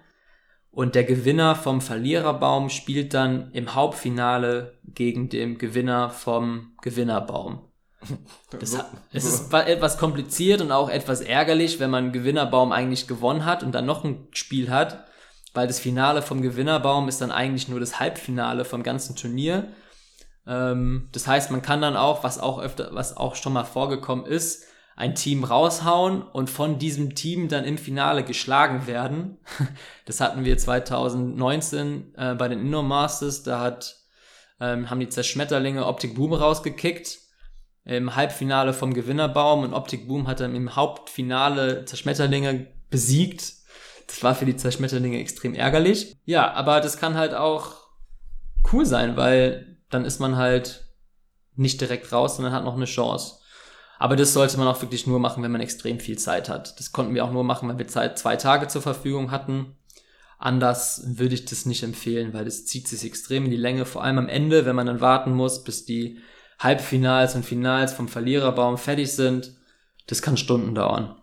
und 0.71 0.95
der 0.95 1.03
Gewinner 1.03 1.55
vom 1.55 1.81
Verliererbaum 1.81 2.69
spielt 2.69 3.13
dann 3.13 3.51
im 3.51 3.75
Hauptfinale 3.75 4.79
gegen 4.83 5.29
den 5.29 5.57
Gewinner 5.57 6.09
vom 6.09 6.73
Gewinnerbaum. 6.81 7.61
Das, 8.59 8.77
es 9.13 9.23
ist 9.23 9.53
etwas 9.53 9.97
kompliziert 9.97 10.59
und 10.59 10.71
auch 10.71 10.89
etwas 10.89 11.21
ärgerlich, 11.21 11.79
wenn 11.79 11.91
man 11.91 12.11
Gewinnerbaum 12.11 12.71
eigentlich 12.73 13.07
gewonnen 13.07 13.45
hat 13.45 13.63
und 13.63 13.73
dann 13.73 13.85
noch 13.85 14.03
ein 14.03 14.27
Spiel 14.31 14.69
hat, 14.69 15.05
weil 15.53 15.67
das 15.67 15.79
Finale 15.79 16.21
vom 16.21 16.41
Gewinnerbaum 16.41 17.07
ist 17.07 17.21
dann 17.21 17.31
eigentlich 17.31 17.69
nur 17.69 17.79
das 17.79 17.99
Halbfinale 17.99 18.65
vom 18.65 18.83
ganzen 18.83 19.15
Turnier 19.15 19.67
ähm, 20.47 21.09
das 21.11 21.27
heißt, 21.27 21.51
man 21.51 21.61
kann 21.61 21.81
dann 21.81 21.95
auch, 21.95 22.23
was 22.23 22.39
auch 22.39 22.59
öfter, 22.59 22.89
was 22.93 23.17
auch 23.17 23.35
schon 23.35 23.53
mal 23.53 23.63
vorgekommen 23.63 24.25
ist, 24.25 24.65
ein 24.95 25.15
Team 25.15 25.43
raushauen 25.43 26.21
und 26.21 26.49
von 26.49 26.77
diesem 26.77 27.15
Team 27.15 27.47
dann 27.47 27.63
im 27.65 27.77
Finale 27.77 28.23
geschlagen 28.23 28.87
werden. 28.87 29.37
Das 30.05 30.19
hatten 30.19 30.43
wir 30.43 30.57
2019 30.57 32.15
äh, 32.17 32.35
bei 32.35 32.49
den 32.49 32.59
Indoor 32.59 32.83
Masters. 32.83 33.43
Da 33.43 33.61
hat, 33.61 33.95
ähm, 34.59 34.89
haben 34.89 34.99
die 34.99 35.07
Zerschmetterlinge 35.07 35.85
Optik 35.85 36.15
Boom 36.15 36.33
rausgekickt 36.33 37.19
im 37.85 38.15
Halbfinale 38.15 38.73
vom 38.73 38.93
Gewinnerbaum 38.93 39.63
und 39.63 39.73
Optik 39.73 40.07
Boom 40.07 40.27
hat 40.27 40.39
dann 40.39 40.55
im 40.55 40.75
Hauptfinale 40.75 41.85
Zerschmetterlinge 41.85 42.67
besiegt. 42.89 43.53
Das 44.07 44.21
war 44.23 44.35
für 44.35 44.45
die 44.45 44.55
Zerschmetterlinge 44.55 45.19
extrem 45.19 45.55
ärgerlich. 45.55 46.15
Ja, 46.25 46.51
aber 46.51 46.81
das 46.81 46.97
kann 46.97 47.15
halt 47.15 47.33
auch 47.33 47.75
cool 48.71 48.85
sein, 48.85 49.17
weil 49.17 49.70
dann 49.91 50.05
ist 50.05 50.19
man 50.19 50.35
halt 50.37 50.85
nicht 51.55 51.79
direkt 51.79 52.11
raus, 52.11 52.37
sondern 52.37 52.53
hat 52.53 52.63
noch 52.63 52.75
eine 52.75 52.85
Chance. 52.85 53.35
Aber 53.99 54.15
das 54.15 54.33
sollte 54.33 54.57
man 54.57 54.67
auch 54.67 54.81
wirklich 54.81 55.05
nur 55.05 55.19
machen, 55.19 55.43
wenn 55.43 55.51
man 55.51 55.61
extrem 55.61 55.99
viel 55.99 56.17
Zeit 56.17 56.49
hat. 56.49 56.79
Das 56.79 56.91
konnten 56.91 57.13
wir 57.13 57.23
auch 57.23 57.31
nur 57.31 57.43
machen, 57.43 57.69
weil 57.69 57.77
wir 57.77 57.87
Zeit, 57.87 58.17
zwei 58.17 58.35
Tage 58.35 58.67
zur 58.67 58.81
Verfügung 58.81 59.29
hatten. 59.29 59.75
Anders 60.39 61.03
würde 61.05 61.35
ich 61.35 61.45
das 61.45 61.67
nicht 61.67 61.83
empfehlen, 61.83 62.33
weil 62.33 62.45
das 62.45 62.65
zieht 62.65 62.87
sich 62.87 63.05
extrem 63.05 63.45
in 63.45 63.51
die 63.51 63.57
Länge, 63.57 63.85
vor 63.85 64.03
allem 64.03 64.17
am 64.17 64.27
Ende, 64.27 64.65
wenn 64.65 64.75
man 64.75 64.87
dann 64.87 65.01
warten 65.01 65.33
muss, 65.33 65.63
bis 65.63 65.85
die 65.85 66.17
Halbfinals 66.57 67.35
und 67.35 67.45
Finals 67.45 67.93
vom 67.93 68.07
Verliererbaum 68.07 68.79
fertig 68.79 69.11
sind. 69.11 69.55
Das 70.07 70.23
kann 70.23 70.37
Stunden 70.37 70.73
dauern. 70.73 71.20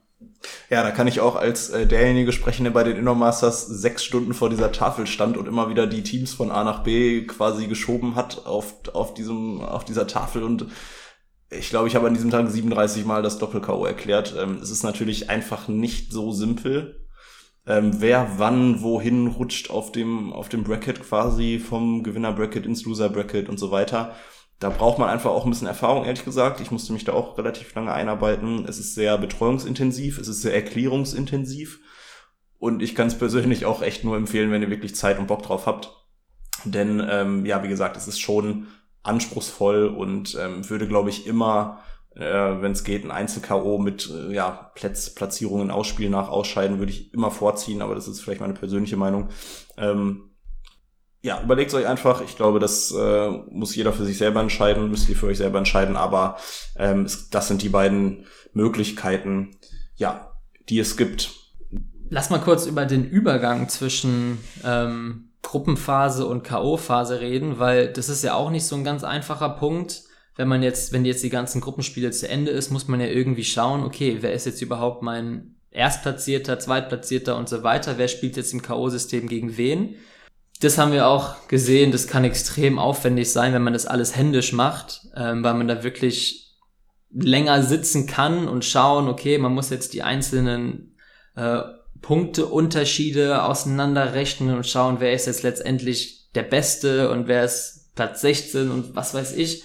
Ja, 0.70 0.83
da 0.83 0.90
kann 0.90 1.07
ich 1.07 1.20
auch 1.20 1.37
als 1.37 1.70
äh, 1.70 1.87
derjenige 1.87 2.33
sprechen, 2.33 2.64
der 2.64 2.70
bei 2.70 2.85
den 2.85 2.96
Indoor 2.96 3.14
Masters 3.14 3.66
sechs 3.66 4.05
Stunden 4.05 4.35
vor 4.35 4.51
dieser 4.51 4.72
Tafel 4.72 5.07
stand 5.07 5.37
und 5.37 5.48
immer 5.48 5.68
wieder 5.68 5.87
die 5.87 6.03
Teams 6.03 6.33
von 6.33 6.51
A 6.51 6.62
nach 6.64 6.83
B 6.83 7.27
quasi 7.27 7.66
geschoben 7.66 8.14
hat 8.14 8.46
auf, 8.46 8.74
auf, 8.92 9.14
diesem, 9.14 9.61
auf 9.61 9.85
dieser 9.85 10.07
Tafel 10.07 10.42
und 10.42 10.66
ich 11.51 11.70
glaube, 11.70 11.88
ich 11.88 11.96
habe 11.96 12.07
an 12.07 12.14
diesem 12.14 12.31
Tag 12.31 12.46
37 12.48 13.07
Mal 13.07 13.22
das 13.22 13.38
Doppel-K.O. 13.38 13.87
erklärt. 13.87 14.35
Ähm, 14.38 14.59
es 14.62 14.70
ist 14.70 14.83
natürlich 14.83 15.31
einfach 15.31 15.66
nicht 15.66 16.12
so 16.12 16.31
simpel. 16.31 17.07
Ähm, 17.66 18.01
wer 18.01 18.33
wann 18.37 18.83
wohin 18.83 19.29
rutscht 19.29 19.70
auf 19.70 19.90
dem, 19.90 20.33
auf 20.33 20.51
dem 20.51 20.64
Bracket 20.64 21.03
quasi 21.03 21.59
vom 21.59 22.03
Gewinner-Bracket 22.03 22.66
ins 22.66 22.85
Loser-Bracket 22.85 23.48
und 23.48 23.59
so 23.59 23.70
weiter 23.70 24.14
da 24.59 24.71
braucht 24.71 24.99
man 24.99 25.09
einfach 25.09 25.31
auch 25.31 25.44
ein 25.44 25.51
bisschen 25.51 25.68
Erfahrung, 25.68 26.05
ehrlich 26.05 26.25
gesagt. 26.25 26.61
Ich 26.61 26.71
musste 26.71 26.92
mich 26.92 27.05
da 27.05 27.12
auch 27.12 27.38
relativ 27.38 27.75
lange 27.75 27.92
einarbeiten. 27.92 28.64
Es 28.66 28.79
ist 28.79 28.94
sehr 28.94 29.16
betreuungsintensiv, 29.16 30.18
es 30.18 30.27
ist 30.27 30.42
sehr 30.42 30.55
erklärungsintensiv. 30.55 31.81
Und 32.59 32.83
ich 32.83 32.97
kann 32.97 33.07
es 33.07 33.16
persönlich 33.16 33.66
auch 33.66 33.83
echt 33.83 34.03
nur 34.03 34.16
empfehlen, 34.16 34.51
wenn 34.51 34.62
ihr 34.62 34.71
wirklich 34.71 34.97
Zeit 34.97 35.21
und 35.21 35.29
Bock 35.29 35.42
drauf 35.42 35.66
habt. 35.66 35.92
Denn 36.64 37.05
ähm, 37.09 37.47
ja, 37.47 37.62
wie 37.62 37.68
gesagt, 37.68 37.97
es 37.97 38.09
ist 38.09 38.18
schon 38.18 38.66
anspruchsvoll 39.05 39.87
und 39.87 40.37
ähm, 40.40 40.69
würde, 40.69 40.88
glaube 40.88 41.11
ich, 41.11 41.29
immer, 41.29 41.81
äh, 42.17 42.23
wenn 42.25 42.73
es 42.73 42.83
geht, 42.83 43.04
ein 43.04 43.13
Einzel-KO 43.13 43.79
mit 43.79 44.11
äh, 44.11 44.35
ja, 44.35 44.73
Platz, 44.75 45.15
Platzierungen, 45.15 45.71
Ausspielen 45.71 46.11
nach 46.11 46.31
Ausscheiden, 46.31 46.81
würde 46.81 46.90
ich 46.90 47.15
immer 47.15 47.31
vorziehen, 47.31 47.81
aber 47.81 47.94
das 47.94 48.09
ist 48.09 48.21
vielleicht 48.21 48.40
meine 48.40 48.54
persönliche 48.54 48.96
Meinung. 48.96 49.29
Ähm, 49.77 50.27
ja, 51.21 51.42
überlegt 51.42 51.75
euch 51.75 51.87
einfach. 51.87 52.21
Ich 52.21 52.37
glaube, 52.37 52.58
das 52.58 52.92
äh, 52.92 53.29
muss 53.50 53.75
jeder 53.75 53.92
für 53.92 54.04
sich 54.04 54.19
selber 54.19 54.40
entscheiden, 54.40 54.90
müsst 54.90 55.08
ihr 55.08 55.16
für 55.16 55.27
euch 55.27 55.38
selber 55.38 55.58
entscheiden, 55.58 55.96
aber 55.96 56.37
ähm, 56.77 57.04
es, 57.04 57.29
das 57.31 57.48
sind 57.48 57.62
die 57.62 57.69
beiden 57.69 58.27
Möglichkeiten, 58.52 59.56
ja, 59.96 60.33
die 60.69 60.79
es 60.79 60.96
gibt. 60.96 61.31
Lass 62.10 62.31
mal 62.31 62.38
kurz 62.38 62.66
über 62.66 62.87
den 62.87 63.04
Übergang 63.04 63.69
zwischen 63.69 64.38
ähm, 64.64 65.31
Gruppenphase 65.42 66.27
und 66.27 66.44
K.O.-Phase 66.44 67.21
reden, 67.21 67.58
weil 67.58 67.92
das 67.92 68.08
ist 68.08 68.23
ja 68.23 68.35
auch 68.35 68.50
nicht 68.50 68.64
so 68.64 68.77
ein 68.77 68.85
ganz 68.85 69.04
einfacher 69.04 69.50
Punkt. 69.50 70.02
Wenn 70.37 70.48
man 70.48 70.62
jetzt, 70.62 70.92
wenn 70.92 71.04
jetzt 71.04 71.25
die 71.25 71.31
ganzen 71.31 71.60
Gruppenspiele 71.60 72.12
zu 72.12 72.29
Ende 72.29 72.52
ist, 72.52 72.71
muss 72.71 72.87
man 72.87 73.00
ja 73.00 73.06
irgendwie 73.06 73.44
schauen, 73.44 73.83
okay, 73.83 74.19
wer 74.21 74.33
ist 74.33 74.46
jetzt 74.46 74.62
überhaupt 74.62 75.02
mein 75.02 75.56
Erstplatzierter, 75.71 76.58
Zweitplatzierter 76.58 77.37
und 77.37 77.48
so 77.48 77.62
weiter, 77.62 77.98
wer 77.98 78.08
spielt 78.08 78.37
jetzt 78.37 78.52
im 78.52 78.62
K.O.-System 78.62 79.27
gegen 79.27 79.56
wen. 79.56 79.96
Das 80.61 80.77
haben 80.77 80.92
wir 80.92 81.06
auch 81.06 81.46
gesehen, 81.46 81.92
das 81.92 82.09
kann 82.09 82.25
extrem 82.25 82.79
aufwendig 82.79 83.33
sein, 83.33 83.52
wenn 83.52 83.63
man 83.63 83.73
das 83.73 83.87
alles 83.87 84.17
händisch 84.17 84.52
macht, 84.52 85.06
ähm, 85.15 85.44
weil 85.44 85.54
man 85.54 85.69
da 85.69 85.85
wirklich 85.85 86.56
länger 87.11 87.63
sitzen 87.63 88.06
kann 88.06 88.48
und 88.48 88.65
schauen, 88.65 89.09
okay, 89.09 89.38
man 89.38 89.54
muss 89.54 89.71
jetzt 89.71 89.94
die 89.94 90.02
einzelnen 90.02 90.96
äh, 91.37 91.61
Punkteunterschiede 92.02 93.44
auseinanderrechnen 93.44 94.56
und 94.56 94.67
schauen, 94.67 94.96
wer 95.00 95.13
ist 95.13 95.27
jetzt 95.27 95.42
letztendlich 95.42 96.31
der 96.35 96.42
Beste 96.42 97.11
und 97.11 97.29
wer 97.29 97.44
ist 97.44 97.94
Platz 97.94 98.21
16 98.21 98.71
und 98.71 98.94
was 98.94 99.15
weiß 99.15 99.35
ich. 99.37 99.65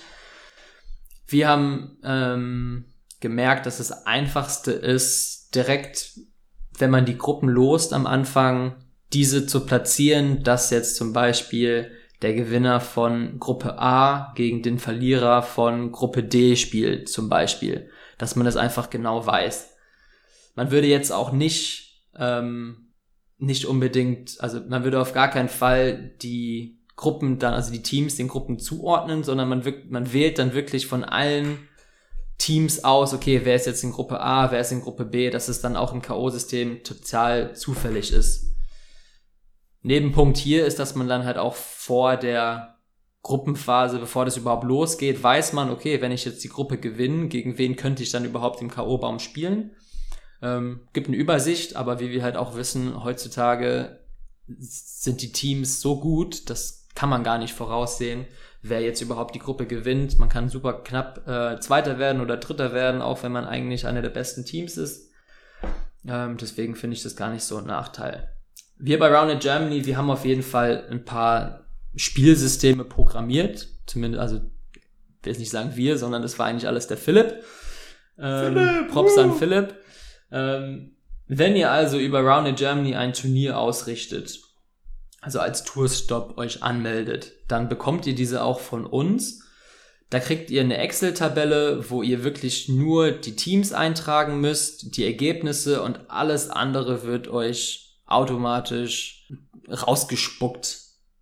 Wir 1.27 1.47
haben 1.47 1.97
ähm, 2.03 2.85
gemerkt, 3.19 3.65
dass 3.65 3.77
das 3.77 4.05
Einfachste 4.05 4.71
ist, 4.71 5.55
direkt, 5.55 6.19
wenn 6.77 6.89
man 6.89 7.05
die 7.05 7.17
Gruppen 7.17 7.49
lost 7.49 7.93
am 7.93 8.07
Anfang, 8.07 8.82
diese 9.13 9.45
zu 9.45 9.65
platzieren, 9.65 10.43
dass 10.43 10.69
jetzt 10.69 10.95
zum 10.95 11.13
Beispiel 11.13 11.91
der 12.21 12.33
Gewinner 12.33 12.79
von 12.79 13.39
Gruppe 13.39 13.77
A 13.77 14.33
gegen 14.35 14.63
den 14.63 14.79
Verlierer 14.79 15.43
von 15.43 15.91
Gruppe 15.91 16.23
D 16.23 16.55
spielt, 16.55 17.09
zum 17.09 17.29
Beispiel. 17.29 17.89
Dass 18.17 18.35
man 18.35 18.45
das 18.45 18.55
einfach 18.55 18.89
genau 18.89 19.25
weiß. 19.25 19.71
Man 20.55 20.71
würde 20.71 20.87
jetzt 20.87 21.11
auch 21.11 21.31
nicht, 21.31 22.03
ähm, 22.17 22.93
nicht 23.37 23.65
unbedingt, 23.65 24.37
also 24.39 24.61
man 24.67 24.83
würde 24.83 25.01
auf 25.01 25.13
gar 25.13 25.29
keinen 25.29 25.49
Fall 25.49 26.13
die 26.21 26.79
Gruppen 26.95 27.39
dann, 27.39 27.53
also 27.53 27.71
die 27.71 27.81
Teams 27.81 28.15
den 28.15 28.27
Gruppen 28.27 28.59
zuordnen, 28.59 29.23
sondern 29.23 29.49
man, 29.49 29.63
man 29.89 30.13
wählt 30.13 30.39
dann 30.39 30.53
wirklich 30.53 30.87
von 30.87 31.03
allen 31.03 31.67
Teams 32.37 32.83
aus, 32.83 33.13
okay, 33.13 33.41
wer 33.43 33.55
ist 33.55 33.65
jetzt 33.65 33.83
in 33.83 33.91
Gruppe 33.91 34.21
A, 34.21 34.51
wer 34.51 34.59
ist 34.59 34.71
in 34.71 34.81
Gruppe 34.81 35.05
B, 35.05 35.29
dass 35.29 35.49
es 35.49 35.61
dann 35.61 35.75
auch 35.75 35.93
im 35.93 36.01
K.O.-System 36.01 36.83
total 36.83 37.55
zufällig 37.55 38.13
ist. 38.13 38.52
Nebenpunkt 39.83 40.37
hier 40.37 40.65
ist, 40.65 40.79
dass 40.79 40.95
man 40.95 41.09
dann 41.09 41.25
halt 41.25 41.37
auch 41.37 41.55
vor 41.55 42.15
der 42.15 42.77
Gruppenphase, 43.21 43.99
bevor 43.99 44.25
das 44.25 44.37
überhaupt 44.37 44.63
losgeht, 44.63 45.21
weiß 45.21 45.53
man, 45.53 45.69
okay, 45.69 46.01
wenn 46.01 46.11
ich 46.11 46.25
jetzt 46.25 46.43
die 46.43 46.49
Gruppe 46.49 46.77
gewinne, 46.77 47.27
gegen 47.27 47.57
wen 47.57 47.75
könnte 47.75 48.01
ich 48.01 48.11
dann 48.11 48.25
überhaupt 48.25 48.61
im 48.61 48.71
K.O.-Baum 48.71 49.19
spielen? 49.19 49.71
Ähm, 50.41 50.87
gibt 50.93 51.07
eine 51.07 51.17
Übersicht, 51.17 51.75
aber 51.75 51.99
wie 51.99 52.11
wir 52.11 52.23
halt 52.23 52.37
auch 52.37 52.55
wissen, 52.55 53.03
heutzutage 53.03 53.99
sind 54.47 55.21
die 55.21 55.31
Teams 55.31 55.79
so 55.79 55.99
gut, 55.99 56.49
das 56.49 56.87
kann 56.95 57.09
man 57.09 57.23
gar 57.23 57.37
nicht 57.37 57.53
voraussehen, 57.53 58.25
wer 58.61 58.81
jetzt 58.81 59.01
überhaupt 59.01 59.35
die 59.35 59.39
Gruppe 59.39 59.67
gewinnt. 59.67 60.19
Man 60.19 60.29
kann 60.29 60.49
super 60.49 60.83
knapp 60.83 61.27
äh, 61.27 61.59
Zweiter 61.59 61.99
werden 61.99 62.21
oder 62.21 62.37
Dritter 62.37 62.73
werden, 62.73 63.01
auch 63.01 63.23
wenn 63.23 63.31
man 63.31 63.45
eigentlich 63.45 63.87
einer 63.87 64.01
der 64.01 64.09
besten 64.09 64.45
Teams 64.45 64.77
ist. 64.77 65.11
Ähm, 66.05 66.37
deswegen 66.37 66.75
finde 66.75 66.95
ich 66.95 67.03
das 67.03 67.15
gar 67.15 67.31
nicht 67.31 67.43
so 67.43 67.57
ein 67.57 67.65
Nachteil 67.65 68.33
wir 68.77 68.99
bei 68.99 69.15
Rounded 69.15 69.41
Germany, 69.41 69.85
wir 69.85 69.97
haben 69.97 70.09
auf 70.09 70.25
jeden 70.25 70.43
Fall 70.43 70.87
ein 70.89 71.05
paar 71.05 71.65
Spielsysteme 71.95 72.83
programmiert. 72.83 73.67
Zumindest, 73.85 74.21
also, 74.21 74.37
ich 74.37 75.25
will 75.25 75.31
jetzt 75.31 75.39
nicht 75.39 75.51
sagen 75.51 75.75
wir, 75.75 75.97
sondern 75.97 76.21
das 76.21 76.39
war 76.39 76.47
eigentlich 76.47 76.67
alles 76.67 76.87
der 76.87 76.97
Philipp. 76.97 77.43
Ähm, 78.17 78.53
Philipp 78.53 78.91
Props 78.91 79.17
uh. 79.17 79.21
an 79.21 79.33
Philipp. 79.35 79.75
Ähm, 80.31 80.95
wenn 81.27 81.55
ihr 81.55 81.71
also 81.71 81.97
über 81.97 82.21
Rounded 82.21 82.57
Germany 82.57 82.95
ein 82.95 83.13
Turnier 83.13 83.57
ausrichtet, 83.57 84.39
also 85.21 85.39
als 85.39 85.63
Tourstop 85.63 86.37
euch 86.37 86.63
anmeldet, 86.63 87.31
dann 87.47 87.69
bekommt 87.69 88.05
ihr 88.05 88.15
diese 88.15 88.43
auch 88.43 88.59
von 88.59 88.85
uns. 88.85 89.41
Da 90.09 90.19
kriegt 90.19 90.51
ihr 90.51 90.61
eine 90.61 90.77
Excel-Tabelle, 90.77 91.89
wo 91.89 92.03
ihr 92.03 92.23
wirklich 92.23 92.69
nur 92.69 93.11
die 93.11 93.35
Teams 93.35 93.73
eintragen 93.73 94.41
müsst, 94.41 94.97
die 94.97 95.05
Ergebnisse 95.05 95.81
und 95.81 96.09
alles 96.09 96.49
andere 96.49 97.03
wird 97.03 97.29
euch 97.29 97.92
automatisch 98.13 99.27
rausgespuckt. 99.69 100.79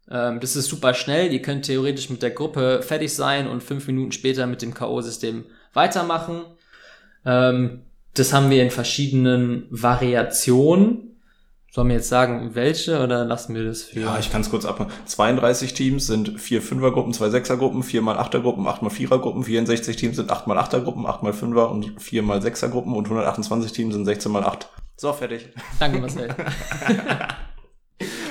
Ähm, 0.09 0.39
das 0.39 0.55
ist 0.55 0.67
super 0.67 0.93
schnell. 0.93 1.31
Ihr 1.31 1.41
könnt 1.41 1.65
theoretisch 1.65 2.09
mit 2.09 2.21
der 2.21 2.31
Gruppe 2.31 2.81
fertig 2.81 3.13
sein 3.13 3.47
und 3.47 3.63
fünf 3.63 3.87
Minuten 3.87 4.11
später 4.11 4.47
mit 4.47 4.61
dem 4.61 4.73
K.O.-System 4.73 5.45
weitermachen. 5.73 6.43
Ähm, 7.25 7.83
das 8.13 8.33
haben 8.33 8.49
wir 8.49 8.61
in 8.61 8.71
verschiedenen 8.71 9.67
Variationen. 9.69 11.07
Sollen 11.73 11.87
wir 11.87 11.95
jetzt 11.95 12.09
sagen, 12.09 12.53
welche 12.53 13.01
oder 13.01 13.23
lassen 13.23 13.55
wir 13.55 13.63
das 13.63 13.83
für? 13.83 14.01
Ja, 14.01 14.19
ich 14.19 14.29
kann 14.29 14.41
es 14.41 14.49
kurz 14.49 14.65
abmachen. 14.65 14.91
32 15.05 15.73
Teams 15.73 16.05
sind 16.05 16.37
vier 16.37 16.61
Fünfergruppen, 16.61 17.13
zwei 17.13 17.29
Sechsergruppen, 17.29 17.81
vier 17.81 18.01
mal 18.01 18.17
Achtergruppen, 18.17 18.67
acht 18.67 18.81
mal 18.81 18.89
Vierergruppen, 18.89 19.45
64 19.45 19.95
Teams 19.95 20.17
sind 20.17 20.29
acht 20.31 20.47
mal 20.47 20.57
Achtergruppen, 20.57 21.05
acht 21.05 21.23
mal 21.23 21.31
Fünfer 21.31 21.71
und 21.71 22.01
vier 22.01 22.23
mal 22.23 22.41
Sechsergruppen 22.41 22.93
und 22.93 23.05
128 23.05 23.71
Teams 23.71 23.93
sind 23.93 24.03
16 24.03 24.29
mal 24.29 24.43
acht. 24.43 24.67
So, 25.01 25.11
fertig. 25.13 25.49
Danke, 25.79 25.99
Marcel. 25.99 26.29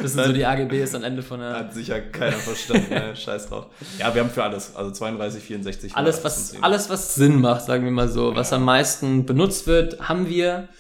Das 0.03 0.15
sind 0.15 0.25
so 0.25 0.33
die 0.33 0.45
AGBs 0.47 0.95
am 0.95 1.05
Ende 1.05 1.23
von 1.23 1.39
der. 1.39 1.53
Hat 1.53 1.75
sicher 1.75 2.01
keiner 2.01 2.37
verstanden. 2.39 2.89
ne? 2.89 3.15
Scheiß 3.17 3.49
drauf. 3.49 3.67
Ja, 3.99 4.13
wir 4.13 4.23
haben 4.23 4.31
für 4.31 4.43
alles. 4.43 4.75
Also 4.75 4.91
32, 4.91 5.43
64. 5.45 5.95
Alles, 5.95 6.25
was, 6.25 6.61
alles, 6.63 6.89
was 6.91 7.15
Sinn 7.15 7.41
macht, 7.41 7.67
sagen 7.67 7.85
wir 7.85 7.91
mal 7.93 8.09
so. 8.09 8.35
Was 8.35 8.53
am 8.53 8.65
meisten 8.65 9.27
benutzt 9.27 9.67
wird, 9.67 10.09
haben 10.09 10.29
wir. 10.29 10.71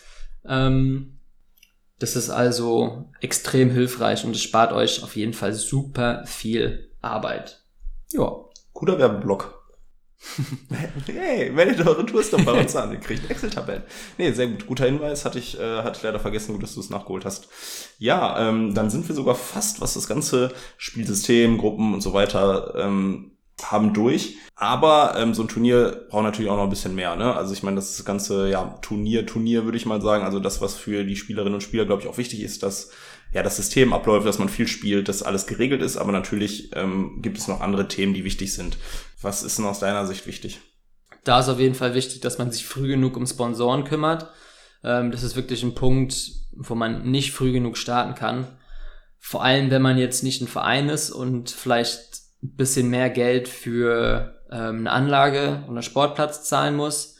Ähm, 0.44 1.20
das 2.00 2.16
ist 2.16 2.30
also 2.30 3.10
extrem 3.20 3.70
hilfreich 3.70 4.24
und 4.24 4.34
es 4.34 4.42
spart 4.42 4.72
euch 4.72 5.04
auf 5.04 5.14
jeden 5.14 5.34
Fall 5.34 5.52
super 5.52 6.24
viel 6.24 6.90
Arbeit. 7.00 7.62
Ja. 8.12 8.32
Guter 8.72 8.98
Werbeblock. 8.98 9.59
hey, 11.06 11.50
meldet 11.50 11.86
eure 11.86 12.04
doch 12.04 12.44
bei 12.44 12.60
uns 12.60 12.76
an. 12.76 12.92
Ihr 12.92 13.00
kriegt 13.00 13.30
Excel-Tabellen. 13.30 13.82
Nee, 14.18 14.32
sehr 14.32 14.48
gut. 14.48 14.66
Guter 14.66 14.86
Hinweis. 14.86 15.24
Hatte 15.24 15.38
ich, 15.38 15.58
äh, 15.58 15.82
hatte 15.82 15.98
ich 15.98 16.02
leider 16.02 16.20
vergessen, 16.20 16.52
gut, 16.52 16.62
dass 16.62 16.74
du 16.74 16.80
es 16.80 16.90
nachgeholt 16.90 17.24
hast. 17.24 17.48
Ja, 17.98 18.48
ähm, 18.48 18.74
dann 18.74 18.90
sind 18.90 19.08
wir 19.08 19.14
sogar 19.14 19.34
fast, 19.34 19.80
was 19.80 19.94
das 19.94 20.06
ganze 20.06 20.52
Spielsystem, 20.76 21.58
Gruppen 21.58 21.94
und 21.94 22.02
so 22.02 22.12
weiter 22.12 22.74
ähm, 22.76 23.32
haben 23.62 23.92
durch. 23.94 24.36
Aber 24.56 25.14
ähm, 25.16 25.32
so 25.32 25.42
ein 25.42 25.48
Turnier 25.48 26.06
braucht 26.10 26.24
natürlich 26.24 26.50
auch 26.50 26.56
noch 26.56 26.64
ein 26.64 26.70
bisschen 26.70 26.94
mehr. 26.94 27.16
Ne? 27.16 27.34
Also 27.34 27.52
ich 27.54 27.62
meine, 27.62 27.76
das 27.76 28.04
ganze 28.04 28.48
ja, 28.50 28.78
Turnier, 28.82 29.26
Turnier 29.26 29.64
würde 29.64 29.78
ich 29.78 29.86
mal 29.86 30.02
sagen. 30.02 30.24
Also 30.24 30.38
das, 30.38 30.60
was 30.60 30.74
für 30.74 31.04
die 31.04 31.16
Spielerinnen 31.16 31.54
und 31.54 31.62
Spieler, 31.62 31.86
glaube 31.86 32.02
ich, 32.02 32.08
auch 32.08 32.18
wichtig 32.18 32.42
ist, 32.42 32.62
dass 32.62 32.90
ja, 33.32 33.42
das 33.42 33.56
System 33.56 33.92
abläuft, 33.92 34.26
dass 34.26 34.38
man 34.38 34.48
viel 34.48 34.66
spielt, 34.66 35.08
dass 35.08 35.22
alles 35.22 35.46
geregelt 35.46 35.82
ist, 35.82 35.96
aber 35.96 36.12
natürlich 36.12 36.74
ähm, 36.74 37.20
gibt 37.22 37.38
es 37.38 37.48
noch 37.48 37.60
andere 37.60 37.86
Themen, 37.88 38.14
die 38.14 38.24
wichtig 38.24 38.52
sind. 38.52 38.76
Was 39.22 39.42
ist 39.42 39.58
denn 39.58 39.66
aus 39.66 39.80
deiner 39.80 40.06
Sicht 40.06 40.26
wichtig? 40.26 40.60
Da 41.24 41.40
ist 41.40 41.48
auf 41.48 41.60
jeden 41.60 41.74
Fall 41.74 41.94
wichtig, 41.94 42.20
dass 42.20 42.38
man 42.38 42.50
sich 42.50 42.66
früh 42.66 42.88
genug 42.88 43.16
um 43.16 43.26
Sponsoren 43.26 43.84
kümmert. 43.84 44.28
Ähm, 44.82 45.12
das 45.12 45.22
ist 45.22 45.36
wirklich 45.36 45.62
ein 45.62 45.74
Punkt, 45.74 46.32
wo 46.52 46.74
man 46.74 47.08
nicht 47.10 47.32
früh 47.32 47.52
genug 47.52 47.76
starten 47.76 48.14
kann. 48.14 48.46
Vor 49.18 49.44
allem, 49.44 49.70
wenn 49.70 49.82
man 49.82 49.98
jetzt 49.98 50.24
nicht 50.24 50.40
ein 50.40 50.48
Verein 50.48 50.88
ist 50.88 51.10
und 51.10 51.50
vielleicht 51.50 52.22
ein 52.42 52.56
bisschen 52.56 52.88
mehr 52.88 53.10
Geld 53.10 53.48
für 53.48 54.40
ähm, 54.50 54.80
eine 54.80 54.90
Anlage 54.90 55.64
einen 55.68 55.82
Sportplatz 55.82 56.44
zahlen 56.44 56.74
muss 56.74 57.19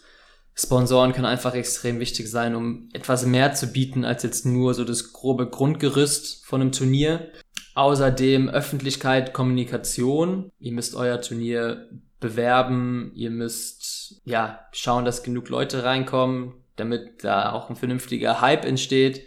Sponsoren 0.63 1.13
können 1.13 1.27
einfach 1.27 1.55
extrem 1.55 2.01
wichtig 2.01 2.31
sein, 2.31 2.55
um 2.55 2.89
etwas 2.93 3.25
mehr 3.25 3.55
zu 3.55 3.69
bieten 3.69 4.05
als 4.05 4.23
jetzt 4.23 4.45
nur 4.45 4.75
so 4.75 4.85
das 4.85 5.13
grobe 5.13 5.49
Grundgerüst 5.49 6.45
von 6.45 6.61
einem 6.61 6.73
Turnier. 6.73 7.31
Außerdem 7.75 8.49
Öffentlichkeit, 8.49 9.33
Kommunikation. 9.33 10.51
Ihr 10.59 10.73
müsst 10.73 10.95
euer 10.95 11.21
Turnier 11.21 11.89
bewerben, 12.19 13.13
ihr 13.15 13.31
müsst 13.31 14.21
ja 14.25 14.61
schauen, 14.73 15.07
dass 15.07 15.23
genug 15.23 15.49
Leute 15.49 15.85
reinkommen, 15.85 16.53
damit 16.77 17.25
da 17.25 17.53
auch 17.53 17.71
ein 17.71 17.77
vernünftiger 17.77 18.43
Hype 18.43 18.67
entsteht. 18.67 19.23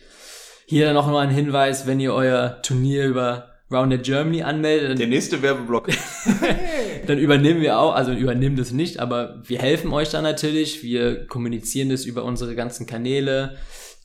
Hier 0.68 0.94
noch 0.94 1.08
mal 1.08 1.28
ein 1.28 1.34
Hinweis, 1.34 1.88
wenn 1.88 2.00
ihr 2.00 2.14
euer 2.14 2.62
Turnier 2.62 3.06
über 3.06 3.53
Rounded 3.74 4.04
Germany 4.04 4.44
anmeldet. 4.44 5.00
Der 5.00 5.08
nächste 5.08 5.42
Werbeblock. 5.42 5.90
dann 7.08 7.18
übernehmen 7.18 7.62
wir 7.62 7.80
auch, 7.80 7.96
also 7.96 8.12
übernehmen 8.12 8.56
das 8.56 8.72
nicht, 8.72 9.00
aber 9.00 9.42
wir 9.44 9.60
helfen 9.60 9.92
euch 9.92 10.10
dann 10.10 10.24
natürlich. 10.24 10.84
Wir 10.84 11.26
kommunizieren 11.28 11.90
das 11.90 12.06
über 12.06 12.24
unsere 12.24 12.56
ganzen 12.56 12.86
Kanäle. 12.86 13.58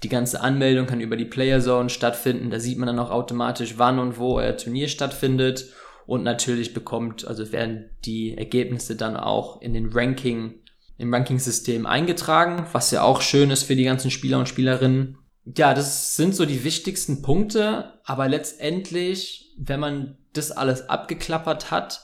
Die 0.02 0.08
ganze 0.08 0.40
Anmeldung 0.40 0.86
kann 0.86 1.00
über 1.00 1.16
die 1.16 1.24
Player 1.24 1.60
Zone 1.60 1.90
stattfinden. 1.90 2.50
Da 2.50 2.60
sieht 2.60 2.78
man 2.78 2.86
dann 2.86 2.98
auch 2.98 3.10
automatisch, 3.10 3.74
wann 3.76 3.98
und 3.98 4.18
wo 4.18 4.36
euer 4.36 4.56
Turnier 4.56 4.88
stattfindet. 4.88 5.72
Und 6.06 6.22
natürlich 6.22 6.72
bekommt, 6.72 7.26
also 7.26 7.52
werden 7.52 7.90
die 8.04 8.38
Ergebnisse 8.38 8.96
dann 8.96 9.16
auch 9.16 9.60
in 9.60 9.74
den 9.74 9.90
Ranking, 9.92 10.54
im 10.96 11.12
Ranking-System 11.12 11.84
eingetragen, 11.84 12.66
was 12.72 12.90
ja 12.92 13.02
auch 13.02 13.20
schön 13.20 13.50
ist 13.50 13.64
für 13.64 13.76
die 13.76 13.84
ganzen 13.84 14.10
Spieler 14.10 14.38
und 14.38 14.48
Spielerinnen. 14.48 15.18
Ja, 15.44 15.74
das 15.74 16.16
sind 16.16 16.34
so 16.34 16.44
die 16.44 16.64
wichtigsten 16.64 17.22
Punkte, 17.22 18.00
aber 18.04 18.28
letztendlich, 18.28 19.54
wenn 19.58 19.80
man 19.80 20.18
das 20.32 20.50
alles 20.52 20.88
abgeklappert 20.88 21.70
hat, 21.70 22.02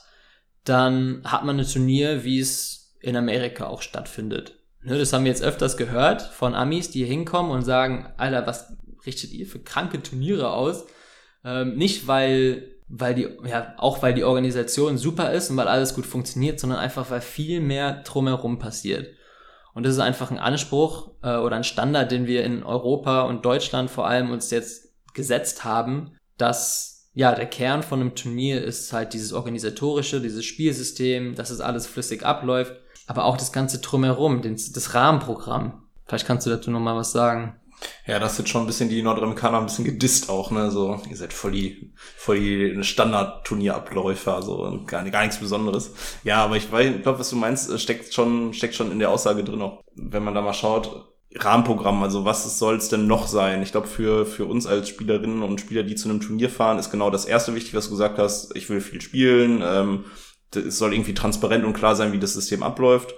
dann 0.63 1.21
hat 1.25 1.45
man 1.45 1.59
ein 1.59 1.67
Turnier, 1.67 2.23
wie 2.23 2.39
es 2.39 2.95
in 2.99 3.15
Amerika 3.15 3.67
auch 3.67 3.81
stattfindet. 3.81 4.59
Ne, 4.81 4.97
das 4.97 5.13
haben 5.13 5.23
wir 5.23 5.31
jetzt 5.31 5.43
öfters 5.43 5.77
gehört 5.77 6.21
von 6.21 6.55
Amis, 6.55 6.89
die 6.89 6.99
hier 6.99 7.07
hinkommen 7.07 7.51
und 7.51 7.63
sagen, 7.63 8.07
Alter, 8.17 8.47
was 8.47 8.73
richtet 9.05 9.31
ihr 9.31 9.45
für 9.45 9.59
kranke 9.59 10.01
Turniere 10.01 10.51
aus? 10.51 10.85
Ähm, 11.43 11.75
nicht, 11.75 12.07
weil 12.07 12.75
weil 12.87 13.15
die, 13.15 13.27
ja, 13.47 13.73
auch 13.77 14.03
weil 14.03 14.13
die 14.13 14.23
Organisation 14.23 14.97
super 14.97 15.31
ist 15.33 15.49
und 15.49 15.57
weil 15.57 15.67
alles 15.67 15.95
gut 15.95 16.05
funktioniert, 16.05 16.59
sondern 16.59 16.79
einfach, 16.79 17.09
weil 17.09 17.21
viel 17.21 17.59
mehr 17.59 18.03
drumherum 18.03 18.59
passiert. 18.59 19.09
Und 19.75 19.85
das 19.85 19.93
ist 19.93 19.99
einfach 19.99 20.31
ein 20.31 20.39
Anspruch 20.39 21.11
äh, 21.21 21.35
oder 21.35 21.57
ein 21.57 21.65
Standard, 21.65 22.09
den 22.09 22.25
wir 22.25 22.45
in 22.45 22.63
Europa 22.63 23.23
und 23.23 23.45
Deutschland 23.45 23.91
vor 23.91 24.07
allem 24.07 24.31
uns 24.31 24.49
jetzt 24.49 24.93
gesetzt 25.13 25.65
haben, 25.65 26.17
dass 26.37 27.11
ja 27.13 27.35
der 27.35 27.45
Kern 27.45 27.83
von 27.83 27.99
einem 27.99 28.15
Turnier 28.15 28.63
ist 28.63 28.91
halt 28.93 29.13
dieses 29.13 29.33
organisatorische, 29.33 30.21
dieses 30.21 30.45
Spielsystem, 30.45 31.35
dass 31.35 31.49
es 31.49 31.59
alles 31.59 31.87
flüssig 31.87 32.25
abläuft, 32.25 32.73
aber 33.05 33.25
auch 33.25 33.35
das 33.35 33.51
ganze 33.51 33.79
drumherum, 33.79 34.41
das, 34.41 34.71
das 34.71 34.93
Rahmenprogramm. 34.93 35.83
Vielleicht 36.05 36.25
kannst 36.25 36.47
du 36.47 36.51
dazu 36.51 36.71
noch 36.71 36.79
mal 36.79 36.95
was 36.95 37.11
sagen. 37.11 37.59
Ja, 38.07 38.19
das 38.19 38.33
ist 38.33 38.39
jetzt 38.39 38.49
schon 38.49 38.63
ein 38.63 38.67
bisschen 38.67 38.89
die 38.89 39.01
Nordamerikaner 39.01 39.59
ein 39.59 39.65
bisschen 39.65 39.85
gedisst 39.85 40.29
auch, 40.29 40.51
ne? 40.51 40.71
So, 40.71 41.01
ihr 41.09 41.17
seid 41.17 41.33
voll 41.33 41.51
die, 41.51 41.93
voll 42.17 42.39
die 42.39 42.83
Standard-Turnierabläufer, 42.83 44.41
so 44.41 44.83
gar, 44.85 45.03
gar 45.09 45.21
nichts 45.21 45.39
Besonderes. 45.39 45.91
Ja, 46.23 46.43
aber 46.43 46.57
ich 46.57 46.69
glaube, 46.69 47.19
was 47.19 47.29
du 47.29 47.35
meinst, 47.35 47.79
steckt 47.79 48.13
schon, 48.13 48.53
steckt 48.53 48.75
schon 48.75 48.91
in 48.91 48.99
der 48.99 49.09
Aussage 49.09 49.43
drin 49.43 49.61
auch. 49.61 49.83
Wenn 49.95 50.23
man 50.23 50.35
da 50.35 50.41
mal 50.41 50.53
schaut, 50.53 51.15
Rahmenprogramm, 51.37 52.01
also 52.01 52.23
was 52.23 52.57
soll 52.57 52.77
es 52.77 52.89
denn 52.89 53.07
noch 53.07 53.27
sein? 53.27 53.61
Ich 53.61 53.71
glaube, 53.71 53.87
für, 53.87 54.25
für 54.25 54.45
uns 54.45 54.67
als 54.67 54.87
Spielerinnen 54.87 55.43
und 55.43 55.59
Spieler, 55.59 55.83
die 55.83 55.95
zu 55.95 56.09
einem 56.09 56.21
Turnier 56.21 56.49
fahren, 56.49 56.79
ist 56.79 56.91
genau 56.91 57.09
das 57.09 57.25
erste 57.25 57.55
wichtig, 57.55 57.73
was 57.73 57.85
du 57.85 57.91
gesagt 57.91 58.17
hast. 58.17 58.55
Ich 58.55 58.69
will 58.69 58.79
viel 58.79 59.01
spielen, 59.01 59.61
ähm, 59.65 60.05
es 60.55 60.77
soll 60.77 60.93
irgendwie 60.93 61.13
transparent 61.13 61.65
und 61.65 61.73
klar 61.73 61.95
sein, 61.95 62.13
wie 62.13 62.19
das 62.19 62.33
System 62.33 62.63
abläuft. 62.63 63.15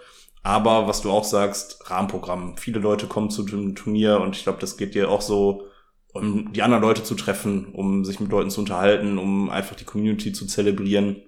Aber 0.47 0.87
was 0.87 1.01
du 1.01 1.11
auch 1.11 1.25
sagst, 1.25 1.91
Rahmenprogramm. 1.91 2.55
Viele 2.55 2.79
Leute 2.79 3.07
kommen 3.07 3.29
zu 3.29 3.43
dem 3.43 3.75
Turnier 3.75 4.21
und 4.21 4.33
ich 4.33 4.43
glaube, 4.43 4.59
das 4.59 4.77
geht 4.77 4.95
dir 4.95 5.11
auch 5.11 5.19
so, 5.19 5.67
um 6.13 6.53
die 6.53 6.61
anderen 6.61 6.83
Leute 6.83 7.03
zu 7.03 7.15
treffen, 7.15 7.73
um 7.73 8.05
sich 8.05 8.21
mit 8.21 8.31
Leuten 8.31 8.49
zu 8.49 8.61
unterhalten, 8.61 9.17
um 9.17 9.49
einfach 9.49 9.75
die 9.75 9.83
Community 9.83 10.31
zu 10.31 10.45
zelebrieren. 10.45 11.21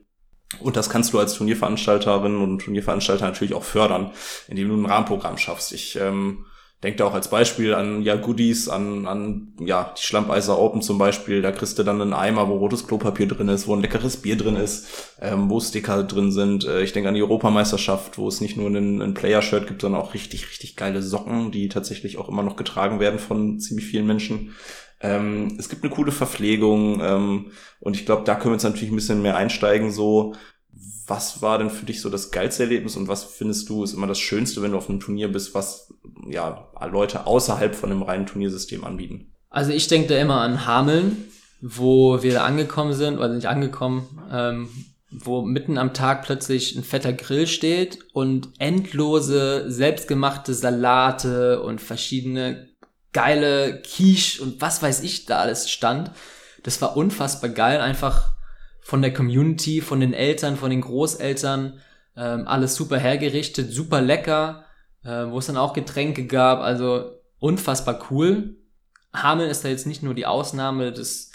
Und 0.61 0.77
das 0.77 0.89
kannst 0.89 1.11
du 1.11 1.19
als 1.19 1.33
Turnierveranstalterin 1.33 2.37
und 2.37 2.59
Turnierveranstalter 2.59 3.25
natürlich 3.25 3.53
auch 3.53 3.65
fördern, 3.65 4.11
indem 4.47 4.69
du 4.69 4.77
ein 4.77 4.85
Rahmenprogramm 4.85 5.37
schaffst. 5.37 5.73
Ich 5.73 5.97
ähm, 5.99 6.45
Denk 6.81 6.95
da 6.95 7.05
auch 7.05 7.13
als 7.13 7.29
Beispiel 7.29 7.73
an 7.73 8.03
ja 8.03 8.15
Goodies, 8.15 8.69
an, 8.69 9.05
an 9.05 9.53
ja 9.59 9.93
die 9.97 10.01
Schlammpeiser 10.01 10.57
Open 10.57 10.81
zum 10.81 10.97
Beispiel. 10.97 11.41
Da 11.41 11.51
kriegst 11.51 11.77
du 11.77 11.83
dann 11.83 12.01
einen 12.01 12.13
Eimer, 12.13 12.47
wo 12.47 12.55
rotes 12.55 12.87
Klopapier 12.87 13.27
drin 13.27 13.49
ist, 13.49 13.67
wo 13.67 13.75
ein 13.75 13.81
leckeres 13.81 14.17
Bier 14.17 14.37
drin 14.37 14.55
ist, 14.55 14.87
ähm, 15.19 15.49
wo 15.49 15.59
Sticker 15.59 16.03
drin 16.03 16.31
sind. 16.31 16.65
Äh, 16.65 16.83
ich 16.83 16.93
denke 16.93 17.09
an 17.09 17.15
die 17.15 17.21
Europameisterschaft, 17.21 18.17
wo 18.17 18.29
es 18.29 18.39
nicht 18.39 18.55
nur 18.55 18.69
ein, 18.69 19.01
ein 19.01 19.13
Player-Shirt 19.13 19.67
gibt, 19.67 19.81
sondern 19.81 20.01
auch 20.01 20.13
richtig, 20.13 20.47
richtig 20.49 20.77
geile 20.77 21.01
Socken, 21.01 21.51
die 21.51 21.67
tatsächlich 21.67 22.17
auch 22.17 22.29
immer 22.29 22.43
noch 22.43 22.55
getragen 22.55 23.01
werden 23.01 23.19
von 23.19 23.59
ziemlich 23.59 23.85
vielen 23.85 24.07
Menschen. 24.07 24.55
Ähm, 25.01 25.57
es 25.59 25.67
gibt 25.67 25.83
eine 25.83 25.93
coole 25.93 26.13
Verpflegung 26.13 27.01
ähm, 27.01 27.51
und 27.81 27.97
ich 27.97 28.05
glaube, 28.05 28.23
da 28.23 28.35
können 28.35 28.51
wir 28.51 28.55
jetzt 28.55 28.63
natürlich 28.63 28.91
ein 28.91 28.95
bisschen 28.95 29.21
mehr 29.21 29.35
einsteigen, 29.35 29.91
so 29.91 30.33
was 31.07 31.41
war 31.41 31.57
denn 31.57 31.69
für 31.69 31.85
dich 31.85 32.01
so 32.01 32.09
das 32.09 32.31
geilste 32.31 32.63
Erlebnis 32.63 32.95
und 32.95 33.07
was 33.07 33.23
findest 33.23 33.67
du 33.69 33.83
ist 33.83 33.93
immer 33.93 34.07
das 34.07 34.19
Schönste, 34.19 34.61
wenn 34.61 34.71
du 34.71 34.77
auf 34.77 34.89
einem 34.89 34.99
Turnier 34.99 35.27
bist, 35.31 35.55
was 35.55 35.93
ja 36.31 36.69
Leute 36.89 37.27
außerhalb 37.27 37.75
von 37.75 37.91
einem 37.91 38.03
reinen 38.03 38.25
Turniersystem 38.25 38.83
anbieten? 38.83 39.33
Also 39.49 39.71
ich 39.71 39.87
denke 39.87 40.09
da 40.09 40.19
immer 40.19 40.41
an 40.41 40.65
Hameln, 40.65 41.29
wo 41.61 42.21
wir 42.21 42.43
angekommen 42.43 42.93
sind, 42.93 43.17
oder 43.17 43.29
nicht 43.29 43.47
angekommen, 43.47 44.21
ähm, 44.31 44.69
wo 45.11 45.41
mitten 45.41 45.77
am 45.77 45.93
Tag 45.93 46.23
plötzlich 46.23 46.75
ein 46.75 46.83
fetter 46.83 47.13
Grill 47.13 47.47
steht 47.47 47.99
und 48.13 48.49
endlose 48.59 49.69
selbstgemachte 49.71 50.53
Salate 50.53 51.61
und 51.61 51.81
verschiedene 51.81 52.69
geile 53.11 53.81
Quiche 53.81 54.43
und 54.43 54.61
was 54.61 54.83
weiß 54.83 55.01
ich 55.01 55.25
da 55.25 55.39
alles 55.39 55.69
stand. 55.69 56.11
Das 56.63 56.81
war 56.81 56.95
unfassbar 56.95 57.49
geil, 57.49 57.81
einfach 57.81 58.33
von 58.81 59.01
der 59.01 59.13
Community, 59.13 59.81
von 59.81 59.99
den 59.99 60.13
Eltern, 60.13 60.57
von 60.57 60.69
den 60.69 60.81
Großeltern, 60.81 61.79
ähm, 62.15 62.47
alles 62.47 62.75
super 62.75 62.97
hergerichtet, 62.97 63.71
super 63.73 64.01
lecker, 64.01 64.65
äh, 65.03 65.25
wo 65.29 65.39
es 65.39 65.47
dann 65.47 65.57
auch 65.57 65.73
Getränke 65.73 66.25
gab, 66.25 66.59
also 66.59 67.11
unfassbar 67.39 67.99
cool. 68.11 68.55
Hameln 69.13 69.49
ist 69.49 69.63
da 69.63 69.69
jetzt 69.69 69.87
nicht 69.87 70.03
nur 70.03 70.13
die 70.13 70.25
Ausnahme, 70.25 70.91
das 70.91 71.31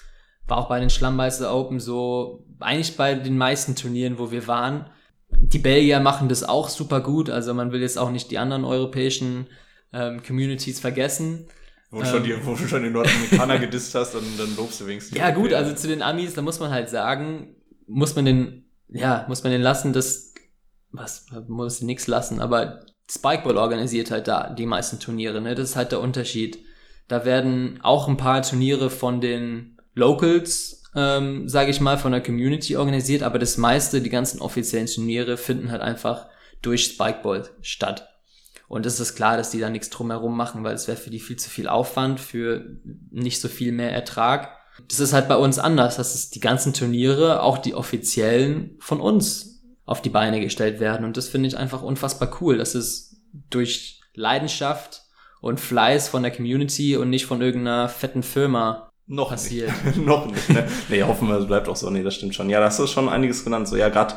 war 0.47 0.59
auch 0.59 0.69
bei 0.69 0.81
den 0.81 0.91
Schlammbeißer 0.91 1.55
Open 1.55 1.81
so, 1.81 2.47
eigentlich 2.61 2.97
bei 2.97 3.15
den 3.15 3.39
meisten 3.39 3.75
Turnieren, 3.75 4.19
wo 4.19 4.31
wir 4.31 4.47
waren. 4.47 4.91
Die 5.31 5.59
Belgier 5.59 6.01
machen 6.01 6.29
das 6.29 6.45
auch 6.45 6.69
super 6.69 7.01
gut, 7.01 7.31
also 7.31 7.55
man 7.55 7.73
will 7.73 7.81
jetzt 7.81 7.99
auch 7.99 8.11
nicht 8.11 8.31
die 8.31 8.39
anderen 8.39 8.65
europäischen 8.65 9.49
ähm, 9.93 10.23
Communities 10.23 10.81
vergessen. 10.81 11.49
Wo, 11.91 12.01
ähm, 12.01 12.07
schon 12.07 12.25
die, 12.25 12.47
wo 12.47 12.55
du 12.55 12.67
schon 12.67 12.83
die 12.83 12.91
Nordamerikaner 12.91 13.59
gedisst 13.59 13.95
hast, 13.95 14.15
dann, 14.15 14.25
dann 14.39 14.55
lobst 14.57 14.81
du 14.81 14.87
wenigstens. 14.87 15.17
Ja, 15.17 15.31
gut, 15.31 15.53
also 15.53 15.75
zu 15.75 15.89
den 15.89 16.03
Amis, 16.03 16.35
da 16.35 16.43
muss 16.43 16.61
man 16.61 16.71
halt 16.71 16.91
sagen, 16.91 17.57
muss 17.87 18.15
man 18.15 18.25
den, 18.25 18.65
ja, 18.89 19.25
muss 19.29 19.43
man 19.43 19.53
den 19.53 19.63
lassen, 19.63 19.93
das, 19.93 20.35
was, 20.93 21.27
muss 21.49 21.81
nichts 21.81 22.07
lassen, 22.07 22.41
aber 22.41 22.85
Spikeball 23.11 23.59
organisiert 23.59 24.11
halt 24.11 24.29
da 24.29 24.51
die 24.51 24.67
meisten 24.67 24.99
Turniere, 24.99 25.41
ne? 25.41 25.55
Das 25.55 25.71
ist 25.71 25.77
halt 25.77 25.93
der 25.93 26.01
Unterschied. 26.01 26.59
Da 27.09 27.25
werden 27.25 27.81
auch 27.83 28.09
ein 28.09 28.17
paar 28.17 28.43
Turniere 28.43 28.89
von 28.89 29.21
den 29.21 29.79
Locals, 29.95 30.83
ähm, 30.95 31.49
sage 31.49 31.71
ich 31.71 31.81
mal, 31.81 31.99
von 31.99 32.13
der 32.13 32.23
Community 32.23 32.77
organisiert, 32.77 33.23
aber 33.23 33.39
das 33.39 33.59
meiste, 33.59 34.01
die 34.01 34.11
ganzen 34.11 34.41
offiziellen 34.41 34.87
Turniere, 34.87 35.37
finden 35.37 35.71
halt 35.71 35.83
einfach 35.83 36.27
durch 36.63 36.85
Spikeball 36.85 37.49
statt. 37.61 38.09
Und 38.69 38.87
es 38.87 38.99
ist 38.99 39.15
klar, 39.15 39.37
dass 39.37 39.51
die 39.51 39.61
da 39.61 39.69
nichts 39.69 39.91
drumherum 39.91 40.37
machen, 40.37 40.65
weil 40.65 40.75
es 40.75 40.89
wäre 40.89 40.97
für 40.97 41.11
die 41.11 41.21
viel 41.21 41.37
zu 41.37 41.51
viel 41.51 41.69
Aufwand, 41.69 42.19
für 42.19 42.65
nicht 43.11 43.41
so 43.41 43.49
viel 43.49 43.73
mehr 43.73 43.93
Ertrag. 43.93 44.57
Das 44.89 44.99
ist 44.99 45.13
halt 45.13 45.29
bei 45.29 45.37
uns 45.37 45.59
anders, 45.59 45.97
dass 45.97 46.15
es 46.15 46.31
die 46.31 46.41
ganzen 46.41 46.73
Turniere, 46.73 47.43
auch 47.43 47.59
die 47.59 47.75
offiziellen, 47.75 48.77
von 48.81 49.01
uns 49.01 49.54
auf 49.87 50.03
die 50.03 50.11
Beine 50.11 50.41
gestellt 50.41 50.81
werden. 50.81 51.05
Und 51.05 51.17
das 51.17 51.29
finde 51.29 51.49
ich 51.49 51.57
einfach 51.57 51.83
unfassbar 51.83 52.31
cool, 52.41 52.59
dass 52.59 52.75
es 52.75 53.17
durch 53.51 54.01
Leidenschaft 54.15 55.03
und 55.41 55.61
Fleiß 55.61 56.09
von 56.09 56.23
der 56.23 56.33
Community 56.33 56.97
und 56.97 57.11
nicht 57.11 57.27
von 57.27 57.43
irgendeiner 57.43 57.89
fetten 57.89 58.23
Firma 58.23 58.91
noch 59.07 59.31
passiert. 59.31 59.71
Nicht. 59.85 59.97
noch 60.07 60.27
nicht, 60.27 60.49
ne? 60.49 60.67
Nee, 60.89 61.03
hoffen 61.03 61.29
wir, 61.29 61.37
es 61.37 61.47
bleibt 61.47 61.69
auch 61.69 61.77
so. 61.77 61.91
Nee, 61.91 62.03
das 62.03 62.15
stimmt 62.15 62.35
schon. 62.35 62.49
Ja, 62.49 62.61
das 62.61 62.79
ist 62.81 62.91
schon 62.91 63.09
einiges 63.09 63.45
genannt. 63.45 63.69
So, 63.69 63.77
ja, 63.77 63.91
gerade 63.91 64.15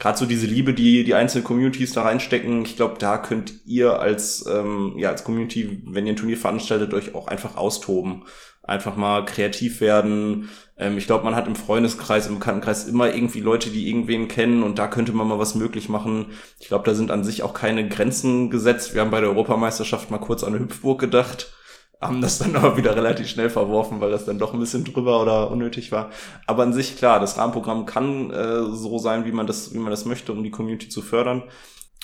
gerade 0.00 0.18
so 0.18 0.26
diese 0.26 0.46
Liebe, 0.46 0.74
die 0.74 1.04
die 1.04 1.14
einzelnen 1.14 1.44
Communities 1.44 1.92
da 1.92 2.02
reinstecken, 2.02 2.62
ich 2.62 2.74
glaube, 2.74 2.96
da 2.98 3.18
könnt 3.18 3.52
ihr 3.66 4.00
als 4.00 4.44
ähm, 4.50 4.94
ja 4.96 5.10
als 5.10 5.22
Community, 5.22 5.82
wenn 5.86 6.06
ihr 6.06 6.14
ein 6.14 6.16
Turnier 6.16 6.38
veranstaltet, 6.38 6.92
euch 6.94 7.14
auch 7.14 7.28
einfach 7.28 7.56
austoben, 7.56 8.24
einfach 8.62 8.96
mal 8.96 9.24
kreativ 9.24 9.80
werden. 9.80 10.48
Ähm, 10.78 10.96
ich 10.96 11.06
glaube, 11.06 11.24
man 11.24 11.36
hat 11.36 11.46
im 11.46 11.54
Freundeskreis, 11.54 12.26
im 12.26 12.38
Bekanntenkreis 12.38 12.88
immer 12.88 13.14
irgendwie 13.14 13.40
Leute, 13.40 13.70
die 13.70 13.88
irgendwen 13.88 14.26
kennen 14.26 14.62
und 14.62 14.78
da 14.78 14.88
könnte 14.88 15.12
man 15.12 15.28
mal 15.28 15.38
was 15.38 15.54
möglich 15.54 15.88
machen. 15.90 16.26
Ich 16.58 16.68
glaube, 16.68 16.84
da 16.84 16.94
sind 16.94 17.10
an 17.10 17.22
sich 17.22 17.42
auch 17.42 17.52
keine 17.52 17.86
Grenzen 17.86 18.50
gesetzt. 18.50 18.94
Wir 18.94 19.02
haben 19.02 19.10
bei 19.10 19.20
der 19.20 19.30
Europameisterschaft 19.30 20.10
mal 20.10 20.18
kurz 20.18 20.42
an 20.42 20.54
eine 20.54 20.64
Hüpfburg 20.64 20.98
gedacht 20.98 21.52
haben 22.00 22.20
das 22.20 22.38
dann 22.38 22.56
aber 22.56 22.76
wieder 22.76 22.96
relativ 22.96 23.28
schnell 23.28 23.50
verworfen, 23.50 24.00
weil 24.00 24.10
das 24.10 24.24
dann 24.24 24.38
doch 24.38 24.54
ein 24.54 24.60
bisschen 24.60 24.84
drüber 24.84 25.20
oder 25.20 25.50
unnötig 25.50 25.92
war. 25.92 26.10
Aber 26.46 26.62
an 26.62 26.72
sich 26.72 26.96
klar, 26.96 27.20
das 27.20 27.36
Rahmenprogramm 27.36 27.86
kann 27.86 28.30
äh, 28.30 28.62
so 28.72 28.98
sein, 28.98 29.24
wie 29.24 29.32
man 29.32 29.46
das, 29.46 29.74
wie 29.74 29.78
man 29.78 29.90
das 29.90 30.04
möchte, 30.04 30.32
um 30.32 30.42
die 30.42 30.50
Community 30.50 30.88
zu 30.88 31.02
fördern. 31.02 31.42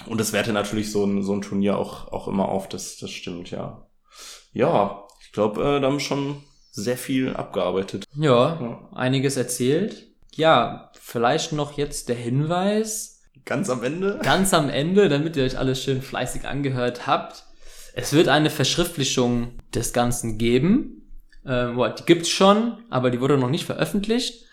Und 0.05 0.21
das 0.21 0.33
werte 0.33 0.53
natürlich 0.53 0.93
so 0.93 1.05
ein, 1.05 1.23
so 1.23 1.33
ein 1.33 1.41
Turnier 1.41 1.79
auch, 1.79 2.13
auch 2.13 2.29
immer 2.29 2.49
auf, 2.49 2.69
das, 2.69 2.99
das 2.99 3.11
stimmt, 3.11 3.51
ja. 3.51 3.87
Ja, 4.53 5.05
ich 5.23 5.33
glaube, 5.33 5.63
äh, 5.63 5.81
da 5.81 5.87
haben 5.87 5.95
wir 5.95 6.01
schon 6.01 6.43
sehr 6.71 6.99
viel 6.99 7.35
abgearbeitet. 7.35 8.05
Ja, 8.15 8.61
ja, 8.61 8.89
einiges 8.95 9.37
erzählt. 9.39 10.09
Ja, 10.35 10.91
vielleicht 11.01 11.53
noch 11.53 11.79
jetzt 11.79 12.11
der 12.11 12.17
Hinweis. 12.17 13.23
Ganz 13.47 13.71
am 13.71 13.83
Ende? 13.83 14.21
Ganz 14.23 14.53
am 14.53 14.69
Ende, 14.69 15.09
damit 15.09 15.37
ihr 15.37 15.45
euch 15.45 15.57
alles 15.57 15.83
schön 15.83 16.03
fleißig 16.03 16.47
angehört 16.47 17.07
habt. 17.07 17.46
Es 17.99 18.13
wird 18.13 18.29
eine 18.29 18.51
Verschriftlichung 18.51 19.53
des 19.75 19.95
Ganzen 19.95 20.37
geben. 20.37 21.09
Ähm, 21.47 21.81
die 21.99 22.05
gibt's 22.05 22.29
schon, 22.29 22.77
aber 22.91 23.11
die 23.11 23.23
wurde 23.23 23.39
noch 23.39 23.49
nicht 23.49 23.65
veröffentlicht. 23.65 24.45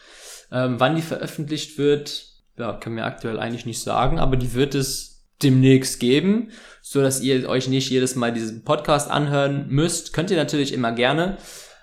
Ähm, 0.50 0.80
wann 0.80 0.96
die 0.96 1.02
veröffentlicht 1.02 1.78
wird, 1.78 2.26
ja, 2.58 2.72
können 2.72 2.96
wir 2.96 3.06
aktuell 3.06 3.38
eigentlich 3.40 3.66
nicht 3.66 3.82
sagen, 3.82 4.18
aber 4.18 4.38
die 4.38 4.54
wird 4.54 4.76
es 4.76 5.26
demnächst 5.42 6.00
geben, 6.00 6.52
so 6.82 7.02
dass 7.02 7.20
ihr 7.20 7.50
euch 7.50 7.68
nicht 7.68 7.90
jedes 7.90 8.16
Mal 8.16 8.32
diesen 8.32 8.64
Podcast 8.64 9.12
anhören 9.12 9.68
müsst. 9.68 10.14
Könnt 10.14 10.32
ihr 10.32 10.38
natürlich 10.38 10.74
immer 10.74 10.94
gerne, 10.94 11.38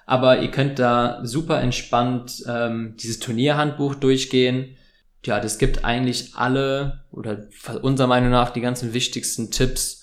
aber 0.07 0.41
ihr 0.41 0.51
könnt 0.51 0.79
da 0.79 1.21
super 1.25 1.61
entspannt 1.61 2.43
ähm, 2.49 2.97
dieses 2.99 3.19
Turnierhandbuch 3.19 3.97
durchgehen. 3.97 4.79
Ja, 5.27 5.41
das 5.41 5.59
gibt 5.59 5.85
eigentlich 5.85 6.37
alle 6.37 7.05
oder 7.11 7.49
unserer 7.83 8.07
Meinung 8.07 8.31
nach 8.31 8.49
die 8.49 8.63
ganzen 8.63 8.95
wichtigsten 8.95 9.51
Tipps 9.51 10.00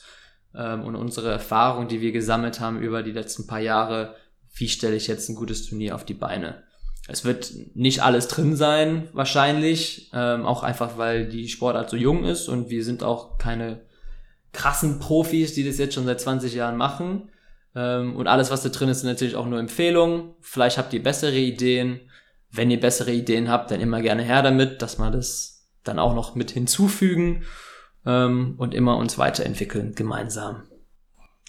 ähm, 0.56 0.84
und 0.84 0.96
unsere 0.96 1.32
Erfahrung, 1.32 1.88
die 1.88 2.02
wir 2.02 2.12
gesammelt 2.12 2.60
haben 2.60 2.82
über 2.82 3.04
die 3.04 3.12
letzten 3.12 3.48
paar 3.48 3.60
Jahre, 3.60 4.16
wie 4.54 4.70
stelle 4.70 4.96
ich 4.96 5.08
jetzt 5.08 5.30
ein 5.30 5.36
gutes 5.36 5.66
Turnier 5.66 5.96
auf 5.96 6.06
die 6.06 6.14
Beine. 6.14 6.64
Es 7.08 7.24
wird 7.24 7.54
nicht 7.74 8.04
alles 8.04 8.28
drin 8.28 8.56
sein, 8.56 9.08
wahrscheinlich, 9.14 10.12
ähm, 10.14 10.46
auch 10.46 10.64
einfach, 10.64 10.98
weil 10.98 11.28
die 11.28 11.48
Sportart 11.48 11.90
so 11.90 11.96
jung 11.96 12.26
ist 12.26 12.50
und 12.50 12.70
wir 12.70 12.84
sind 12.84 13.04
auch 13.04 13.38
keine 13.38 13.82
krassen 14.52 15.00
Profis, 15.00 15.54
die 15.54 15.66
das 15.66 15.78
jetzt 15.78 15.94
schon 15.94 16.06
seit 16.06 16.20
20 16.20 16.54
Jahren 16.54 16.76
machen. 16.76 17.30
Ähm, 17.76 18.16
und 18.16 18.28
alles, 18.28 18.52
was 18.52 18.64
da 18.64 18.70
drin 18.70 18.90
ist, 18.90 19.02
sind 19.02 19.10
natürlich 19.10 19.36
auch 19.36 19.46
nur 19.46 19.60
Empfehlungen. 19.60 20.34
Vielleicht 20.42 20.78
habt 20.78 20.94
ihr 20.94 21.04
bessere 21.04 21.38
Ideen. 21.38 22.02
Wenn 22.52 22.72
ihr 22.72 22.80
bessere 22.80 23.12
Ideen 23.12 23.50
habt, 23.50 23.72
dann 23.72 23.82
immer 23.82 24.02
gerne 24.02 24.24
her 24.24 24.42
damit, 24.42 24.82
dass 24.82 24.98
wir 24.98 25.12
das 25.12 25.68
dann 25.84 26.00
auch 26.00 26.14
noch 26.14 26.36
mit 26.36 26.52
hinzufügen 26.52 27.44
ähm, 28.08 28.56
und 28.58 28.74
immer 28.74 28.98
uns 28.98 29.20
weiterentwickeln 29.20 29.94
gemeinsam. 29.94 30.64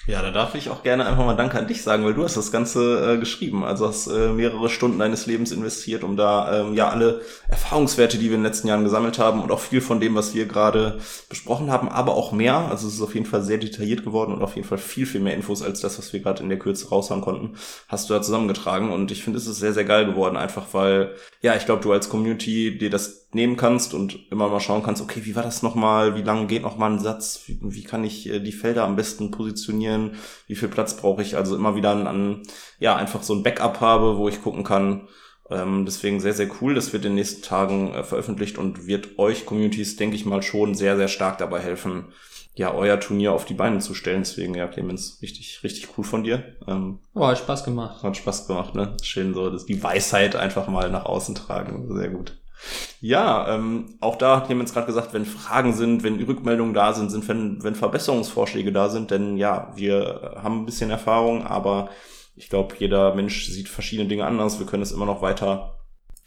Ja, 0.09 0.23
da 0.23 0.31
darf 0.31 0.55
ich 0.55 0.71
auch 0.71 0.83
gerne 0.83 1.05
einfach 1.05 1.27
mal 1.27 1.37
Danke 1.37 1.59
an 1.59 1.67
dich 1.67 1.83
sagen, 1.83 2.03
weil 2.03 2.15
du 2.15 2.25
hast 2.25 2.35
das 2.35 2.51
Ganze 2.51 3.17
äh, 3.17 3.19
geschrieben. 3.19 3.63
Also 3.63 3.87
hast 3.87 4.07
äh, 4.07 4.33
mehrere 4.33 4.71
Stunden 4.71 4.99
deines 4.99 5.27
Lebens 5.27 5.53
investiert, 5.53 6.03
um 6.03 6.17
da 6.17 6.61
ähm, 6.61 6.73
ja 6.73 6.89
alle 6.89 7.21
Erfahrungswerte, 7.49 8.17
die 8.17 8.31
wir 8.31 8.37
in 8.37 8.41
den 8.41 8.47
letzten 8.47 8.69
Jahren 8.69 8.85
gesammelt 8.85 9.19
haben 9.19 9.43
und 9.43 9.53
auch 9.53 9.61
viel 9.61 9.83
von 9.83 10.01
dem, 10.01 10.15
was 10.15 10.35
wir 10.35 10.47
gerade 10.47 10.99
besprochen 11.29 11.71
haben, 11.71 11.91
aber 11.91 12.15
auch 12.15 12.33
mehr. 12.33 12.57
Also 12.57 12.89
es 12.89 12.95
ist 12.95 13.03
auf 13.03 13.13
jeden 13.13 13.27
Fall 13.27 13.43
sehr 13.43 13.59
detailliert 13.59 14.03
geworden 14.03 14.33
und 14.33 14.43
auf 14.43 14.57
jeden 14.57 14.67
Fall 14.67 14.79
viel, 14.79 15.05
viel 15.05 15.21
mehr 15.21 15.35
Infos 15.35 15.61
als 15.61 15.83
das, 15.83 15.99
was 15.99 16.11
wir 16.15 16.21
gerade 16.21 16.43
in 16.43 16.49
der 16.49 16.59
Kürze 16.59 16.89
raushauen 16.89 17.21
konnten, 17.21 17.59
hast 17.89 18.09
du 18.09 18.15
da 18.15 18.23
zusammengetragen. 18.23 18.91
Und 18.91 19.11
ich 19.11 19.23
finde, 19.23 19.39
es 19.39 19.47
ist 19.47 19.59
sehr, 19.59 19.75
sehr 19.75 19.85
geil 19.85 20.07
geworden, 20.07 20.39
einfach 20.39 20.69
weil, 20.73 21.17
ja, 21.43 21.55
ich 21.55 21.67
glaube, 21.67 21.83
du 21.83 21.93
als 21.93 22.09
Community 22.09 22.79
dir 22.79 22.89
das 22.89 23.28
nehmen 23.33 23.57
kannst 23.57 23.93
und 23.93 24.31
immer 24.31 24.49
mal 24.49 24.61
schauen 24.61 24.83
kannst, 24.83 25.03
okay, 25.03 25.21
wie 25.25 25.37
war 25.37 25.43
das 25.43 25.63
nochmal, 25.63 26.15
wie 26.15 26.23
lange 26.23 26.47
geht 26.47 26.63
nochmal 26.63 26.93
ein 26.93 26.99
Satz, 26.99 27.43
wie, 27.47 27.59
wie 27.61 27.85
kann 27.85 28.05
ich 28.05 28.29
äh, 28.29 28.41
die 28.41 28.53
Felder 28.53 28.85
am 28.85 28.97
besten 28.97 29.31
positionieren, 29.31 30.13
wie 30.47 30.55
viel 30.55 30.69
Platz 30.69 30.97
brauche 30.97 31.23
ich, 31.23 31.37
also 31.37 31.55
immer 31.55 31.75
wieder 31.75 31.91
an, 31.91 32.43
ja, 32.79 32.97
einfach 32.97 33.23
so 33.23 33.35
ein 33.35 33.43
Backup 33.43 33.81
habe, 33.81 34.17
wo 34.17 34.29
ich 34.29 34.43
gucken 34.43 34.65
kann. 34.65 35.09
Ähm, 35.51 35.85
deswegen 35.87 36.21
sehr, 36.21 36.35
sehr 36.35 36.49
cool, 36.61 36.75
das 36.75 36.93
wird 36.93 37.05
in 37.05 37.13
den 37.13 37.17
nächsten 37.17 37.43
Tagen 37.43 37.93
äh, 37.95 38.03
veröffentlicht 38.03 38.59
und 38.59 38.87
wird 38.87 39.19
euch 39.19 39.47
Communities, 39.47 39.97
denke 39.97 40.17
ich 40.17 40.27
mal, 40.27 40.43
schon 40.43 40.75
sehr, 40.75 40.97
sehr 40.97 41.09
stark 41.09 41.39
dabei 41.39 41.61
helfen, 41.61 42.13
ja, 42.55 42.75
euer 42.75 42.99
Turnier 42.99 43.33
auf 43.33 43.45
die 43.45 43.55
Beine 43.55 43.79
zu 43.79 43.95
stellen. 43.95 44.23
Deswegen, 44.23 44.55
ja, 44.55 44.67
Clemens, 44.67 45.19
richtig, 45.23 45.63
richtig 45.63 45.91
cool 45.97 46.05
von 46.05 46.25
dir. 46.25 46.57
Ähm, 46.67 46.99
oh, 47.15 47.25
hat 47.25 47.39
Spaß 47.39 47.63
gemacht. 47.63 48.03
Hat 48.03 48.17
Spaß 48.17 48.49
gemacht, 48.49 48.75
ne? 48.75 48.97
Schön 49.01 49.33
so, 49.33 49.49
dass 49.49 49.65
die 49.65 49.81
Weisheit 49.81 50.35
einfach 50.35 50.67
mal 50.67 50.91
nach 50.91 51.05
außen 51.05 51.37
tragen. 51.37 51.87
Sehr 51.97 52.09
gut. 52.09 52.37
Ja, 53.01 53.55
ähm, 53.55 53.97
auch 54.01 54.17
da 54.17 54.37
hat 54.37 54.49
jemand 54.49 54.73
gerade 54.73 54.87
gesagt, 54.87 55.15
wenn 55.15 55.25
Fragen 55.25 55.73
sind, 55.73 56.03
wenn 56.03 56.23
Rückmeldungen 56.23 56.75
da 56.75 56.93
sind, 56.93 57.11
sind 57.11 57.29
wenn, 57.29 57.63
wenn 57.63 57.75
Verbesserungsvorschläge 57.75 58.73
da 58.73 58.89
sind, 58.89 59.11
denn 59.11 59.37
ja, 59.37 59.73
wir 59.77 60.37
haben 60.43 60.63
ein 60.63 60.67
bisschen 60.67 60.91
Erfahrung, 60.91 61.47
aber 61.47 61.91
ich 62.35 62.49
glaube, 62.49 62.75
jeder 62.79 63.15
Mensch 63.15 63.49
sieht 63.49 63.69
verschiedene 63.69 64.09
Dinge 64.09 64.25
anders. 64.25 64.59
Wir 64.59 64.67
können 64.67 64.83
es 64.83 64.93
immer 64.93 65.07
noch 65.07 65.23
weiter 65.23 65.79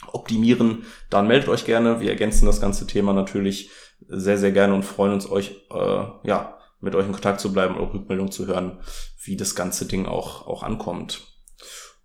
optimieren. 0.08 0.86
Dann 1.10 1.28
meldet 1.28 1.48
euch 1.48 1.66
gerne. 1.66 2.02
Wir 2.02 2.10
ergänzen 2.10 2.46
das 2.46 2.60
ganze 2.60 2.86
Thema 2.86 3.14
natürlich 3.14 3.70
sehr, 4.08 4.38
sehr 4.38 4.52
gerne 4.52 4.74
und 4.74 4.84
freuen 4.84 5.14
uns, 5.14 5.30
euch 5.30 5.62
äh, 5.72 6.04
ja 6.24 6.58
mit 6.82 6.96
euch 6.96 7.06
in 7.06 7.12
Kontakt 7.12 7.40
zu 7.40 7.54
bleiben 7.54 7.76
und 7.76 7.94
Rückmeldungen 7.94 8.32
zu 8.32 8.48
hören, 8.48 8.80
wie 9.24 9.38
das 9.38 9.56
ganze 9.56 9.86
Ding 9.86 10.08
auch, 10.08 10.48
auch 10.48 10.64
ankommt. 10.64 11.22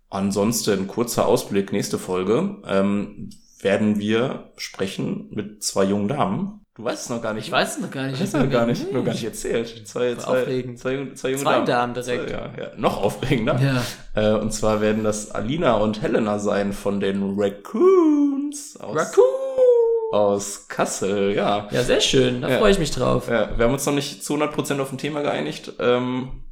Ansonsten 0.09 0.87
kurzer 0.87 1.27
Ausblick, 1.27 1.73
nächste 1.73 1.97
Folge. 1.97 2.61
Ähm, 2.65 3.29
werden 3.59 3.99
wir 3.99 4.51
sprechen 4.57 5.29
mit 5.31 5.63
zwei 5.63 5.83
jungen 5.85 6.07
Damen. 6.07 6.61
Du 6.75 6.83
weißt 6.83 7.05
es 7.05 7.09
noch 7.09 7.23
gar 7.23 7.33
nicht. 7.33 7.47
Ich 7.47 7.51
weiß 7.51 7.77
es 7.77 7.81
noch 7.81 7.89
gar 7.89 8.03
nicht. 8.03 8.13
Ich 8.15 8.19
weiß 8.21 8.27
es 8.35 8.39
noch 8.39 8.49
gar 8.51 8.67
nicht. 8.67 8.93
Noch 8.93 9.03
gar 9.03 9.13
nicht 9.13 9.23
erzählt. 9.23 9.87
Zwei, 9.87 10.13
zwei, 10.15 10.41
aufregend. 10.43 10.77
zwei, 10.77 11.07
zwei 11.15 11.29
junge 11.29 11.41
Zwei 11.41 11.53
Damen. 11.53 11.65
Damen 11.65 11.93
direkt. 11.95 12.29
Zwei, 12.29 12.35
ja, 12.37 12.51
ja. 12.55 12.71
Noch 12.77 13.01
aufregender. 13.01 13.59
Ja. 13.59 13.83
Äh, 14.35 14.39
und 14.39 14.53
zwar 14.53 14.79
werden 14.79 15.03
das 15.03 15.31
Alina 15.31 15.77
und 15.77 16.03
Helena 16.03 16.37
sein 16.37 16.73
von 16.73 16.99
den 16.99 17.33
Raccoons 17.35 18.77
aus, 18.79 18.95
Raccoon! 18.95 19.23
aus 20.11 20.67
Kassel. 20.67 21.33
Ja. 21.35 21.67
Ja, 21.71 21.81
sehr 21.83 21.99
schön. 22.01 22.41
Da 22.41 22.49
Ja. 22.49 22.57
freue 22.59 22.71
ich 22.71 22.79
mich 22.79 22.91
drauf. 22.91 23.27
ja. 23.27 23.57
Wir 23.57 23.65
haben 23.65 23.73
uns 23.73 23.85
noch 23.87 23.93
nicht 23.95 24.23
zu 24.23 24.35
100% 24.35 24.79
auf 24.79 24.91
ein 24.91 24.99
Thema 24.99 25.21
geeinigt. 25.21 25.73
Ähm, 25.79 26.43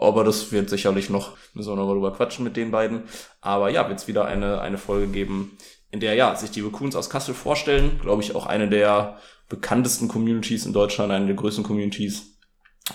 aber 0.00 0.24
das 0.24 0.50
wird 0.52 0.70
sicherlich 0.70 1.10
noch, 1.10 1.36
müssen 1.52 1.70
wir 1.72 1.76
noch 1.76 1.86
mal 1.86 1.92
drüber 1.92 2.12
quatschen 2.14 2.44
mit 2.44 2.56
den 2.56 2.70
beiden. 2.70 3.02
Aber 3.42 3.68
ja, 3.68 3.86
wird 3.88 3.98
es 3.98 4.08
wieder 4.08 4.24
eine, 4.24 4.60
eine 4.62 4.78
Folge 4.78 5.08
geben, 5.08 5.58
in 5.90 6.00
der 6.00 6.14
ja 6.14 6.34
sich 6.36 6.50
die 6.50 6.60
Raccoons 6.60 6.96
aus 6.96 7.10
Kassel 7.10 7.34
vorstellen. 7.34 7.98
Glaube 8.00 8.22
ich 8.22 8.34
auch 8.34 8.46
eine 8.46 8.68
der 8.68 9.18
bekanntesten 9.48 10.08
Communities 10.08 10.66
in 10.66 10.72
Deutschland, 10.72 11.12
eine 11.12 11.26
der 11.26 11.36
größten 11.36 11.64
Communities 11.64 12.38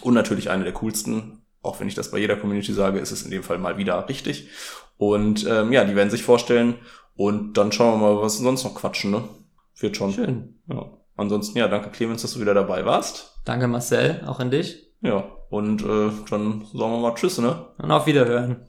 und 0.02 0.14
natürlich 0.14 0.50
eine 0.50 0.64
der 0.64 0.74
coolsten. 0.74 1.44
Auch 1.62 1.80
wenn 1.80 1.88
ich 1.88 1.96
das 1.96 2.12
bei 2.12 2.18
jeder 2.18 2.36
Community 2.36 2.74
sage, 2.74 3.00
ist 3.00 3.12
es 3.12 3.24
in 3.24 3.32
dem 3.32 3.44
Fall 3.44 3.60
mal 3.60 3.78
wieder 3.78 4.08
richtig. 4.10 4.50
Und 4.98 5.46
ähm, 5.48 5.72
ja, 5.72 5.84
die 5.84 5.96
werden 5.96 6.10
sich 6.10 6.24
vorstellen 6.24 6.76
und 7.16 7.58
dann 7.58 7.72
schauen 7.72 8.00
wir 8.00 8.14
mal, 8.14 8.22
was 8.22 8.38
sonst 8.38 8.64
noch 8.64 8.76
quatschen, 8.76 9.12
ne? 9.12 9.24
Wird 9.78 9.98
schon. 9.98 10.12
Schön. 10.14 10.60
Ja. 10.68 10.92
Ansonsten, 11.16 11.58
ja, 11.58 11.68
danke 11.68 11.90
Clemens, 11.90 12.22
dass 12.22 12.34
du 12.34 12.40
wieder 12.40 12.54
dabei 12.54 12.86
warst. 12.86 13.40
Danke 13.46 13.68
Marcel, 13.68 14.22
auch 14.26 14.40
an 14.40 14.52
dich. 14.52 14.92
Ja, 15.02 15.24
und 15.50 15.82
äh, 15.82 16.10
dann 16.30 16.66
sagen 16.74 16.92
wir 16.92 17.00
mal 17.00 17.16
Tschüss, 17.16 17.38
ne? 17.38 17.68
Und 17.78 17.92
auf 17.92 18.06
Wiederhören. 18.06 18.68